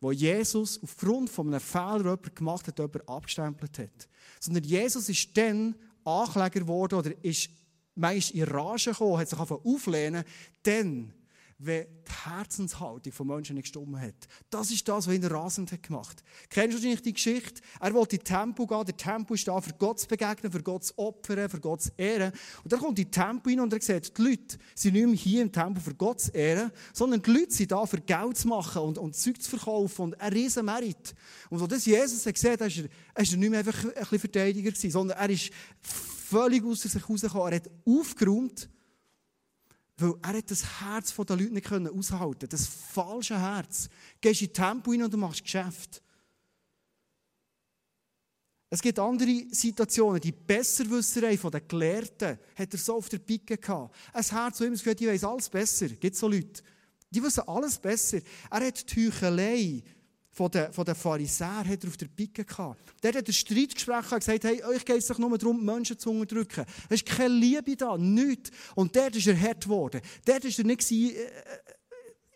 wo 0.00 0.12
Jesus 0.12 0.80
aufgrund 0.82 1.28
von 1.28 1.48
einem 1.48 1.60
Fehler, 1.60 1.98
den 1.98 2.06
jemand 2.06 2.36
gemacht 2.36 2.68
hat, 2.68 2.78
jemand 2.78 3.08
abgestempelt 3.08 3.78
hat. 3.78 4.08
Sondern 4.38 4.64
Jesus 4.64 5.08
ist 5.08 5.36
dann 5.36 5.74
Ankläger 6.04 6.60
geworden 6.60 6.94
oder 6.94 7.24
ist 7.24 7.50
meist 8.00 8.32
in 8.32 8.44
Rage 8.44 8.90
gekommen, 8.90 9.18
hat 9.18 9.28
sich 9.28 9.38
auflehnen, 9.38 10.24
dann 10.62 11.12
wenn 11.62 11.86
die 12.06 12.30
Herzenshaltung 12.30 13.12
von 13.12 13.26
Menschen 13.26 13.54
nicht 13.54 13.64
gestimmt 13.64 14.00
hat. 14.00 14.14
Das 14.48 14.70
ist 14.70 14.88
das, 14.88 15.06
was 15.06 15.14
ihn 15.14 15.24
rasend 15.24 15.70
hat 15.70 15.82
gemacht. 15.82 16.24
Kennst 16.48 16.70
du 16.70 16.78
wahrscheinlich 16.78 17.02
die 17.02 17.12
Geschichte? 17.12 17.60
Er 17.78 17.92
wollte 17.92 18.16
in 18.16 18.24
Tempel 18.24 18.66
gehen. 18.66 18.84
Der 18.86 18.96
Tempel 18.96 19.34
ist 19.34 19.46
da 19.46 19.60
für 19.60 19.74
Gott 19.74 20.00
zu 20.00 20.08
begegnen, 20.08 20.50
für 20.50 20.62
Gott 20.62 20.84
zu 20.84 20.98
opfern, 20.98 21.50
für 21.50 21.60
Gott 21.60 21.82
zu 21.82 21.90
ehren. 21.98 22.32
Und 22.64 22.72
dann 22.72 22.80
kommt 22.80 22.98
in 22.98 23.10
Tempel 23.10 23.52
rein 23.52 23.60
und 23.60 23.72
er 23.74 23.82
sieht, 23.82 24.16
die 24.16 24.22
Leute 24.22 24.56
sind 24.74 24.94
nicht 24.94 25.06
mehr 25.06 25.14
hier 25.14 25.42
im 25.42 25.52
Tempel 25.52 25.82
für 25.82 25.94
Gott 25.94 26.22
zu 26.22 26.30
ehren, 26.30 26.72
sondern 26.94 27.20
die 27.20 27.30
Leute 27.30 27.52
sind 27.52 27.70
da 27.70 27.84
für 27.84 28.00
Geld 28.00 28.38
zu 28.38 28.48
machen 28.48 28.80
und, 28.80 28.96
und 28.96 29.14
Zeug 29.14 29.40
zu 29.42 29.50
verkaufen 29.50 30.02
und 30.02 30.20
ein 30.20 30.32
riesen 30.32 30.64
Merit. 30.64 31.14
Und 31.50 31.60
als 31.60 31.68
das 31.68 31.84
Jesus 31.84 32.24
hat 32.24 32.34
gesehen, 32.34 32.54
ist 32.54 32.78
er, 32.78 33.22
ist 33.22 33.32
er 33.32 33.38
nicht 33.38 33.50
mehr 33.50 33.58
einfach 33.58 33.84
ein 33.84 33.92
bisschen 33.92 34.18
Verteidiger 34.18 34.70
gewesen, 34.70 34.90
sondern 34.90 35.18
er 35.18 35.28
ist 35.28 35.50
völlig 36.30 36.64
aus 36.64 36.82
sich 36.82 36.94
herausgekommen. 36.94 37.52
Er 37.52 37.56
hat 37.56 37.70
aufgeräumt 37.84 38.68
weil 40.00 40.14
er 40.22 40.38
hat 40.38 40.50
das 40.50 40.80
Herz 40.80 41.14
der 41.14 41.36
Leute 41.36 41.52
nicht 41.52 41.70
aushalten 41.70 42.48
Das 42.48 42.66
falsche 42.66 43.38
Herz. 43.38 43.88
Gehst 44.20 44.42
in 44.42 44.52
Tempo 44.52 44.90
rein 44.90 45.02
und 45.02 45.12
du 45.12 45.18
machst 45.18 45.42
Geschäft. 45.42 46.02
Es 48.72 48.80
gibt 48.80 48.98
andere 48.98 49.46
Situationen, 49.50 50.20
die 50.20 50.32
Besserwisserei 50.32 51.36
von 51.36 51.50
den 51.50 51.66
Gelehrten 51.66 52.38
hat 52.54 52.72
er 52.72 52.78
so 52.78 52.96
auf 52.96 53.08
der 53.08 53.18
Picke 53.18 53.58
gehabt. 53.58 53.94
Ein 54.12 54.22
Herz, 54.22 54.58
das 54.58 54.60
immer 54.60 54.70
das 54.70 54.84
Gefühl 54.84 54.94
die 54.94 55.08
weiß 55.08 55.24
alles 55.24 55.48
besser. 55.48 55.86
Es 55.86 55.98
gibt 55.98 56.16
so 56.16 56.28
Leute. 56.28 56.62
Die 57.10 57.22
wissen 57.22 57.42
alles 57.48 57.78
besser. 57.78 58.20
Er 58.48 58.66
hat 58.66 58.94
die 58.94 59.08
Heuchelei 59.08 59.82
von 60.72 60.84
den, 60.84 60.94
Pharisäern 60.94 61.68
hat 61.68 61.84
er 61.84 61.88
auf 61.88 61.96
der 61.96 62.06
Picke 62.06 62.44
gehabt. 62.44 62.80
Der 63.02 63.12
hat 63.12 63.26
ein 63.26 63.32
Streitgespräch 63.32 64.10
und 64.12 64.18
gesagt, 64.20 64.44
hey, 64.44 64.62
euch 64.64 64.84
geht 64.84 64.96
es 64.96 65.06
doch 65.06 65.18
nur 65.18 65.36
darum, 65.36 65.62
Menschen 65.62 65.98
zu 65.98 66.10
unterdrücken. 66.10 66.64
Es 66.88 67.02
ist 67.02 67.06
keine 67.06 67.34
Liebe 67.34 67.76
da, 67.76 67.98
nichts. 67.98 68.50
Und 68.74 68.94
der 68.94 69.14
ist 69.14 69.26
er 69.26 69.38
hart 69.38 69.64
geworden. 69.64 70.00
Der 70.26 70.42
ist 70.42 70.58
er 70.58 70.64
nicht 70.64 70.90
äh, 70.90 71.08
äh, 71.08 71.30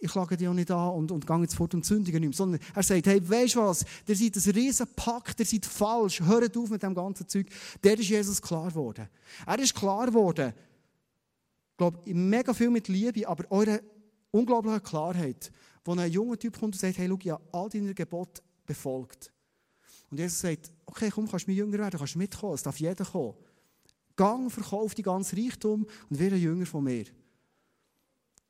ich 0.00 0.10
schlage 0.10 0.36
dich 0.36 0.46
auch 0.46 0.52
nicht 0.52 0.70
an 0.70 0.90
und, 0.90 1.12
und 1.12 1.26
gehe 1.26 1.40
jetzt 1.40 1.54
fort 1.54 1.72
und 1.72 1.86
sündige 1.86 2.20
nicht 2.20 2.28
mehr. 2.28 2.36
Sondern 2.36 2.60
er 2.74 2.82
sagt, 2.82 3.06
hey, 3.06 3.26
weisst 3.26 3.56
was, 3.56 3.86
der 4.06 4.14
seid 4.14 4.36
ein 4.36 4.52
riesen 4.52 4.86
Pakt, 4.94 5.38
der 5.38 5.46
seid 5.46 5.64
falsch, 5.64 6.20
hört 6.20 6.56
auf 6.58 6.68
mit 6.68 6.82
dem 6.82 6.94
ganzen 6.94 7.26
Zeug. 7.26 7.46
Der 7.82 7.98
ist 7.98 8.10
Jesus 8.10 8.42
klar 8.42 8.68
geworden. 8.68 9.08
Er 9.46 9.58
ist 9.58 9.74
klar 9.74 10.06
geworden, 10.06 10.52
ich 11.70 11.78
glaube, 11.78 11.98
mega 12.12 12.52
viel 12.52 12.70
mit 12.70 12.86
Liebe, 12.88 13.26
aber 13.26 13.50
eure 13.50 13.82
unglaubliche 14.30 14.80
Klarheit 14.80 15.50
wo 15.84 15.92
ein 15.92 16.10
junger 16.10 16.38
Typ 16.38 16.54
kommt 16.54 16.74
und 16.74 16.80
sagt, 16.80 16.98
hey, 16.98 17.08
schau, 17.08 17.18
ich 17.20 17.30
habe 17.30 17.44
all 17.52 17.68
deine 17.68 17.94
Gebote 17.94 18.42
befolgt. 18.66 19.32
Und 20.10 20.18
Jesus 20.18 20.40
sagt, 20.40 20.72
okay, 20.86 21.10
komm, 21.10 21.28
kannst 21.28 21.46
du 21.46 21.50
mir 21.50 21.56
jünger 21.56 21.78
werden, 21.78 21.98
kannst 21.98 22.16
mitkommen, 22.16 22.54
es 22.54 22.62
darf 22.62 22.78
jeder 22.78 23.04
kommen. 23.04 23.34
Gang, 24.16 24.50
verkauf 24.50 24.94
die 24.94 25.02
ganze 25.02 25.36
Reichtum 25.36 25.86
und 26.08 26.18
werde 26.18 26.36
Jünger 26.36 26.66
von 26.66 26.84
mir. 26.84 27.06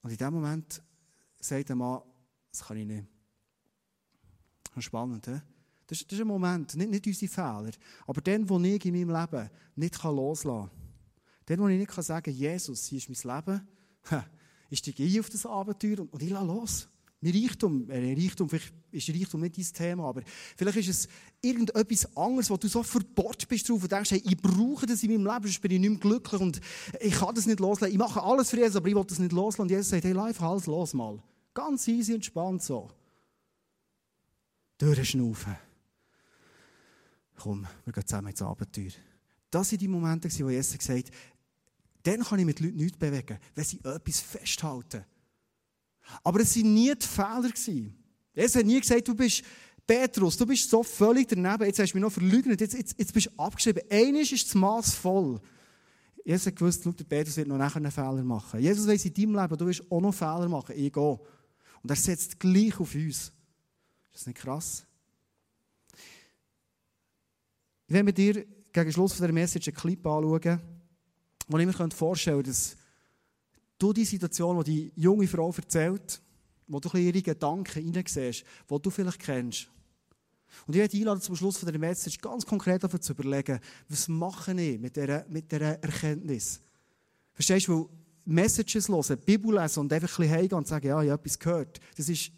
Und 0.02 0.10
in 0.10 0.16
dem 0.18 0.34
Moment 0.34 0.82
sagt 1.40 1.68
der 1.70 1.76
Mann, 1.76 2.02
das 2.50 2.64
kann 2.64 2.76
ich 2.76 2.86
nicht. 2.86 3.06
Das 4.68 4.78
ist 4.78 4.84
spannend, 4.84 5.26
he? 5.26 5.40
Das, 5.86 6.00
ist, 6.00 6.10
das 6.10 6.18
ist 6.18 6.22
ein 6.22 6.28
Moment, 6.28 6.74
nicht, 6.76 6.90
nicht 6.90 7.06
unsere 7.06 7.30
Fehler, 7.30 7.70
aber 8.06 8.20
dann, 8.20 8.48
wo 8.48 8.58
ich 8.58 8.84
in 8.84 8.94
meinem 8.94 9.20
Leben 9.20 9.50
nicht 9.76 10.02
loslassen 10.02 10.70
kann. 10.70 10.70
Dann, 11.46 11.60
wo 11.60 11.68
ich 11.68 11.78
nicht 11.78 11.92
sagen 11.92 12.22
kann, 12.22 12.34
Jesus, 12.34 12.86
hier 12.86 12.98
ist 12.98 13.24
mein 13.24 13.36
Leben, 13.36 13.68
ich 14.70 14.78
steige 14.78 15.04
ein 15.04 15.20
auf 15.20 15.28
das 15.28 15.46
Abenteuer 15.46 16.00
und, 16.00 16.12
und 16.12 16.22
ich 16.22 16.30
lasse 16.30 16.46
los. 16.46 16.88
Reichtum, 17.30 17.88
äh, 17.90 18.14
Reichtum, 18.14 18.48
vielleicht 18.48 18.72
ist 18.90 19.08
Reichtum 19.08 19.40
nicht 19.40 19.56
dein 19.56 19.64
Thema, 19.64 20.08
aber 20.08 20.22
vielleicht 20.56 20.78
ist 20.78 20.88
es 20.88 21.08
irgendetwas 21.40 22.16
anderes, 22.16 22.50
wo 22.50 22.56
du 22.56 22.68
so 22.68 22.82
verbohrt 22.82 23.46
bist 23.48 23.68
drauf 23.68 23.82
und 23.82 23.92
denkst, 23.92 24.10
hey, 24.12 24.22
ich 24.24 24.36
brauche 24.36 24.86
das 24.86 25.02
in 25.02 25.12
meinem 25.12 25.32
Leben, 25.32 25.44
sonst 25.44 25.60
bin 25.60 25.70
ich 25.72 25.80
nicht 25.80 25.90
mehr 25.90 25.98
glücklich 25.98 26.40
und 26.40 26.60
ich 27.00 27.14
kann 27.14 27.34
das 27.34 27.46
nicht 27.46 27.60
loslassen. 27.60 27.92
Ich 27.92 27.98
mache 27.98 28.22
alles 28.22 28.50
für 28.50 28.56
Jesus, 28.56 28.76
aber 28.76 28.88
ich 28.88 28.94
will 28.94 29.04
das 29.04 29.18
nicht 29.18 29.32
loslassen. 29.32 29.62
Und 29.62 29.70
Jesus 29.70 29.88
sagt, 29.88 30.04
hey, 30.04 30.16
einfach 30.16 30.48
alles 30.48 30.66
los 30.66 30.94
mal. 30.94 31.22
Ganz 31.52 31.86
easy 31.88 32.14
entspannt 32.14 32.62
so. 32.62 32.90
Durchschnaufen. 34.78 35.56
Komm, 37.36 37.66
wir 37.84 37.92
gehen 37.92 38.06
zusammen 38.06 38.28
ins 38.28 38.42
Abenteuer. 38.42 38.92
Das 39.50 39.70
waren 39.70 39.78
die 39.78 39.88
Momente, 39.88 40.28
wo 40.40 40.50
Jesus 40.50 40.78
gesagt 40.78 41.08
hat, 41.08 41.14
dann 42.02 42.22
kann 42.22 42.38
ich 42.38 42.44
mit 42.44 42.60
Leuten 42.60 42.76
nichts 42.76 42.98
bewegen, 42.98 43.38
wenn 43.54 43.64
sie 43.64 43.78
etwas 43.78 44.20
festhalten. 44.20 45.04
Aber 46.22 46.40
es 46.40 46.56
waren 46.56 46.74
nie 46.74 46.92
die 46.94 47.06
Fehler. 47.06 47.50
Jesus 48.34 48.56
hat 48.56 48.66
nie 48.66 48.80
gesagt, 48.80 49.08
du 49.08 49.14
bist 49.14 49.42
Petrus, 49.86 50.36
du 50.36 50.46
bist 50.46 50.68
so 50.68 50.82
völlig 50.82 51.28
daneben, 51.28 51.64
jetzt 51.64 51.78
hast 51.78 51.92
du 51.92 51.98
mich 51.98 52.02
noch 52.02 52.12
verleugnet, 52.12 52.60
jetzt, 52.60 52.74
jetzt, 52.74 52.98
jetzt 52.98 53.12
bist 53.12 53.26
du 53.26 53.30
abgeschrieben. 53.38 53.82
Eines 53.90 54.32
ist 54.32 54.46
das 54.46 54.54
Maß 54.54 54.94
voll. 54.94 55.40
Jesus 56.24 56.46
hat 56.46 56.56
gewusst, 56.56 56.86
der 56.86 57.04
Petrus 57.04 57.36
wird 57.36 57.48
noch 57.48 57.58
nachher 57.58 57.76
einen 57.76 57.90
Fehler 57.90 58.24
machen. 58.24 58.60
Jesus 58.60 58.86
weiß 58.86 59.04
in 59.04 59.12
deinem 59.12 59.40
Leben, 59.40 59.58
du 59.58 59.66
wirst 59.66 59.82
auch 59.90 60.00
noch 60.00 60.14
Fehler 60.14 60.48
machen. 60.48 60.74
Ich 60.74 60.90
gehe. 60.90 61.02
Und 61.82 61.90
er 61.90 61.96
setzt 61.96 62.40
gleich 62.40 62.80
auf 62.80 62.94
uns. 62.94 63.06
Ist 63.06 63.32
das 64.14 64.26
nicht 64.26 64.38
krass? 64.38 64.86
Ich 67.86 67.92
werde 67.92 68.04
mit 68.04 68.16
dir 68.16 68.46
gegen 68.72 68.92
Schluss 68.92 69.12
von 69.12 69.26
dieser 69.26 69.34
Message 69.34 69.68
einen 69.68 69.76
Clip 69.76 70.06
anschauen, 70.06 70.60
wo 71.46 71.58
ich 71.58 71.66
mir 71.66 71.90
vorstellen 71.90 72.36
könnte, 72.38 72.50
dass 72.50 72.76
du 73.84 73.92
die 73.92 74.04
Situation, 74.04 74.62
die 74.64 74.92
die 74.92 75.00
junge 75.00 75.28
Frau 75.28 75.52
erzählt, 75.52 76.20
wo 76.66 76.80
du 76.80 76.96
ihre 76.96 77.22
Gedanken 77.22 77.82
hineinsiehst, 77.82 78.44
die 78.70 78.82
du 78.82 78.90
vielleicht 78.90 79.18
kennst. 79.18 79.68
Und 80.66 80.74
ich 80.74 80.80
werde 80.80 80.96
einladen, 80.96 81.20
zum 81.20 81.36
Schluss 81.36 81.58
von 81.58 81.70
der 81.70 81.78
Message 81.78 82.18
ganz 82.18 82.46
konkret 82.46 82.82
dafür 82.82 83.00
zu 83.00 83.12
überlegen, 83.12 83.58
was 83.88 84.08
mache 84.08 84.52
ich 84.60 84.78
mit 84.78 84.96
dieser, 84.96 85.26
mit 85.28 85.50
dieser 85.50 85.82
Erkenntnis? 85.82 86.60
Verstehst 87.32 87.68
du, 87.68 87.80
weil 87.80 87.88
Messages 88.24 88.88
hören, 88.88 89.18
Bibel 89.18 89.54
lesen 89.54 89.80
und 89.80 89.92
einfach 89.92 90.08
ein 90.08 90.16
bisschen 90.16 90.30
heimgehen 90.30 90.58
und 90.58 90.66
sagen, 90.66 90.86
ja, 90.86 91.02
ich 91.02 91.10
habe 91.10 91.20
etwas 91.20 91.38
gehört, 91.38 91.80
das 91.96 92.08
ist 92.08 92.30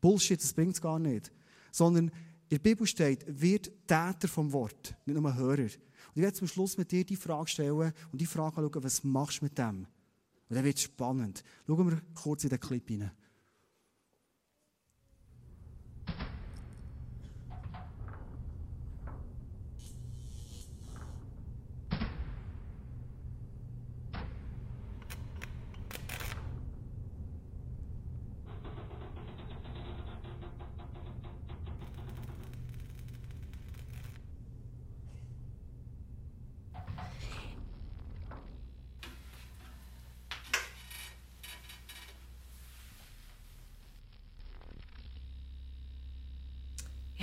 Bullshit, 0.00 0.40
das 0.40 0.52
bringt 0.52 0.74
es 0.74 0.80
gar 0.80 0.98
nicht. 0.98 1.32
Sondern 1.72 2.06
in 2.06 2.12
der 2.50 2.58
Bibel 2.58 2.86
steht, 2.86 3.24
wird 3.26 3.70
Täter 3.86 4.28
vom 4.28 4.52
Wort, 4.52 4.94
nicht 5.04 5.20
nur 5.20 5.34
Hörer. 5.34 5.62
Und 5.62 5.70
ich 6.14 6.22
werde 6.22 6.38
zum 6.38 6.46
Schluss 6.46 6.78
mit 6.78 6.90
dir 6.92 7.04
die 7.04 7.16
Frage 7.16 7.48
stellen 7.48 7.92
und 8.12 8.20
die 8.20 8.26
Frage 8.26 8.58
anschauen, 8.58 8.84
was 8.84 9.02
machst 9.02 9.40
du 9.40 9.46
mit 9.46 9.58
dem? 9.58 9.86
Und 10.54 10.58
dann 10.58 10.66
wird 10.66 10.76
es 10.76 10.84
spannend. 10.84 11.42
Schauen 11.66 11.90
wir 11.90 12.00
kurz 12.14 12.44
in 12.44 12.50
den 12.50 12.60
Clip 12.60 12.86
hinein. 12.86 13.10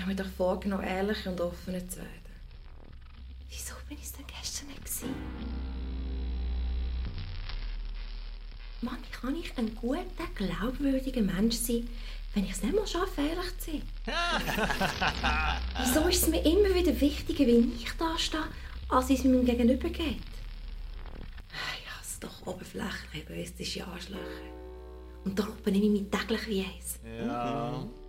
Ich 0.02 0.08
habe 0.08 0.16
mir 0.16 0.24
doch 0.24 0.36
vorgenommen, 0.36 0.84
ehrlich 0.84 1.28
und 1.28 1.39
offen 1.39 1.88
zu 1.88 1.97
werden. 1.97 2.10
Wieso 3.52 3.76
bin 3.88 3.99
ich 3.99 4.06
es 4.06 4.14
denn 4.14 4.26
gestern 4.26 4.68
nicht 4.70 4.84
gewesen? 4.84 5.14
Mann, 8.82 8.97
wie 9.04 9.16
kann 9.16 9.36
ich 9.36 9.56
ein 9.60 9.76
guter, 9.76 10.26
glaubwürdiger 10.34 11.22
Mensch 11.22 11.56
sein, 11.56 11.88
wenn 12.34 12.45
ich 12.45 12.49
es 12.49 12.64
nicht 12.64 12.76
mal 12.76 12.88
schaffe, 12.88 13.22
ehrlich 13.22 13.56
zu 13.60 13.74
sein? 13.74 13.84
Wieso 15.80 16.08
ist 16.08 16.24
es 16.24 16.30
mir 16.30 16.43
immer 16.45 16.74
wieder 16.74 16.99
wichtiger, 16.99 17.45
wie 17.45 17.72
ich 17.78 17.91
da 17.99 18.18
stehe, 18.18 18.41
als 18.89 19.12
es 19.12 19.24
meinem 19.24 19.45
Gegenüber 19.45 19.89
geht? 19.89 20.18
Ich 21.78 21.91
hasse 21.91 22.22
doch 22.22 22.47
oberflächliche, 22.47 23.34
egoistische 23.34 23.86
Arschlöcher. 23.86 24.49
Und 25.26 25.38
darum 25.38 25.58
bin 25.58 25.76
ich 25.76 25.91
mich 25.91 26.10
täglich 26.10 26.47
wie 26.47 26.66
eins. 26.66 26.99
Ja. 27.24 27.84
Mhm. 27.84 28.01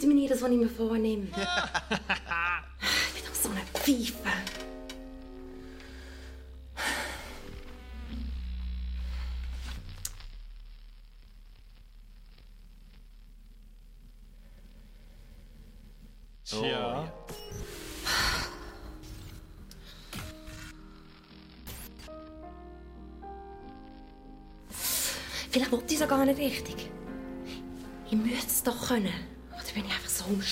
Klingt 0.00 0.14
mir 0.14 0.20
nicht 0.22 0.32
das, 0.32 0.40
was 0.40 0.50
ich 0.50 0.56
mir 0.56 0.70
vornehme? 0.70 1.24
ich 1.24 1.30
bin 1.30 1.44
doch 3.26 3.34
so 3.34 3.50
eine 3.50 3.60
Pfeife. 3.74 4.14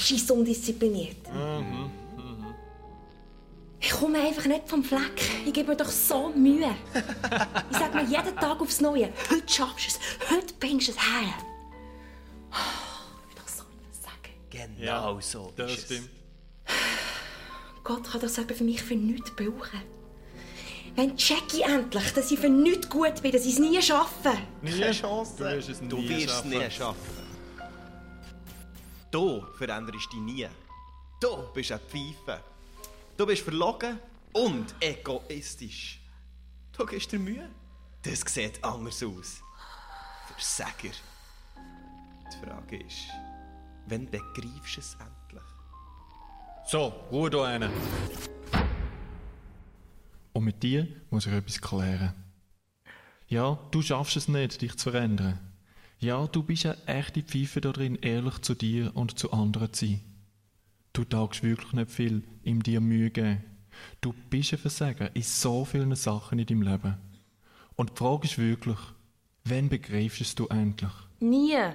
Einfach 0.09 0.27
so 0.27 0.27
scheiss 0.27 0.31
undiszipliniert? 0.31 1.33
Mhm. 1.33 1.91
Ich 3.81 3.91
komme 3.91 4.19
einfach 4.19 4.45
nicht 4.47 4.69
vom 4.69 4.83
Fleck. 4.83 5.23
Ich 5.47 5.53
gebe 5.53 5.71
mir 5.71 5.77
doch 5.77 5.91
so 5.91 6.31
Mühe. 6.31 6.75
ich 7.71 7.77
sage 7.77 7.97
mir 7.97 8.05
jeden 8.05 8.37
Tag 8.37 8.61
aufs 8.61 8.81
Neue, 8.81 9.13
heute 9.31 9.53
schaffst 9.53 9.87
du 9.87 9.91
es, 9.91 10.31
heute 10.31 10.55
bringst 10.59 10.89
du 10.89 10.93
es 10.93 10.99
her. 10.99 11.35
Ich 13.29 13.35
doch 13.37 13.49
so 13.49 13.63
sagen. 13.93 14.35
Genau 14.51 15.15
ja, 15.17 15.21
so 15.21 15.53
das 15.55 15.73
stimmt. 15.73 16.11
Gott 17.85 18.11
kann 18.11 18.21
das 18.21 18.37
eben 18.39 18.55
für 18.55 18.65
mich 18.65 18.83
für 18.83 18.97
nichts 18.97 19.31
brauchen. 19.31 19.81
Wenn 20.97 21.17
check 21.17 21.45
ich 21.53 21.65
endlich, 21.65 22.13
dass 22.13 22.31
ich 22.33 22.41
für 22.41 22.49
nichts 22.49 22.89
gut 22.89 23.23
bin, 23.23 23.31
dass 23.31 23.47
ich 23.47 23.53
es 23.53 23.59
nie 23.61 23.81
schaffe. 23.81 24.33
Nie 24.61 24.91
Chance. 24.91 25.35
Du, 25.39 25.45
wirst 25.45 25.69
es 25.69 25.81
nie 25.81 25.89
du 25.89 26.09
wirst 26.09 26.29
es 26.29 26.45
nie 26.45 26.71
schaffen. 26.71 27.18
Du 29.11 29.47
veränderst 29.57 30.13
dich 30.13 30.21
nie. 30.21 30.47
Du 31.21 31.51
bist 31.55 31.73
eine 31.73 31.81
Pfeife. 31.81 32.41
Du 33.17 33.27
bist 33.27 33.43
verlogen 33.43 33.99
und 34.33 34.75
egoistisch. 34.81 36.01
Du 36.77 36.85
gibst 36.85 37.11
dir 37.11 37.19
Mühe. 37.19 37.49
Das 38.03 38.21
sieht 38.21 38.63
anders 38.63 39.03
aus. 39.03 39.43
Versager. 40.27 40.95
Die 42.31 42.47
Frage 42.47 42.77
ist, 42.77 43.09
wann 43.87 44.09
begreifst 44.11 44.77
du 44.77 44.81
es 44.81 44.97
endlich? 45.01 45.49
So, 46.67 46.93
Ruhe 47.11 47.31
da 47.31 47.45
einen. 47.45 47.73
Und 50.35 50.45
mit 50.45 50.63
dir 50.63 50.87
muss 51.11 51.27
ich 51.27 51.33
etwas 51.33 51.61
klären. 51.61 52.15
Ja, 53.27 53.59
du 53.71 53.83
schaffst 53.83 54.17
es 54.17 54.29
nicht, 54.29 54.61
dich 54.61 54.77
zu 54.77 54.91
verändern. 54.91 55.48
Ja, 56.01 56.29
du 56.29 56.45
bist 56.45 56.65
eine 56.65 56.79
echte 56.87 57.23
Pfeife 57.23 57.61
darin, 57.61 57.97
ehrlich 57.97 58.39
zu 58.43 58.55
dir 58.55 58.93
und 58.95 59.19
zu 59.19 59.33
anderen 59.33 59.73
zu 59.73 59.87
sein. 59.87 60.01
Du 60.93 61.03
tagst 61.03 61.43
wirklich 61.43 61.73
nicht 61.73 61.91
viel, 61.91 62.23
ihm 62.45 62.63
dir 62.63 62.81
Mühe 62.81 63.11
geben. 63.11 63.43
Du 64.01 64.15
bist 64.31 64.53
ein 64.53 64.61
Versager 64.61 65.15
in 65.17 65.23
so 65.23 65.65
vielen 65.65 65.95
Sachen 65.97 66.39
in 66.39 66.47
deinem 66.47 66.63
Leben. 66.63 66.97
Und 67.75 67.91
die 67.91 67.97
Frage 67.97 68.29
ist 68.29 68.39
wirklich, 68.39 68.79
wann 69.45 69.69
begreifst 69.69 70.39
du 70.39 70.47
endlich? 70.47 70.93
Nie. 71.19 71.73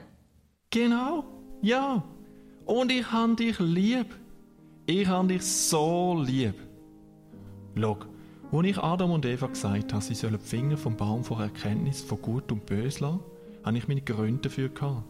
Genau, 0.70 1.26
ja. 1.62 2.02
Und 2.66 2.94
ich 2.94 3.12
habe 3.12 3.36
dich 3.36 3.60
lieb. 3.60 4.08
Ich 4.86 5.06
habe 5.06 5.28
dich 5.28 5.44
so 5.44 6.22
lieb. 6.26 6.56
Schau, 7.76 7.98
als 8.54 8.68
ich 8.68 8.78
Adam 8.78 9.12
und 9.12 9.26
Eva 9.26 9.48
gesagt 9.48 9.92
habe, 9.92 10.04
sie 10.04 10.16
sollen 10.16 10.40
die 10.42 10.48
Finger 10.48 10.78
vom 10.78 10.96
Baum 10.96 11.26
vor 11.26 11.42
Erkenntnis 11.42 12.02
von 12.02 12.22
Gut 12.22 12.52
und 12.52 12.66
Böse 12.66 13.02
lassen, 13.02 13.20
habe 13.64 13.78
ich 13.78 13.88
meine 13.88 14.01
Gründe 14.01 14.43
dafür 14.43 14.70
gehabt. 14.70 15.03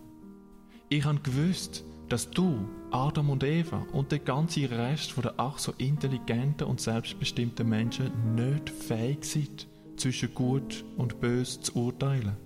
Ich 0.90 1.06
habe 1.06 1.20
gewusst, 1.20 1.84
dass 2.10 2.30
du, 2.30 2.68
Adam 2.92 3.32
und 3.32 3.44
Eva 3.44 3.86
und 3.92 4.12
der 4.12 4.20
ganze 4.20 4.70
Rest 4.70 5.16
der 5.24 5.34
ach 5.38 5.58
so 5.58 5.74
intelligenten 5.78 6.68
und 6.68 6.80
selbstbestimmten 6.80 7.68
Menschen 7.68 8.36
nicht 8.36 8.70
fähig 8.70 9.26
sind, 9.26 9.68
zwischen 9.98 10.34
Gut 10.34 10.86
und 10.98 11.20
Böse 11.20 11.62
zu 11.62 11.76
urteilen. 11.76 12.38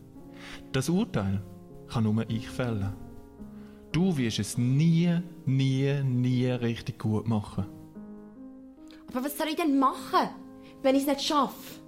Das 0.71 0.89
Urteil 0.89 1.43
kann 1.87 2.03
nur 2.03 2.29
ich 2.29 2.47
fällen. 2.47 2.93
Du 3.91 4.15
wirst 4.17 4.39
es 4.39 4.57
nie, 4.57 5.19
nie, 5.45 6.03
nie 6.03 6.47
richtig 6.47 6.99
gut 6.99 7.27
machen. 7.27 7.65
Aber 9.09 9.25
was 9.25 9.37
soll 9.37 9.47
ich 9.47 9.55
denn 9.55 9.79
machen, 9.79 10.29
wenn 10.83 10.95
ich 10.95 11.01
es 11.01 11.07
nicht 11.07 11.21
schaffe? 11.21 11.79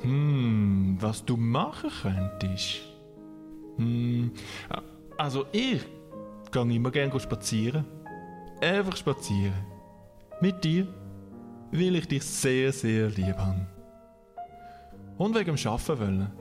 Hm, 0.00 0.96
was 1.00 1.24
du 1.24 1.36
machen 1.36 1.90
könntest? 2.02 2.93
Hm, 3.76 4.32
also 5.16 5.46
ich 5.52 5.80
gehe 6.52 6.74
immer 6.74 6.90
gerne 6.90 7.18
spazieren. 7.20 7.84
Einfach 8.60 8.96
spazieren. 8.96 9.66
Mit 10.40 10.62
dir, 10.64 10.86
weil 11.72 11.96
ich 11.96 12.08
dich 12.08 12.22
sehr, 12.24 12.72
sehr 12.72 13.08
lieb 13.08 13.36
habe. 13.36 13.66
Und 15.18 15.34
wegen 15.34 15.56
dem 15.56 15.66
Arbeiten 15.66 16.00
wollen. 16.00 16.32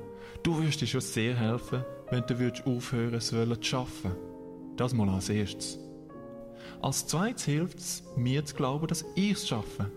Du 0.41 0.57
würdest 0.57 0.81
dir 0.81 0.87
schon 0.87 1.01
sehr 1.01 1.35
helfen, 1.35 1.83
wenn 2.09 2.25
du 2.25 2.37
würdest 2.37 2.65
aufhören 2.65 3.19
zu 3.21 3.37
arbeiten. 3.37 4.15
Das 4.75 4.93
mal 4.93 5.09
als 5.09 5.29
erstes. 5.29 5.79
Als 6.81 7.07
zweites 7.07 7.45
hilft 7.45 7.79
es, 7.79 8.03
mir 8.15 8.43
zu 8.43 8.55
glauben, 8.55 8.87
dass 8.87 9.05
ich 9.15 9.33
es 9.33 9.47
schaffe. 9.47 9.89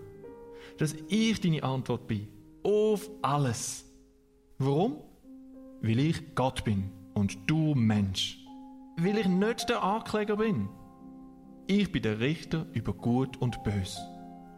Dass 0.77 0.95
ich 1.09 1.41
deine 1.41 1.63
Antwort 1.63 2.07
bin. 2.07 2.27
Auf 2.63 3.09
alles. 3.21 3.85
Warum? 4.57 4.97
Weil 5.81 5.99
ich 5.99 6.35
Gott 6.35 6.63
bin 6.63 6.91
und 7.17 7.49
du 7.49 7.73
Mensch 7.75 8.47
weil 8.97 9.19
ich 9.19 9.27
nicht 9.27 9.69
der 9.69 9.83
Ankläger 9.83 10.37
bin. 10.37 10.69
Ich 11.67 11.91
bin 11.91 12.01
der 12.01 12.19
Richter 12.19 12.65
über 12.73 12.93
Gut 12.93 13.37
und 13.37 13.63
Bös. 13.63 13.99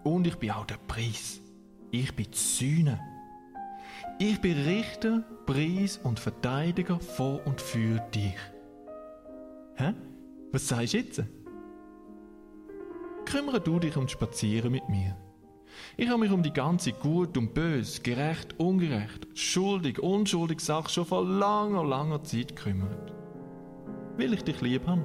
Und 0.04 0.26
ich 0.26 0.38
bin 0.38 0.52
auch 0.52 0.66
der 0.66 0.78
Preis. 0.88 1.42
Ich 1.92 2.16
bin 2.16 2.28
die 2.32 2.38
Sühne. 2.38 3.00
Ich 4.18 4.40
bin 4.40 4.58
Richter, 4.58 5.24
Preis 5.46 5.98
und 5.98 6.20
Verteidiger 6.20 7.00
vor 7.00 7.46
und 7.46 7.60
für 7.60 8.00
dich. 8.14 8.38
Hä? 9.76 9.94
Was 10.52 10.68
sagst 10.68 10.94
du 10.94 10.98
jetzt? 10.98 11.24
Kümmere 13.26 13.60
du 13.60 13.80
dich 13.80 13.96
um 13.98 14.06
das 14.06 14.12
Spazieren 14.14 14.72
mit 14.72 14.88
mir. 14.88 15.16
Ich 16.02 16.08
habe 16.08 16.22
mich 16.22 16.32
um 16.32 16.42
die 16.42 16.54
ganze 16.54 16.94
Gut 16.94 17.38
und 17.38 17.54
Bös, 17.54 18.02
gerecht, 18.02 18.58
ungerecht, 18.58 19.28
schuldig, 19.36 20.00
unschuldig 20.00 20.62
Sache 20.62 20.90
schon 20.90 21.06
vor 21.06 21.26
langer, 21.26 21.84
langer 21.84 22.24
Zeit 22.24 22.56
gekümmert 22.56 23.20
weil 24.20 24.34
ich 24.34 24.44
dich 24.44 24.60
lieb 24.62 24.86
habe. 24.86 25.02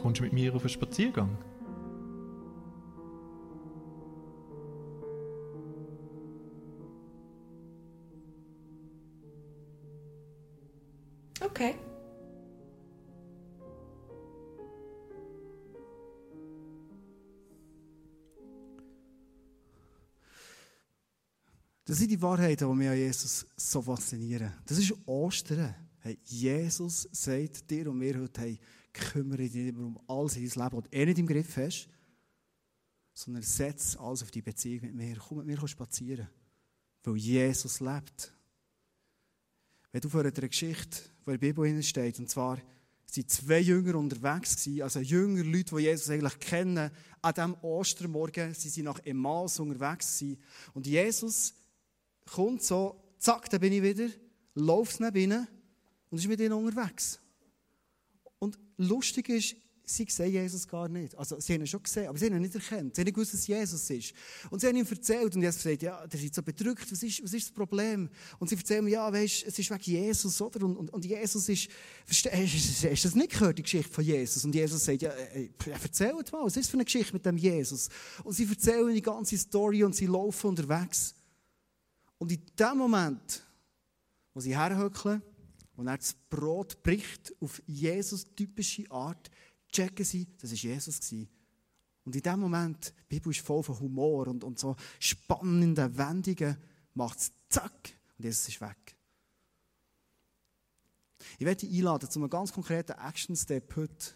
Kommst 0.00 0.20
du 0.20 0.24
mit 0.24 0.32
mir 0.32 0.54
auf 0.54 0.62
einen 0.62 0.68
Spaziergang? 0.70 1.36
Okay. 11.44 11.74
Das 21.84 21.98
sind 21.98 22.10
die 22.10 22.22
Wahrheiten, 22.22 22.68
die 22.68 22.74
mich 22.74 22.88
an 22.88 22.96
Jesus 22.96 23.46
so 23.56 23.82
faszinieren. 23.82 24.52
Das 24.66 24.78
ist 24.78 24.94
Ostern. 25.04 25.74
Jesus 26.24 27.08
sagt 27.12 27.70
dir 27.70 27.90
und 27.90 27.98
mir 27.98 28.18
heute, 28.20 28.40
hey, 28.40 28.58
kümmere 28.92 29.48
dich 29.48 29.74
um 29.76 30.00
alles 30.06 30.36
in 30.36 30.42
Leben, 30.44 30.54
das 30.56 30.90
du 30.90 31.04
nicht 31.04 31.18
im 31.18 31.26
Griff 31.26 31.56
hast, 31.56 31.88
sondern 33.12 33.42
setz 33.42 33.96
alles 33.96 34.22
auf 34.22 34.30
die 34.30 34.42
Beziehung 34.42 34.82
mit 34.82 34.94
mir. 34.94 35.16
Komm 35.16 35.38
mit 35.38 35.46
mir 35.46 35.68
spazieren, 35.68 36.28
weil 37.02 37.16
Jesus 37.16 37.80
lebt. 37.80 38.32
Wenn 39.90 40.00
du 40.00 40.08
vor 40.08 40.20
einer 40.20 40.30
Geschichte, 40.30 41.11
die 41.26 41.30
in 41.30 41.38
der 41.40 41.46
Bibel 41.52 41.82
steht, 41.82 42.18
und 42.18 42.28
zwar 42.28 42.58
sind 43.06 43.30
zwei 43.30 43.60
Jünger 43.60 43.96
unterwegs 43.96 44.56
gewesen, 44.56 44.82
also 44.82 45.00
Jünger, 45.00 45.44
Leute, 45.44 45.76
die 45.76 45.82
Jesus 45.82 46.10
eigentlich 46.10 46.38
kennen, 46.38 46.90
an 47.20 47.34
diesem 47.34 47.54
Ostermorgen, 47.62 48.54
sie 48.54 48.68
sind 48.68 48.84
nach 48.84 48.98
Emmaus 49.04 49.60
unterwegs 49.60 50.18
gewesen. 50.18 50.42
Und 50.72 50.86
Jesus 50.86 51.54
kommt 52.30 52.62
so, 52.62 52.96
zack, 53.18 53.50
da 53.50 53.58
bin 53.58 53.72
ich 53.72 53.82
wieder, 53.82 54.08
läuft 54.54 55.00
neben 55.00 55.16
ihnen 55.16 55.48
und 56.10 56.18
ist 56.18 56.26
mit 56.26 56.40
ihnen 56.40 56.54
unterwegs. 56.54 57.20
Und 58.38 58.58
lustig 58.76 59.28
ist, 59.28 59.56
sie 59.96 60.06
sehen 60.08 60.32
Jesus 60.32 60.66
gar 60.66 60.88
nicht. 60.88 61.16
Also, 61.16 61.38
sie 61.38 61.54
haben 61.54 61.60
ihn 61.60 61.66
schon 61.66 61.82
gesehen, 61.82 62.08
aber 62.08 62.18
sie 62.18 62.26
haben 62.26 62.36
ihn 62.36 62.42
nicht 62.42 62.54
erkannt. 62.54 62.94
Sie 62.94 63.00
haben 63.00 63.06
nicht 63.06 63.14
gewusst, 63.14 63.34
dass 63.34 63.46
Jesus 63.46 63.90
ist. 63.90 64.14
Und 64.50 64.60
sie 64.60 64.66
haben 64.66 64.76
ihm 64.76 64.86
erzählt 64.88 65.34
und 65.34 65.42
Jesus 65.42 65.62
sagt, 65.62 65.82
ja, 65.82 66.06
der 66.06 66.22
ist 66.22 66.34
so 66.34 66.42
bedrückt, 66.42 66.90
was 66.90 67.02
ist, 67.02 67.22
was 67.22 67.32
ist 67.32 67.46
das 67.46 67.52
Problem? 67.52 68.08
Und 68.38 68.48
sie 68.48 68.56
erzählen 68.56 68.84
mir, 68.84 68.90
ja, 68.90 69.12
weißt, 69.12 69.44
es 69.46 69.58
ist 69.58 69.70
wegen 69.70 69.82
Jesus, 69.82 70.40
oder? 70.40 70.64
Und, 70.64 70.76
und, 70.76 70.92
und 70.92 71.04
Jesus 71.04 71.48
ist, 71.48 71.68
hast, 72.08 72.26
hast 72.26 72.82
du 72.82 72.88
das 72.88 73.14
nicht 73.14 73.30
gehört, 73.30 73.58
die 73.58 73.62
Geschichte 73.62 73.92
von 73.92 74.04
Jesus? 74.04 74.44
Und 74.44 74.54
Jesus 74.54 74.84
sagt, 74.84 75.02
ja, 75.02 75.10
äh, 75.10 75.50
erzählt 75.70 76.32
mal, 76.32 76.44
was 76.44 76.56
ist 76.56 76.70
für 76.70 76.76
eine 76.76 76.84
Geschichte 76.84 77.12
mit 77.12 77.24
dem 77.26 77.36
Jesus? 77.36 77.88
Und 78.24 78.32
sie 78.32 78.48
erzählen 78.48 78.94
die 78.94 79.02
ganze 79.02 79.36
Story 79.36 79.84
und 79.84 79.94
sie 79.94 80.06
laufen 80.06 80.48
unterwegs. 80.48 81.14
Und 82.18 82.30
in 82.30 82.40
dem 82.58 82.78
Moment, 82.78 83.42
wo 84.32 84.40
sie 84.40 84.56
herhöckeln 84.56 85.22
und 85.76 85.88
er 85.88 85.98
das 85.98 86.14
Brot 86.30 86.82
bricht 86.82 87.34
auf 87.40 87.60
Jesus 87.66 88.24
typische 88.34 88.90
Art, 88.90 89.30
checken 89.72 90.04
sie, 90.04 90.28
das 90.40 90.50
war 90.50 90.56
Jesus. 90.56 91.00
Und 92.04 92.16
in 92.16 92.22
dem 92.22 92.40
Moment, 92.40 92.92
die 93.10 93.16
Bibel 93.16 93.30
ist 93.30 93.40
voll 93.40 93.62
von 93.62 93.78
Humor 93.80 94.28
und, 94.28 94.44
und 94.44 94.58
so 94.58 94.76
spannenden 94.98 95.96
Wendungen, 95.96 96.56
macht 96.94 97.18
es 97.18 97.32
zack 97.48 97.92
und 98.18 98.24
Jesus 98.24 98.48
ist 98.48 98.60
weg. 98.60 98.96
Ich 101.38 101.46
werde 101.46 101.66
dich 101.66 101.76
einladen 101.78 102.10
zu 102.10 102.18
einem 102.18 102.28
ganz 102.28 102.52
konkreten 102.52 102.92
Action-Step 102.92 103.76
heute. 103.76 104.14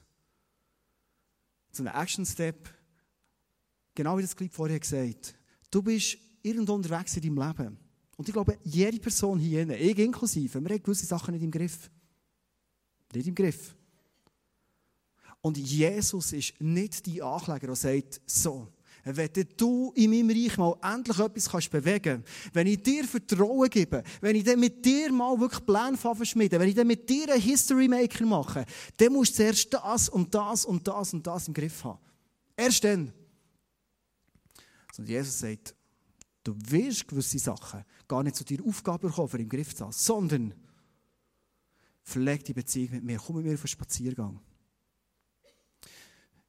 Zu 1.70 1.82
einem 1.82 1.94
Action-Step, 1.94 2.68
genau 3.94 4.18
wie 4.18 4.22
das 4.22 4.36
Klipp 4.36 4.52
vorher 4.52 4.80
gesagt 4.80 5.36
du 5.76 5.82
bist 5.82 6.16
irgendwo 6.42 6.74
unterwegs 6.74 7.16
in 7.16 7.22
deinem 7.22 7.48
Leben. 7.48 7.78
Und 8.16 8.28
ich 8.28 8.32
glaube, 8.32 8.58
jede 8.64 8.98
Person 8.98 9.38
hier, 9.38 9.68
ich 9.68 9.98
inklusive, 9.98 10.60
wir 10.60 10.70
haben 10.70 10.82
gewisse 10.82 11.04
Sachen 11.04 11.34
nicht 11.34 11.42
im 11.42 11.50
Griff. 11.50 11.90
Nicht 13.12 13.28
im 13.28 13.34
Griff. 13.34 13.75
Und 15.46 15.56
Jesus 15.58 16.32
ist 16.32 16.60
nicht 16.60 17.06
die 17.06 17.22
Ankläger, 17.22 17.68
der 17.68 17.76
sagt, 17.76 18.20
so, 18.26 18.66
wenn 19.04 19.30
du 19.56 19.92
in 19.94 20.10
meinem 20.10 20.30
Reich 20.30 20.58
mal 20.58 20.76
endlich 20.82 21.20
etwas 21.20 21.48
kannst 21.48 21.70
bewegen 21.70 22.24
kannst, 22.24 22.52
wenn 22.52 22.66
ich 22.66 22.82
dir 22.82 23.04
Vertrauen 23.04 23.70
gebe, 23.70 24.02
wenn 24.20 24.34
ich 24.34 24.42
dann 24.42 24.58
mit 24.58 24.84
dir 24.84 25.12
mal 25.12 25.38
wirklich 25.38 25.64
Pläne 25.64 25.96
verschmieden, 25.96 26.58
wenn 26.58 26.68
ich 26.68 26.74
dann 26.74 26.88
mit 26.88 27.08
dir 27.08 27.32
einen 27.32 27.40
History 27.40 27.86
Maker 27.86 28.26
mache, 28.26 28.66
dann 28.96 29.12
musst 29.12 29.34
du 29.34 29.36
zuerst 29.36 29.72
das 29.72 30.08
und 30.08 30.34
das 30.34 30.64
und 30.64 30.88
das 30.88 31.14
und 31.14 31.24
das 31.24 31.46
im 31.46 31.54
Griff 31.54 31.84
haben. 31.84 32.00
Erst 32.56 32.82
dann. 32.82 33.12
Und 34.98 35.08
Jesus 35.08 35.38
sagt, 35.38 35.76
du 36.42 36.56
wirst 36.70 37.06
gewisse 37.06 37.38
Sachen 37.38 37.84
gar 38.08 38.24
nicht 38.24 38.34
zu 38.34 38.42
dir 38.42 38.58
Aufgabe 38.66 39.06
bekommen, 39.06 39.42
im 39.42 39.48
Griff 39.48 39.76
zu 39.76 39.84
haben, 39.84 39.92
sondern 39.92 40.54
pfleg 42.02 42.44
die 42.44 42.52
Beziehung 42.52 42.90
mit 42.90 43.04
mir, 43.04 43.20
komm 43.24 43.36
mit 43.36 43.44
mir 43.44 43.54
auf 43.54 43.60
einen 43.60 43.68
Spaziergang. 43.68 44.40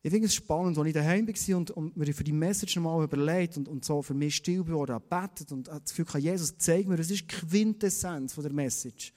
Ich 0.03 0.11
finde 0.11 0.27
es 0.27 0.35
spannend, 0.35 0.77
als 0.77 0.87
ich 0.87 0.93
daheim 0.93 1.27
war 1.27 1.57
und, 1.57 1.71
und 1.71 1.97
mir 1.97 2.13
für 2.13 2.23
die 2.23 2.31
Message 2.31 2.75
nochmal 2.75 3.03
überlegt 3.03 3.57
und, 3.57 3.67
und 3.67 3.83
so 3.83 4.01
für 4.01 4.13
mich 4.13 4.35
still 4.35 4.63
geworden, 4.63 4.97
gebetet 4.97 5.51
und 5.51 5.67
das 5.67 5.85
Gefühl 5.85 6.05
hatte, 6.05 6.19
Jesus, 6.19 6.57
zeig 6.57 6.87
mir, 6.87 6.97
das 6.97 7.09
ist 7.09 7.27
Quintessenz 7.27 8.33
von 8.33 8.43
der 8.43 8.53
Message. 8.53 9.11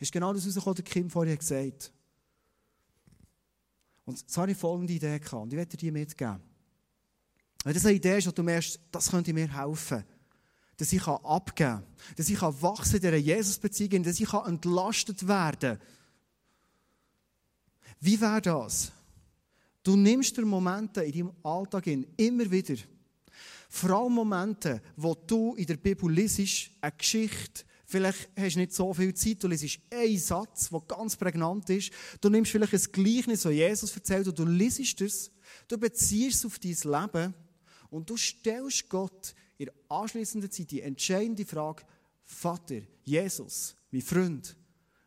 Ist 0.00 0.10
genau 0.10 0.32
das, 0.32 0.46
was 0.46 0.74
der 0.74 0.84
Kim 0.84 1.10
vorher 1.10 1.36
gesagt 1.36 1.84
hat. 1.84 1.92
Und 4.04 4.18
jetzt 4.20 4.36
habe 4.36 4.50
ich 4.50 4.56
folgende 4.56 4.92
Idee 4.92 5.18
gehabt 5.18 5.42
und 5.42 5.52
ich 5.52 5.56
werde 5.56 5.70
dir 5.70 5.76
die 5.76 5.90
mitgeben. 5.90 6.40
Wenn 7.62 7.74
das 7.74 7.86
eine 7.86 7.94
Idee 7.94 8.18
ist, 8.18 8.26
und 8.26 8.36
du 8.36 8.42
merkst, 8.42 8.80
das 8.90 9.10
könnte 9.10 9.32
mir 9.32 9.46
helfen, 9.46 10.04
dass 10.76 10.92
ich 10.92 11.06
abgeben 11.06 11.54
kann, 11.54 11.86
dass 12.16 12.28
ich 12.28 12.42
wachsen 12.42 12.96
in 12.96 13.02
dieser 13.02 13.16
Jesus-Beziehung, 13.16 14.02
dass 14.02 14.18
ich 14.18 14.32
entlastet 14.32 15.28
werden 15.28 15.78
kann. 15.78 15.86
Wie 18.00 18.20
wäre 18.20 18.42
das? 18.42 18.90
Du 19.82 19.96
nimmst 19.96 20.36
dir 20.36 20.44
Momente 20.44 21.02
in 21.02 21.12
deinem 21.12 21.32
Alltag 21.42 21.86
in, 21.88 22.06
immer 22.16 22.50
wieder. 22.50 22.76
Vor 23.68 23.90
allem 23.90 24.12
Momente, 24.12 24.80
wo 24.96 25.14
du 25.14 25.54
in 25.54 25.66
der 25.66 25.76
Bibel 25.76 26.10
liest, 26.12 26.70
eine 26.80 26.92
Geschichte, 26.92 27.64
vielleicht 27.86 28.28
hast 28.36 28.54
du 28.54 28.60
nicht 28.60 28.74
so 28.74 28.92
viel 28.94 29.14
Zeit, 29.14 29.42
du 29.42 29.48
liest 29.48 29.80
einen 29.90 30.18
Satz, 30.18 30.68
der 30.68 30.80
ganz 30.80 31.16
prägnant 31.16 31.68
ist. 31.70 31.90
Du 32.20 32.28
nimmst 32.28 32.52
vielleicht 32.52 32.74
ein 32.74 32.92
Gleichnis, 32.92 33.42
das 33.42 33.52
Jesus 33.52 33.96
erzählt, 33.96 34.28
und 34.28 34.38
du 34.38 34.44
liest 34.44 35.00
es, 35.00 35.30
du 35.68 35.78
beziehst 35.78 36.36
es 36.36 36.46
auf 36.46 36.58
dein 36.58 37.02
Leben 37.02 37.34
und 37.90 38.08
du 38.08 38.16
stellst 38.16 38.88
Gott 38.88 39.34
in 39.58 39.70
der 39.86 40.50
Zeit 40.50 40.70
die 40.70 40.80
entscheidende 40.80 41.44
Frage, 41.44 41.84
Vater, 42.24 42.80
Jesus, 43.04 43.74
mein 43.90 44.02
Freund, 44.02 44.56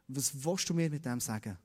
was 0.08 0.32
willst 0.44 0.70
du 0.70 0.74
mir 0.74 0.90
mit 0.90 1.06
dem 1.06 1.20
sagen? 1.20 1.58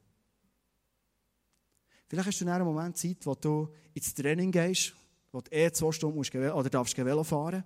Vielleicht 2.11 2.27
hast 2.27 2.41
du 2.41 2.51
einen 2.51 2.65
Moment 2.65 2.97
Zeit, 2.97 3.19
wo 3.25 3.37
du 3.37 3.69
ins 3.95 4.13
Training 4.13 4.51
gehst, 4.51 4.93
wo 5.31 5.41
du 5.41 5.49
eh 5.53 5.71
zwei 5.71 5.93
Stunden 5.93 6.17
musst 6.17 6.35
oder 6.35 6.69
darfst 6.69 6.99
Velo 6.99 7.23
fahren 7.23 7.63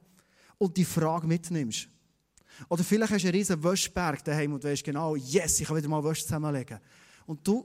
und 0.58 0.76
die 0.76 0.84
Frage 0.84 1.26
mitnimmst. 1.26 1.88
Oder 2.68 2.84
vielleicht 2.84 3.14
hast 3.14 3.22
du 3.22 3.28
einen 3.28 3.38
riesen 3.38 3.64
Wäschberg 3.64 4.22
daheim 4.22 4.52
und 4.52 4.62
weißt 4.62 4.84
genau, 4.84 5.16
yes, 5.16 5.60
ich 5.60 5.66
kann 5.66 5.78
wieder 5.78 5.88
mal 5.88 6.04
Wäsche 6.04 6.24
zusammenlegen. 6.24 6.78
Und 7.24 7.48
du 7.48 7.64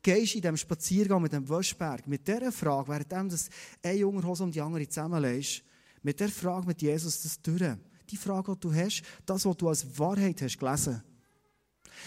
gehst 0.00 0.36
in 0.36 0.40
diesem 0.40 0.56
Spaziergang 0.56 1.20
mit 1.20 1.34
dem 1.34 1.46
Wäschberg 1.46 2.06
mit 2.06 2.26
dieser 2.26 2.50
Frage, 2.50 2.88
während 2.88 3.12
du 3.32 3.36
eine 3.82 3.98
Jungerhose 3.98 4.44
um 4.44 4.50
die 4.50 4.62
andere 4.62 4.88
zusammenlegst, 4.88 5.62
mit 6.02 6.18
der 6.18 6.30
Frage 6.30 6.66
mit 6.66 6.80
Jesus 6.80 7.24
das 7.24 7.42
durch. 7.42 7.76
Die 8.08 8.16
Frage, 8.16 8.54
die 8.54 8.60
du 8.60 8.72
hast, 8.72 9.02
das, 9.26 9.44
was 9.44 9.56
du 9.58 9.68
als 9.68 9.98
Wahrheit 9.98 10.40
hast 10.40 10.58
gelesen 10.58 11.02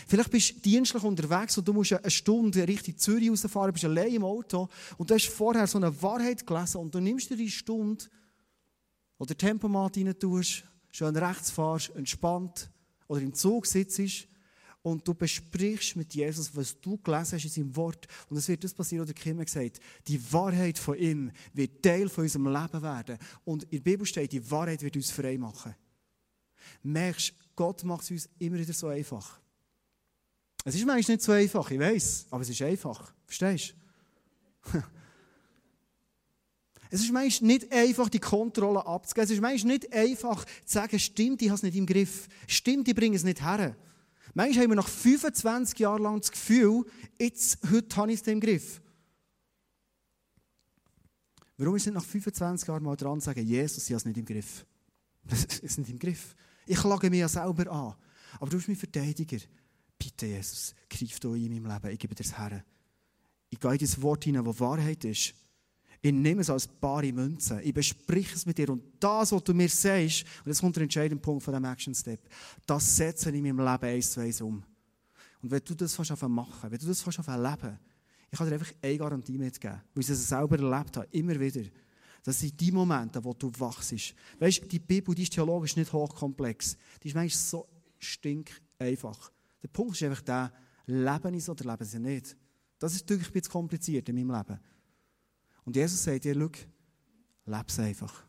Vielleicht 0.07 0.31
bist 0.31 0.55
du 0.55 0.59
dienstlich 0.61 1.03
unterwegs 1.03 1.57
und 1.57 1.67
du 1.67 1.73
musst 1.73 1.93
eine 1.93 2.09
Stunde 2.09 2.67
Richtung 2.67 2.97
Zürich 2.97 3.29
rausfahren, 3.29 3.73
bist 3.73 3.85
allein 3.85 4.13
im 4.13 4.23
Auto 4.23 4.69
und 4.97 5.09
du 5.09 5.13
hast 5.13 5.27
vorher 5.27 5.67
so 5.67 5.77
eine 5.77 6.01
Wahrheit 6.01 6.45
gelesen 6.45 6.77
und 6.77 6.93
du 6.93 6.99
nimmst 6.99 7.29
dir 7.29 7.37
die 7.37 7.51
Stunde, 7.51 8.05
du 9.17 9.33
Tempomat 9.33 9.97
rein 9.97 10.17
tust, 10.17 10.63
schön 10.91 11.15
rechts 11.15 11.51
fahrst, 11.51 11.95
entspannt 11.95 12.69
oder 13.07 13.21
im 13.21 13.33
Zug 13.33 13.65
sitzt 13.65 14.27
und 14.81 15.05
du 15.07 15.13
besprichst 15.13 15.95
mit 15.95 16.13
Jesus, 16.13 16.55
was 16.55 16.79
du 16.79 16.97
gelesen 16.97 17.33
hast 17.33 17.43
in 17.43 17.49
seinem 17.49 17.75
Wort. 17.75 18.07
Und 18.29 18.37
es 18.37 18.47
wird 18.47 18.63
das 18.63 18.73
passieren, 18.73 19.01
was 19.01 19.13
der 19.13 19.21
Kim 19.21 19.37
gesagt 19.43 19.79
Die 20.07 20.31
Wahrheit 20.31 20.77
von 20.77 20.97
ihm 20.97 21.31
wird 21.53 21.83
Teil 21.83 22.07
von 22.07 22.23
unserem 22.23 22.47
Leben 22.47 22.81
werden. 22.81 23.17
Und 23.43 23.63
in 23.63 23.83
der 23.83 23.91
Bibel 23.91 24.05
steht, 24.05 24.31
die 24.31 24.49
Wahrheit 24.49 24.81
wird 24.81 24.95
uns 24.95 25.11
frei 25.11 25.37
machen. 25.37 25.75
Merkst, 26.83 27.33
Gott 27.55 27.83
macht 27.83 28.03
es 28.03 28.11
uns 28.11 28.29
immer 28.39 28.57
wieder 28.57 28.73
so 28.73 28.87
einfach. 28.87 29.39
Es 30.69 30.75
ist 30.75 30.85
manchmal 30.85 31.15
nicht 31.15 31.23
so 31.23 31.31
einfach, 31.31 31.71
ich 31.71 31.79
weiß, 31.79 32.27
aber 32.29 32.41
es 32.41 32.49
ist 32.49 32.61
einfach. 32.61 33.11
Verstehst 33.25 33.75
du? 34.71 34.83
Es 36.91 37.01
ist 37.01 37.11
manchmal 37.11 37.47
nicht 37.47 37.71
einfach, 37.71 38.09
die 38.09 38.19
Kontrolle 38.19 38.83
abzugeben. 38.83 39.25
Es 39.25 39.29
ist 39.29 39.41
manchmal 39.41 39.73
nicht 39.73 39.93
einfach 39.93 40.43
zu 40.43 40.73
sagen, 40.73 40.97
stimmt, 40.97 41.39
ich 41.43 41.49
habe 41.49 41.55
es 41.55 41.61
nicht 41.61 41.77
im 41.77 41.85
Griff. 41.85 42.27
Stimmt, 42.47 42.87
ich 42.87 42.95
bringe 42.95 43.15
es 43.15 43.23
nicht 43.23 43.43
her. 43.43 43.75
Manchmal 44.33 44.63
haben 44.63 44.71
wir 44.71 44.75
nach 44.75 44.87
25 44.87 45.77
Jahren 45.77 46.01
lang 46.01 46.19
das 46.19 46.31
Gefühl, 46.31 46.85
jetzt, 47.19 47.59
heute 47.71 47.95
habe 47.95 48.11
ich 48.11 48.21
es 48.21 48.27
im 48.27 48.39
Griff. 48.39 48.81
Warum 51.57 51.75
ist 51.75 51.85
nicht 51.85 51.93
nach 51.93 52.03
25 52.05 52.67
Jahren 52.67 52.83
mal 52.83 52.95
dran 52.95 53.19
zu 53.19 53.25
sagen, 53.25 53.45
Jesus, 53.45 53.83
ich 53.83 53.91
habe 53.91 53.97
es 53.97 54.05
nicht 54.05 54.17
im 54.17 54.25
Griff? 54.25 54.65
Es 55.29 55.59
ist 55.59 55.77
nicht 55.77 55.91
im 55.91 55.99
Griff. 55.99 56.35
Ich 56.65 56.77
klage 56.77 57.11
mir 57.11 57.19
ja 57.19 57.29
selber 57.29 57.71
an. 57.71 57.95
Aber 58.39 58.49
du 58.49 58.57
bist 58.57 58.67
mein 58.67 58.77
Verteidiger. 58.77 59.37
Bitte, 59.99 60.25
Jesus, 60.25 60.73
greif 60.89 61.19
du 61.19 61.33
in 61.35 61.49
meinem 61.49 61.71
Leben. 61.71 61.93
Ich 61.93 61.99
gebe 61.99 62.15
dir 62.15 62.23
das 62.23 62.37
Herren. 62.37 62.63
Ich 63.49 63.59
gehe 63.59 63.71
in 63.71 63.77
das 63.77 64.01
Wort 64.01 64.23
hinein, 64.23 64.45
wo 64.45 64.57
Wahrheit 64.59 65.03
ist. 65.03 65.35
Ich 66.01 66.13
nehme 66.13 66.41
es 66.41 66.49
als 66.49 66.65
bare 66.65 67.11
Münze. 67.11 67.61
Ich 67.61 67.73
bespreche 67.73 68.33
es 68.33 68.45
mit 68.45 68.57
dir. 68.57 68.69
Und 68.69 68.81
das, 68.99 69.33
was 69.33 69.43
du 69.43 69.53
mir 69.53 69.67
sagst, 69.67 70.23
und 70.45 70.47
jetzt 70.47 70.61
kommt 70.61 70.75
der 70.77 70.83
entscheidende 70.83 71.21
Punkt 71.21 71.43
von 71.43 71.53
diesem 71.53 71.65
Action 71.65 71.93
Step, 71.93 72.21
das 72.65 72.95
setze 72.95 73.29
ich 73.29 73.35
in 73.35 73.43
meinem 73.43 73.59
Leben 73.59 73.85
eins 73.85 74.11
zu 74.11 74.21
eins 74.21 74.39
um. 74.39 74.63
Und 75.41 75.51
wenn 75.51 75.61
du 75.63 75.75
das 75.75 75.95
fast 75.95 76.09
machen 76.27 76.71
wenn 76.71 76.79
du 76.79 76.87
das 76.87 77.01
fast 77.01 77.17
leben 77.17 77.79
ich 78.31 78.37
kann 78.37 78.47
dir 78.47 78.53
einfach 78.53 78.73
eine 78.81 78.97
Garantie 78.97 79.37
mitgeben, 79.37 79.81
weil 79.93 80.03
ich 80.03 80.09
es 80.09 80.29
selber 80.29 80.59
erlebt 80.59 80.97
habe, 80.97 81.07
immer 81.11 81.39
wieder. 81.39 81.63
Das 82.23 82.39
sind 82.39 82.59
die 82.59 82.71
Momente, 82.71 83.23
wo 83.23 83.33
du 83.33 83.51
wachst. 83.57 83.93
Weißt 84.39 84.61
du, 84.61 84.67
die 84.67 84.79
Bibel, 84.79 85.15
die 85.15 85.23
ist 85.23 85.33
theologisch 85.33 85.75
nicht 85.75 85.91
hochkomplex. 85.91 86.77
Die 87.01 87.07
ist 87.07 87.15
manchmal 87.15 87.29
so 87.29 87.67
stink 87.97 88.51
einfach. 88.77 89.31
Der 89.61 89.67
Punkt 89.67 89.95
ist 89.95 90.03
einfach 90.03 90.21
der, 90.21 90.53
leben 90.85 91.33
es 91.35 91.49
oder 91.49 91.71
leben 91.71 91.85
sie 91.85 91.99
nicht? 91.99 92.37
Das 92.77 92.93
ist 92.93 93.01
natürlich 93.01 93.27
ein 93.27 93.33
bisschen 93.33 93.51
kompliziert 93.51 94.07
in 94.09 94.15
meinem 94.15 94.35
Leben. 94.35 94.59
Und 95.65 95.75
Jesus 95.75 96.03
sagt 96.03 96.23
dir, 96.23 96.33
schau, 96.33 97.63
es 97.67 97.79
einfach. 97.79 98.25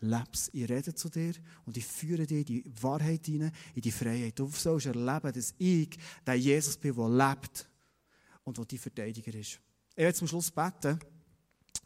Lebe 0.00 0.24
es. 0.32 0.50
Ich 0.52 0.68
rede 0.68 0.94
zu 0.94 1.08
dir 1.08 1.32
und 1.64 1.76
ich 1.76 1.86
führe 1.86 2.26
dir 2.26 2.44
die 2.44 2.64
Wahrheit 2.80 3.24
hinein, 3.26 3.52
in 3.74 3.80
die 3.80 3.90
Freiheit. 3.90 4.38
Du 4.38 4.48
sollst 4.50 4.86
erleben, 4.86 5.32
dass 5.32 5.54
ich 5.56 5.98
der 6.26 6.34
Jesus 6.34 6.76
bin, 6.76 6.94
der 6.94 7.08
lebt 7.08 7.68
und 8.44 8.58
der 8.58 8.64
dein 8.66 8.78
Verteidiger 8.78 9.34
ist. 9.34 9.60
Ich 9.92 9.96
werde 9.96 10.14
zum 10.14 10.28
Schluss 10.28 10.50
beten. 10.50 10.98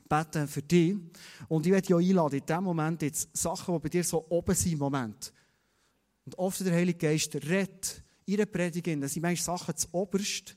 Beten 0.09 0.49
für 0.49 0.63
dich. 0.63 0.97
Und 1.49 1.65
ich 1.65 1.73
werde 1.73 1.87
dich 1.87 1.95
auch 1.95 2.01
einladen, 2.01 2.41
in 2.41 2.47
diesem 2.47 2.65
Moment 2.65 3.01
jetzt 3.03 3.37
Sachen, 3.37 3.75
die 3.75 3.81
bei 3.81 3.89
dir 3.89 4.03
so 4.03 4.27
oben 4.29 4.55
sind 4.57 4.79
Moment. 4.79 5.33
Und 6.25 6.37
oft 6.37 6.61
der 6.61 6.75
Heilige 6.75 6.99
Geist 6.99 7.35
redet 7.37 8.03
ihre 8.31 8.47
Predigin, 8.47 9.01
das 9.01 9.13
sind 9.13 9.23
manchmal 9.23 9.59
Sachen 9.59 9.77
zu 9.77 9.89
oberst. 9.93 10.57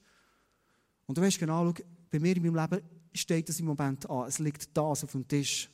Und 1.05 1.17
du 1.17 1.21
weißt 1.21 1.39
genau, 1.39 1.73
bei 2.11 2.19
mir 2.19 2.35
in 2.37 2.43
meinem 2.43 2.55
Leben 2.55 2.85
steht 3.13 3.49
das 3.49 3.59
im 3.59 3.65
Moment 3.65 4.09
an. 4.09 4.27
Es 4.27 4.39
liegt 4.39 4.75
da 4.75 4.81
auf 4.81 5.11
dem 5.11 5.27
Tisch. 5.27 5.69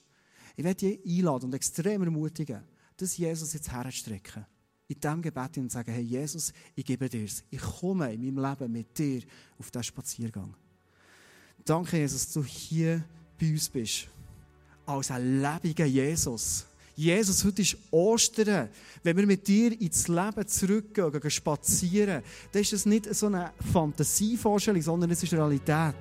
Ich 0.56 0.64
werde 0.64 0.76
dich 0.76 1.20
einladen 1.20 1.46
und 1.46 1.54
extrem 1.54 2.02
ermutigen, 2.04 2.64
das 2.98 3.18
Jesus 3.18 3.54
jetzt 3.54 3.72
herzustrecken. 3.72 4.46
In 4.88 5.00
diesem 5.00 5.22
Gebet 5.22 5.58
und 5.58 5.72
sagen, 5.72 5.92
hey 5.92 6.02
Jesus, 6.02 6.52
ich 6.76 6.84
gebe 6.84 7.08
dir 7.08 7.24
es. 7.24 7.44
Ich 7.50 7.62
komme 7.62 8.12
in 8.12 8.22
meinem 8.22 8.44
Leben 8.44 8.72
mit 8.72 8.98
dir 8.98 9.22
auf 9.58 9.70
diesen 9.70 9.84
Spaziergang. 9.84 10.56
Danke, 11.64 11.98
Jesus, 11.98 12.26
dass 12.26 12.34
du 12.34 12.44
hier 12.44 13.04
bei 13.40 13.52
uns 13.52 13.70
bist. 13.70 14.08
Als 14.86 15.12
ein 15.12 15.42
lebendiger 15.42 15.86
Jesus. 15.86 16.66
Jesus, 17.00 17.46
heute 17.46 17.62
ist 17.62 17.78
Ostern. 17.92 18.68
Wenn 19.04 19.16
wir 19.16 19.26
mit 19.26 19.48
dir 19.48 19.72
ins 19.80 20.10
Leben 20.10 20.46
zurückgehen, 20.46 21.10
gehen 21.10 21.32
spazieren, 21.32 22.22
dann 22.52 22.62
ist 22.62 22.74
das 22.74 22.86
nicht 22.86 23.16
so 23.16 23.28
eine 23.28 23.54
Fantasievorstellung, 23.72 24.82
sondern 24.82 25.10
es 25.12 25.24
ist 25.24 25.32
Realität. 25.32 25.96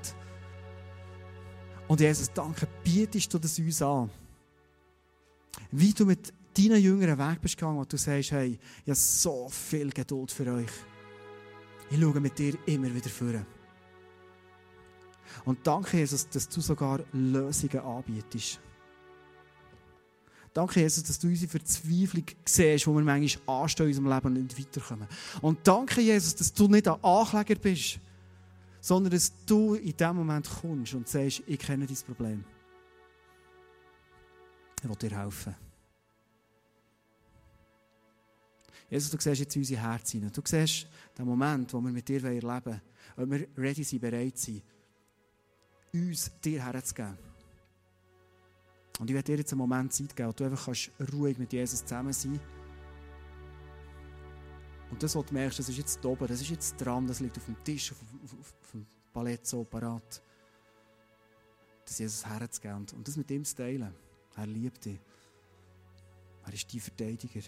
Und 1.87 2.01
Jesus, 2.01 2.33
danke, 2.35 2.67
bietest 2.83 3.33
du 3.33 3.39
das 3.39 3.57
uns 3.61 3.81
an. 3.81 4.11
Wie 5.71 5.93
du 5.93 6.05
mit 6.05 6.35
deinen 6.53 6.83
Jüngern 6.83 7.17
Weg 7.17 7.43
bist 7.43 7.57
gegangen 7.57 7.79
und 7.79 7.93
du 7.93 7.97
sagst, 7.97 8.33
hey, 8.33 8.59
ich 8.85 8.91
habe 8.91 8.97
so 8.97 9.49
viel 9.49 9.91
Geduld 9.91 10.33
für 10.33 10.53
euch. 10.53 10.67
Ich 11.93 12.01
schaue 12.01 12.19
mit 12.19 12.37
dir 12.37 12.55
immer 12.67 12.93
wieder 12.93 13.09
vor. 13.09 13.47
Und 15.45 15.65
danke, 15.65 15.99
Jesus, 15.99 16.29
dass 16.29 16.49
du 16.49 16.61
sogar 16.61 17.05
Lösungen 17.13 17.79
anbietest. 17.79 18.59
Danke, 20.59 20.81
Jesus, 20.81 21.05
dass 21.05 21.21
du 21.21 21.29
unsere 21.29 21.49
Verzweiflung 21.49 22.25
siehst, 22.45 22.85
wo 22.89 22.93
wir 22.97 23.05
manchmal 23.05 23.63
anstehen 23.63 23.87
in 23.87 23.91
unserem 23.91 24.13
Leben 24.13 24.27
und 24.27 24.43
nicht 24.43 24.59
weiterkommen. 24.59 25.07
Und 25.41 25.61
danke, 25.63 26.01
Jesus, 26.01 26.35
dass 26.35 26.53
du 26.53 26.67
nicht 26.67 26.89
ein 26.89 27.05
Ankläger 27.05 27.55
bist, 27.55 28.01
sondern 28.81 29.13
dass 29.13 29.33
du 29.47 29.75
in 29.75 29.97
dem 29.97 30.17
Moment 30.17 30.51
kommst 30.51 30.95
und 30.95 31.07
sagst, 31.07 31.45
ich 31.47 31.61
kenne 31.61 31.87
dein 31.87 31.97
Problem. 31.99 32.45
Ich 34.83 34.89
will 34.89 34.97
dir 34.97 35.17
helfen. 35.17 35.55
Jesus, 38.91 39.13
du 39.13 39.17
siehst 39.21 39.39
jetzt 39.39 39.55
in 39.55 39.63
unser 39.63 39.77
Herz 39.77 40.11
hinein. 40.11 40.33
Du 40.33 40.43
siehst 40.45 40.89
den 41.17 41.25
Moment, 41.25 41.73
wo 41.73 41.81
wir 41.81 41.93
mit 41.93 42.09
dir 42.09 42.25
erleben 42.25 42.65
wollen, 42.65 42.81
ob 43.17 43.31
wir 43.31 43.47
ready 43.57 43.85
sind, 43.85 44.01
bereit 44.01 44.37
sind, 44.37 44.65
uns 45.95 46.33
dir 46.41 46.65
herzugeben. 46.65 47.28
Und 48.99 49.09
ich 49.11 49.15
werde 49.15 49.33
dir 49.33 49.39
jetzt 49.39 49.53
einen 49.53 49.61
Moment 49.61 49.93
Zeit 49.93 50.15
geben, 50.15 50.29
wo 50.29 50.33
du 50.33 50.45
einfach 50.45 50.65
kannst 50.67 50.91
ruhig 51.13 51.39
mit 51.39 51.53
Jesus 51.53 51.85
zusammen 51.85 52.13
sein 52.13 52.41
Und 54.91 55.03
das, 55.03 55.15
was 55.15 55.27
du 55.27 55.35
merkst, 55.35 55.59
das 55.59 55.69
ist 55.69 55.79
jetzt 55.79 56.05
oben, 56.05 56.27
das 56.27 56.41
ist 56.41 56.51
jetzt 56.51 56.77
dran, 56.77 57.07
das 57.07 57.21
liegt 57.21 57.37
auf 57.37 57.45
dem 57.45 57.63
Tisch, 57.63 57.93
auf, 57.93 57.99
auf, 58.25 58.33
auf 58.41 58.71
dem 58.73 58.87
Palett 59.13 59.47
so 59.47 59.65
parat. 59.65 60.23
Das 61.85 61.99
Jesus 61.99 62.27
herzugeben 62.27 62.87
und 62.95 63.07
das 63.07 63.17
mit 63.17 63.31
ihm 63.31 63.45
zu 63.45 63.55
teilen. 63.55 63.95
Er 64.37 64.47
liebt 64.47 64.85
dich. 64.85 64.99
Er 66.45 66.53
ist 66.53 66.73
dein 66.73 66.81
Verteidiger. 66.81 67.41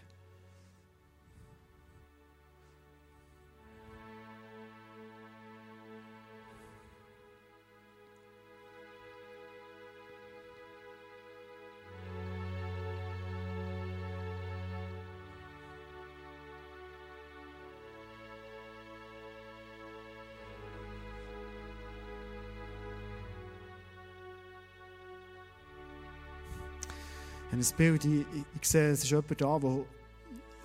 Habe 27.53 27.63
ein 27.63 27.77
Bild, 27.77 28.05
ich, 28.05 28.25
ich, 28.61 28.69
sehe, 28.69 28.91
es 28.91 29.03
ist 29.03 29.11
jemand 29.11 29.41
da, 29.41 29.63
wo 29.63 29.87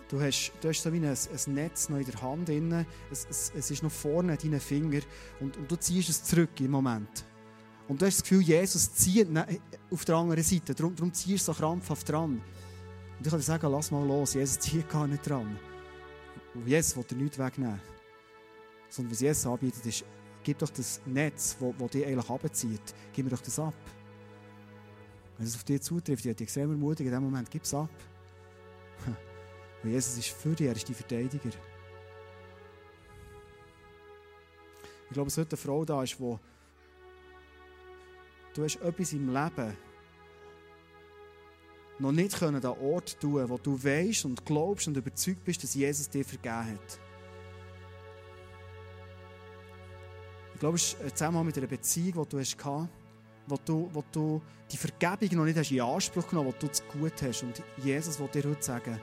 du 0.08 0.22
hast, 0.22 0.52
du 0.62 0.70
hast 0.70 0.82
so 0.82 0.94
wie 0.94 0.98
ein, 0.98 1.06
ein 1.06 1.54
Netz 1.54 1.90
noch 1.90 1.98
in 1.98 2.06
der 2.06 2.22
Hand 2.22 2.48
drin, 2.48 2.86
es, 3.12 3.28
es, 3.30 3.52
es 3.56 3.72
ist 3.72 3.84
noch 3.84 3.92
vorne 3.92 4.34
an 4.34 4.38
deinen 4.38 4.60
Finger 4.60 5.02
und, 5.40 5.58
und 5.58 5.70
du 5.70 5.76
ziehst 5.76 6.10
es 6.10 6.24
zurück 6.24 6.60
im 6.60 6.72
Moment. 6.72 7.26
Und 7.88 8.02
du 8.02 8.06
hast 8.06 8.18
das 8.18 8.24
Gefühl, 8.24 8.42
Jesus 8.42 8.94
zieht 8.94 9.28
auf 9.92 10.06
der 10.06 10.16
anderen 10.16 10.44
Seite, 10.44 10.74
darum, 10.74 10.96
darum 10.96 11.14
ziehst 11.14 11.48
du 11.48 11.54
so 11.54 11.58
krampfhaft 11.58 12.10
dran. 12.10 12.42
Und 13.18 13.26
ich 13.26 13.30
kann 13.30 13.40
dir 13.40 13.46
sagen, 13.46 13.72
lass 13.72 13.92
mal 13.92 14.06
los, 14.06 14.34
Jesus 14.34 14.60
zieht 14.60 14.90
gar 14.90 15.08
nicht 15.08 15.28
dran. 15.28 15.58
Und 16.54 16.68
Jesus 16.68 16.96
will 16.98 17.04
dir 17.04 17.16
nichts 17.16 17.38
wegnehmen. 17.38 17.80
Sondern 18.90 19.12
was 19.12 19.20
Jesus 19.20 19.46
anbietet, 19.46 19.86
ist, 19.86 20.04
gib 20.44 20.58
doch 20.60 20.70
das 20.70 21.02
Netz, 21.06 21.58
das 21.60 21.92
dich 21.92 22.06
eigentlich 22.06 22.30
abzieht, 22.30 22.82
gib 23.14 23.26
mir 23.26 23.32
doch 23.32 23.42
das 23.42 23.60
ab. 23.60 23.76
Wenn 25.38 25.48
es 25.48 25.56
auf 25.56 25.64
dich 25.64 25.82
zutrifft, 25.82 26.26
ich 26.26 26.36
dich 26.36 26.42
extrem 26.44 26.72
ermutigen, 26.72 27.12
in 27.12 27.20
dem 27.20 27.24
Moment 27.24 27.50
gib 27.52 27.64
es 27.64 27.74
ab. 27.74 27.90
Weil 29.84 29.92
Jesus 29.92 30.18
ist 30.18 30.30
für 30.30 30.56
dich, 30.56 30.68
er 30.68 30.76
ist 30.76 30.88
dein 30.88 30.96
Verteidiger. 30.96 31.50
Ich 35.08 35.14
glaube, 35.14 35.28
es 35.28 35.38
heute 35.38 35.52
eine 35.52 35.58
Frau 35.58 35.86
da 35.86 36.04
ist, 36.04 36.20
wo 36.20 36.40
du 38.54 38.64
hast 38.64 38.78
etwas 38.78 39.14
im 39.14 39.34
Leben 39.34 39.78
noch 42.00 42.12
nicht 42.12 42.38
können 42.38 42.66
an 42.66 42.78
Ort 42.80 43.20
tun, 43.20 43.48
wo 43.48 43.58
du 43.58 43.82
weißt 43.82 44.26
und 44.26 44.46
glaubst 44.46 44.88
und 44.88 44.98
überzeugt 44.98 45.44
bist, 45.44 45.64
dass 45.64 45.74
Jesus 45.74 46.10
dir 46.10 46.26
vergeben 46.26 46.74
hat. 46.74 47.00
Ich 50.54 50.60
glaube, 50.60 50.76
es 50.76 50.94
ist 50.94 51.02
ein 51.02 51.10
Zusammenhang 51.10 51.46
mit 51.46 51.58
einer 51.58 51.68
Beziehung, 51.68 52.24
die 52.24 52.30
du 52.30 52.40
hast 52.40 52.58
gehabt 52.58 52.90
wo 53.48 53.58
du, 53.64 53.90
wo 53.94 54.04
du 54.12 54.42
die 54.72 54.78
Vergebung 54.78 55.38
noch 55.38 55.46
nicht 55.46 55.58
hast 55.58 55.72
in 55.72 55.82
Anspruch 55.82 56.28
genommen 56.28 56.50
wo 56.50 56.56
du 56.60 56.68
es 56.72 56.84
gut 56.88 57.22
hast. 57.22 57.44
Und 57.44 57.62
Jesus 57.78 58.20
will 58.20 58.28
dir 58.28 58.50
heute 58.50 58.64
sagen, 58.64 59.00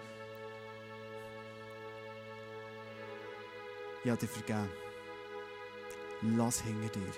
habe 4.11 4.21
dir 4.21 4.29
vergeben. 4.29 4.69
Lass 6.37 6.61
hinter 6.61 6.89
dir. 6.89 7.13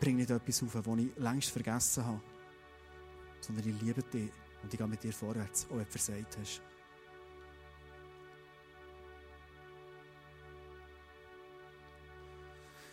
Bring 0.00 0.16
nicht 0.16 0.30
etwas 0.30 0.62
auf, 0.62 0.72
das 0.72 0.98
ich 0.98 1.16
längst 1.16 1.50
vergessen 1.50 2.04
habe, 2.04 2.20
sondern 3.40 3.68
ich 3.68 3.82
liebe 3.82 4.02
dich 4.02 4.30
und 4.62 4.72
ich 4.72 4.78
gehe 4.78 4.88
mit 4.88 5.02
dir 5.02 5.12
vorwärts, 5.12 5.66
auch 5.66 5.76
wenn 5.76 5.84
du 5.84 5.90
versagt 5.90 6.38
hast. 6.40 6.62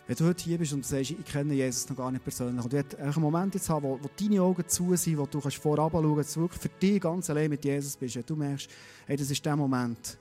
Wenn 0.08 0.16
du 0.16 0.24
heute 0.24 0.42
hier 0.42 0.56
bist 0.56 0.72
und 0.72 0.86
sagst, 0.86 1.10
ich 1.10 1.24
kenne 1.26 1.52
Jesus 1.52 1.86
noch 1.90 1.98
gar 1.98 2.10
nicht 2.10 2.24
persönlich 2.24 2.64
und 2.64 2.72
du 2.72 2.98
einen 2.98 3.20
Moment 3.20 3.52
jetzt 3.52 3.68
haben, 3.68 3.82
wo, 3.82 3.98
wo 4.02 4.08
deine 4.18 4.40
Augen 4.40 4.66
zu 4.66 4.96
sind, 4.96 5.18
wo 5.18 5.26
du 5.26 5.38
kannst 5.38 5.58
vorab 5.58 5.92
schauen 5.92 6.14
kannst, 6.16 6.34
dass 6.34 6.42
du 6.42 6.48
für 6.48 6.70
dich 6.70 6.98
ganz 6.98 7.28
allein 7.28 7.50
mit 7.50 7.62
Jesus 7.62 7.94
bist, 7.94 8.16
wenn 8.16 8.24
du 8.24 8.34
merkst, 8.34 8.70
hey, 9.06 9.18
das 9.18 9.30
ist 9.30 9.44
der 9.44 9.54
Moment, 9.54 10.16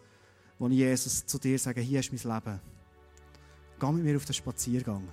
wo 0.60 0.68
ich 0.68 0.74
Jesus 0.74 1.26
zu 1.26 1.40
dir 1.40 1.58
sage, 1.58 1.80
hier 1.80 2.02
ist 2.02 2.12
mein 2.12 2.36
Leben. 2.36 2.60
Geh 3.80 3.92
mit 3.94 4.04
mir 4.04 4.18
auf 4.18 4.26
den 4.26 4.34
Spaziergang. 4.34 5.08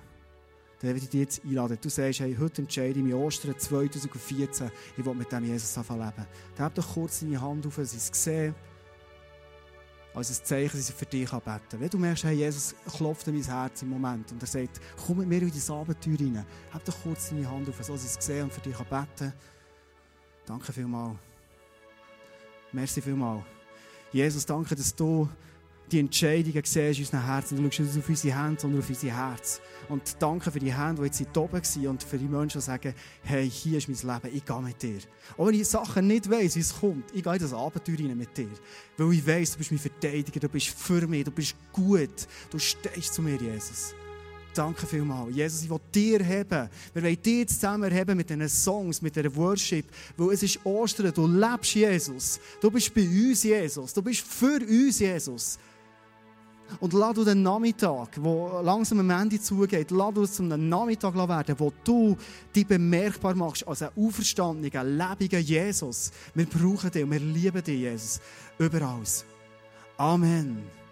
Dann 0.81 0.89
würde 0.89 0.99
ich 0.99 1.09
dich 1.09 1.21
jetzt 1.21 1.45
einladen. 1.45 1.77
Du 1.79 1.87
sagst, 1.87 2.19
hey, 2.19 2.35
heute 2.37 2.63
entscheide 2.63 2.99
ich 2.99 3.05
mich 3.05 3.13
Ostern 3.13 3.57
2014, 3.57 4.71
ich 4.97 5.05
will 5.05 5.15
mit 5.15 5.31
dem 5.31 5.45
Jesus 5.45 5.77
anfangen 5.77 6.01
leben. 6.01 6.27
Dann 6.57 6.65
hab 6.65 6.75
doch 6.75 6.95
kurz 6.95 7.21
deine 7.21 7.39
Hand 7.39 7.65
auf, 7.65 7.75
sie 7.75 7.95
es 7.95 8.11
gesehen 8.11 8.53
als 10.15 10.29
ein 10.29 10.45
Zeichen, 10.45 10.77
dass 10.77 10.89
ich 10.89 10.95
für 10.95 11.05
dich 11.05 11.29
beten. 11.29 11.79
Wenn 11.79 11.89
du 11.89 11.97
merkst, 11.97 12.23
hey, 12.23 12.35
Jesus 12.35 12.73
klopft 12.97 13.27
in 13.27 13.35
mein 13.35 13.43
Herz 13.43 13.81
im 13.81 13.89
Moment 13.89 14.31
und 14.31 14.41
er 14.41 14.47
sagt, 14.47 14.79
komm 15.05 15.17
mit 15.17 15.27
mir 15.27 15.41
in 15.41 15.51
dein 15.51 15.75
Abenteuer 15.75 16.19
rein, 16.19 16.45
hab 16.71 16.85
doch 16.85 16.95
kurz 17.03 17.29
deine 17.29 17.49
Hand 17.49 17.67
auf, 17.67 17.83
so 17.83 17.93
dass 17.93 18.05
ich 18.05 18.17
es 18.17 18.25
sehe 18.25 18.43
und 18.43 18.53
für 18.53 18.61
dich 18.61 18.77
beten 18.77 18.87
kann. 19.17 19.33
Danke 20.45 20.71
vielmals. 20.71 21.17
Merci 22.71 23.01
vielmals. 23.01 23.43
Jesus, 24.11 24.45
danke, 24.45 24.75
dass 24.75 24.95
du 24.95 25.27
die 25.91 25.99
Entscheidungen 25.99 26.63
siehst 26.63 26.75
in 26.75 27.05
unseren 27.05 27.25
Herzen. 27.25 27.57
Du 27.57 27.63
schaust 27.63 27.79
nicht 27.79 27.97
auf 27.97 28.09
unsere 28.09 28.43
Hände, 28.43 28.61
sondern 28.61 28.79
auf 28.81 28.89
unser 28.89 29.07
Herz. 29.07 29.61
Und 29.87 30.15
danke 30.19 30.51
für 30.51 30.59
die 30.59 30.73
Hände, 30.73 31.01
die 31.01 31.07
jetzt 31.07 31.37
oben 31.37 31.53
waren 31.53 31.87
und 31.87 32.03
für 32.03 32.17
die 32.17 32.25
Menschen, 32.25 32.59
die 32.59 32.65
sagen, 32.65 32.93
hey, 33.23 33.49
hier 33.49 33.77
ist 33.77 33.87
mein 33.87 34.15
Leben, 34.15 34.35
ich 34.35 34.45
gehe 34.45 34.61
mit 34.61 34.81
dir. 34.81 34.99
Auch 35.37 35.47
wenn 35.47 35.53
ich 35.55 35.67
Sachen 35.67 36.07
nicht 36.07 36.29
weiss, 36.29 36.55
wie 36.55 36.61
es 36.61 36.73
kommt, 36.73 37.13
ich 37.13 37.23
gehe 37.23 37.33
in 37.33 37.39
das 37.39 37.53
Abenteuer 37.53 37.99
rein 37.99 38.17
mit 38.17 38.35
dir. 38.35 38.49
Weil 38.97 39.13
ich 39.13 39.27
weiss, 39.27 39.51
du 39.51 39.57
bist 39.59 39.71
mein 39.71 39.79
Verteidiger, 39.79 40.39
du 40.39 40.49
bist 40.49 40.67
für 40.67 41.07
mich, 41.07 41.23
du 41.23 41.31
bist 41.31 41.55
gut. 41.71 42.27
Du 42.49 42.57
stehst 42.57 43.13
zu 43.13 43.21
mir, 43.21 43.35
Jesus. 43.35 43.93
Danke 44.55 44.87
vielmals. 44.87 45.35
Jesus, 45.35 45.63
ich 45.63 45.69
will 45.69 45.81
dir 45.93 46.23
heben. 46.23 46.69
Wir 46.93 47.03
wollen 47.03 47.21
dir 47.21 47.45
zusammen 47.45 47.91
heben 47.91 48.15
mit 48.15 48.29
diesen 48.29 48.47
Songs, 48.47 49.01
mit 49.01 49.13
dieser 49.13 49.35
Worship. 49.35 49.85
Weil 50.15 50.33
es 50.33 50.43
ist 50.43 50.65
Ostern, 50.65 51.13
du 51.13 51.27
lebst 51.27 51.75
Jesus. 51.75 52.39
Du 52.61 52.71
bist 52.71 52.93
bei 52.93 53.01
uns, 53.01 53.43
Jesus. 53.43 53.93
Du 53.93 54.01
bist 54.01 54.21
für 54.21 54.61
uns, 54.61 54.99
Jesus. 54.99 55.59
Und 56.79 56.93
lass 56.93 57.13
du 57.13 57.23
den 57.23 57.43
Nachmittag, 57.43 58.09
wo 58.21 58.59
langsam 58.61 58.99
am 58.99 59.09
Ende 59.09 59.39
zugeht, 59.39 59.91
lass 59.91 60.13
du 60.13 60.23
es 60.23 60.33
zum 60.33 60.47
Nachmittag 60.47 61.15
werden, 61.15 61.55
wo 61.57 61.71
du 61.83 62.17
dich 62.55 62.67
bemerkbar 62.67 63.35
machst 63.35 63.67
als 63.67 63.81
ein 63.81 63.89
auferstandener, 63.95 64.83
lebendiger 64.83 65.39
Jesus. 65.39 66.11
Wir 66.33 66.45
brauchen 66.45 66.91
dich 66.91 67.03
und 67.03 67.11
wir 67.11 67.19
lieben 67.19 67.63
dich, 67.63 67.79
Jesus. 67.79 68.19
Überall. 68.57 69.03
Amen. 69.97 70.84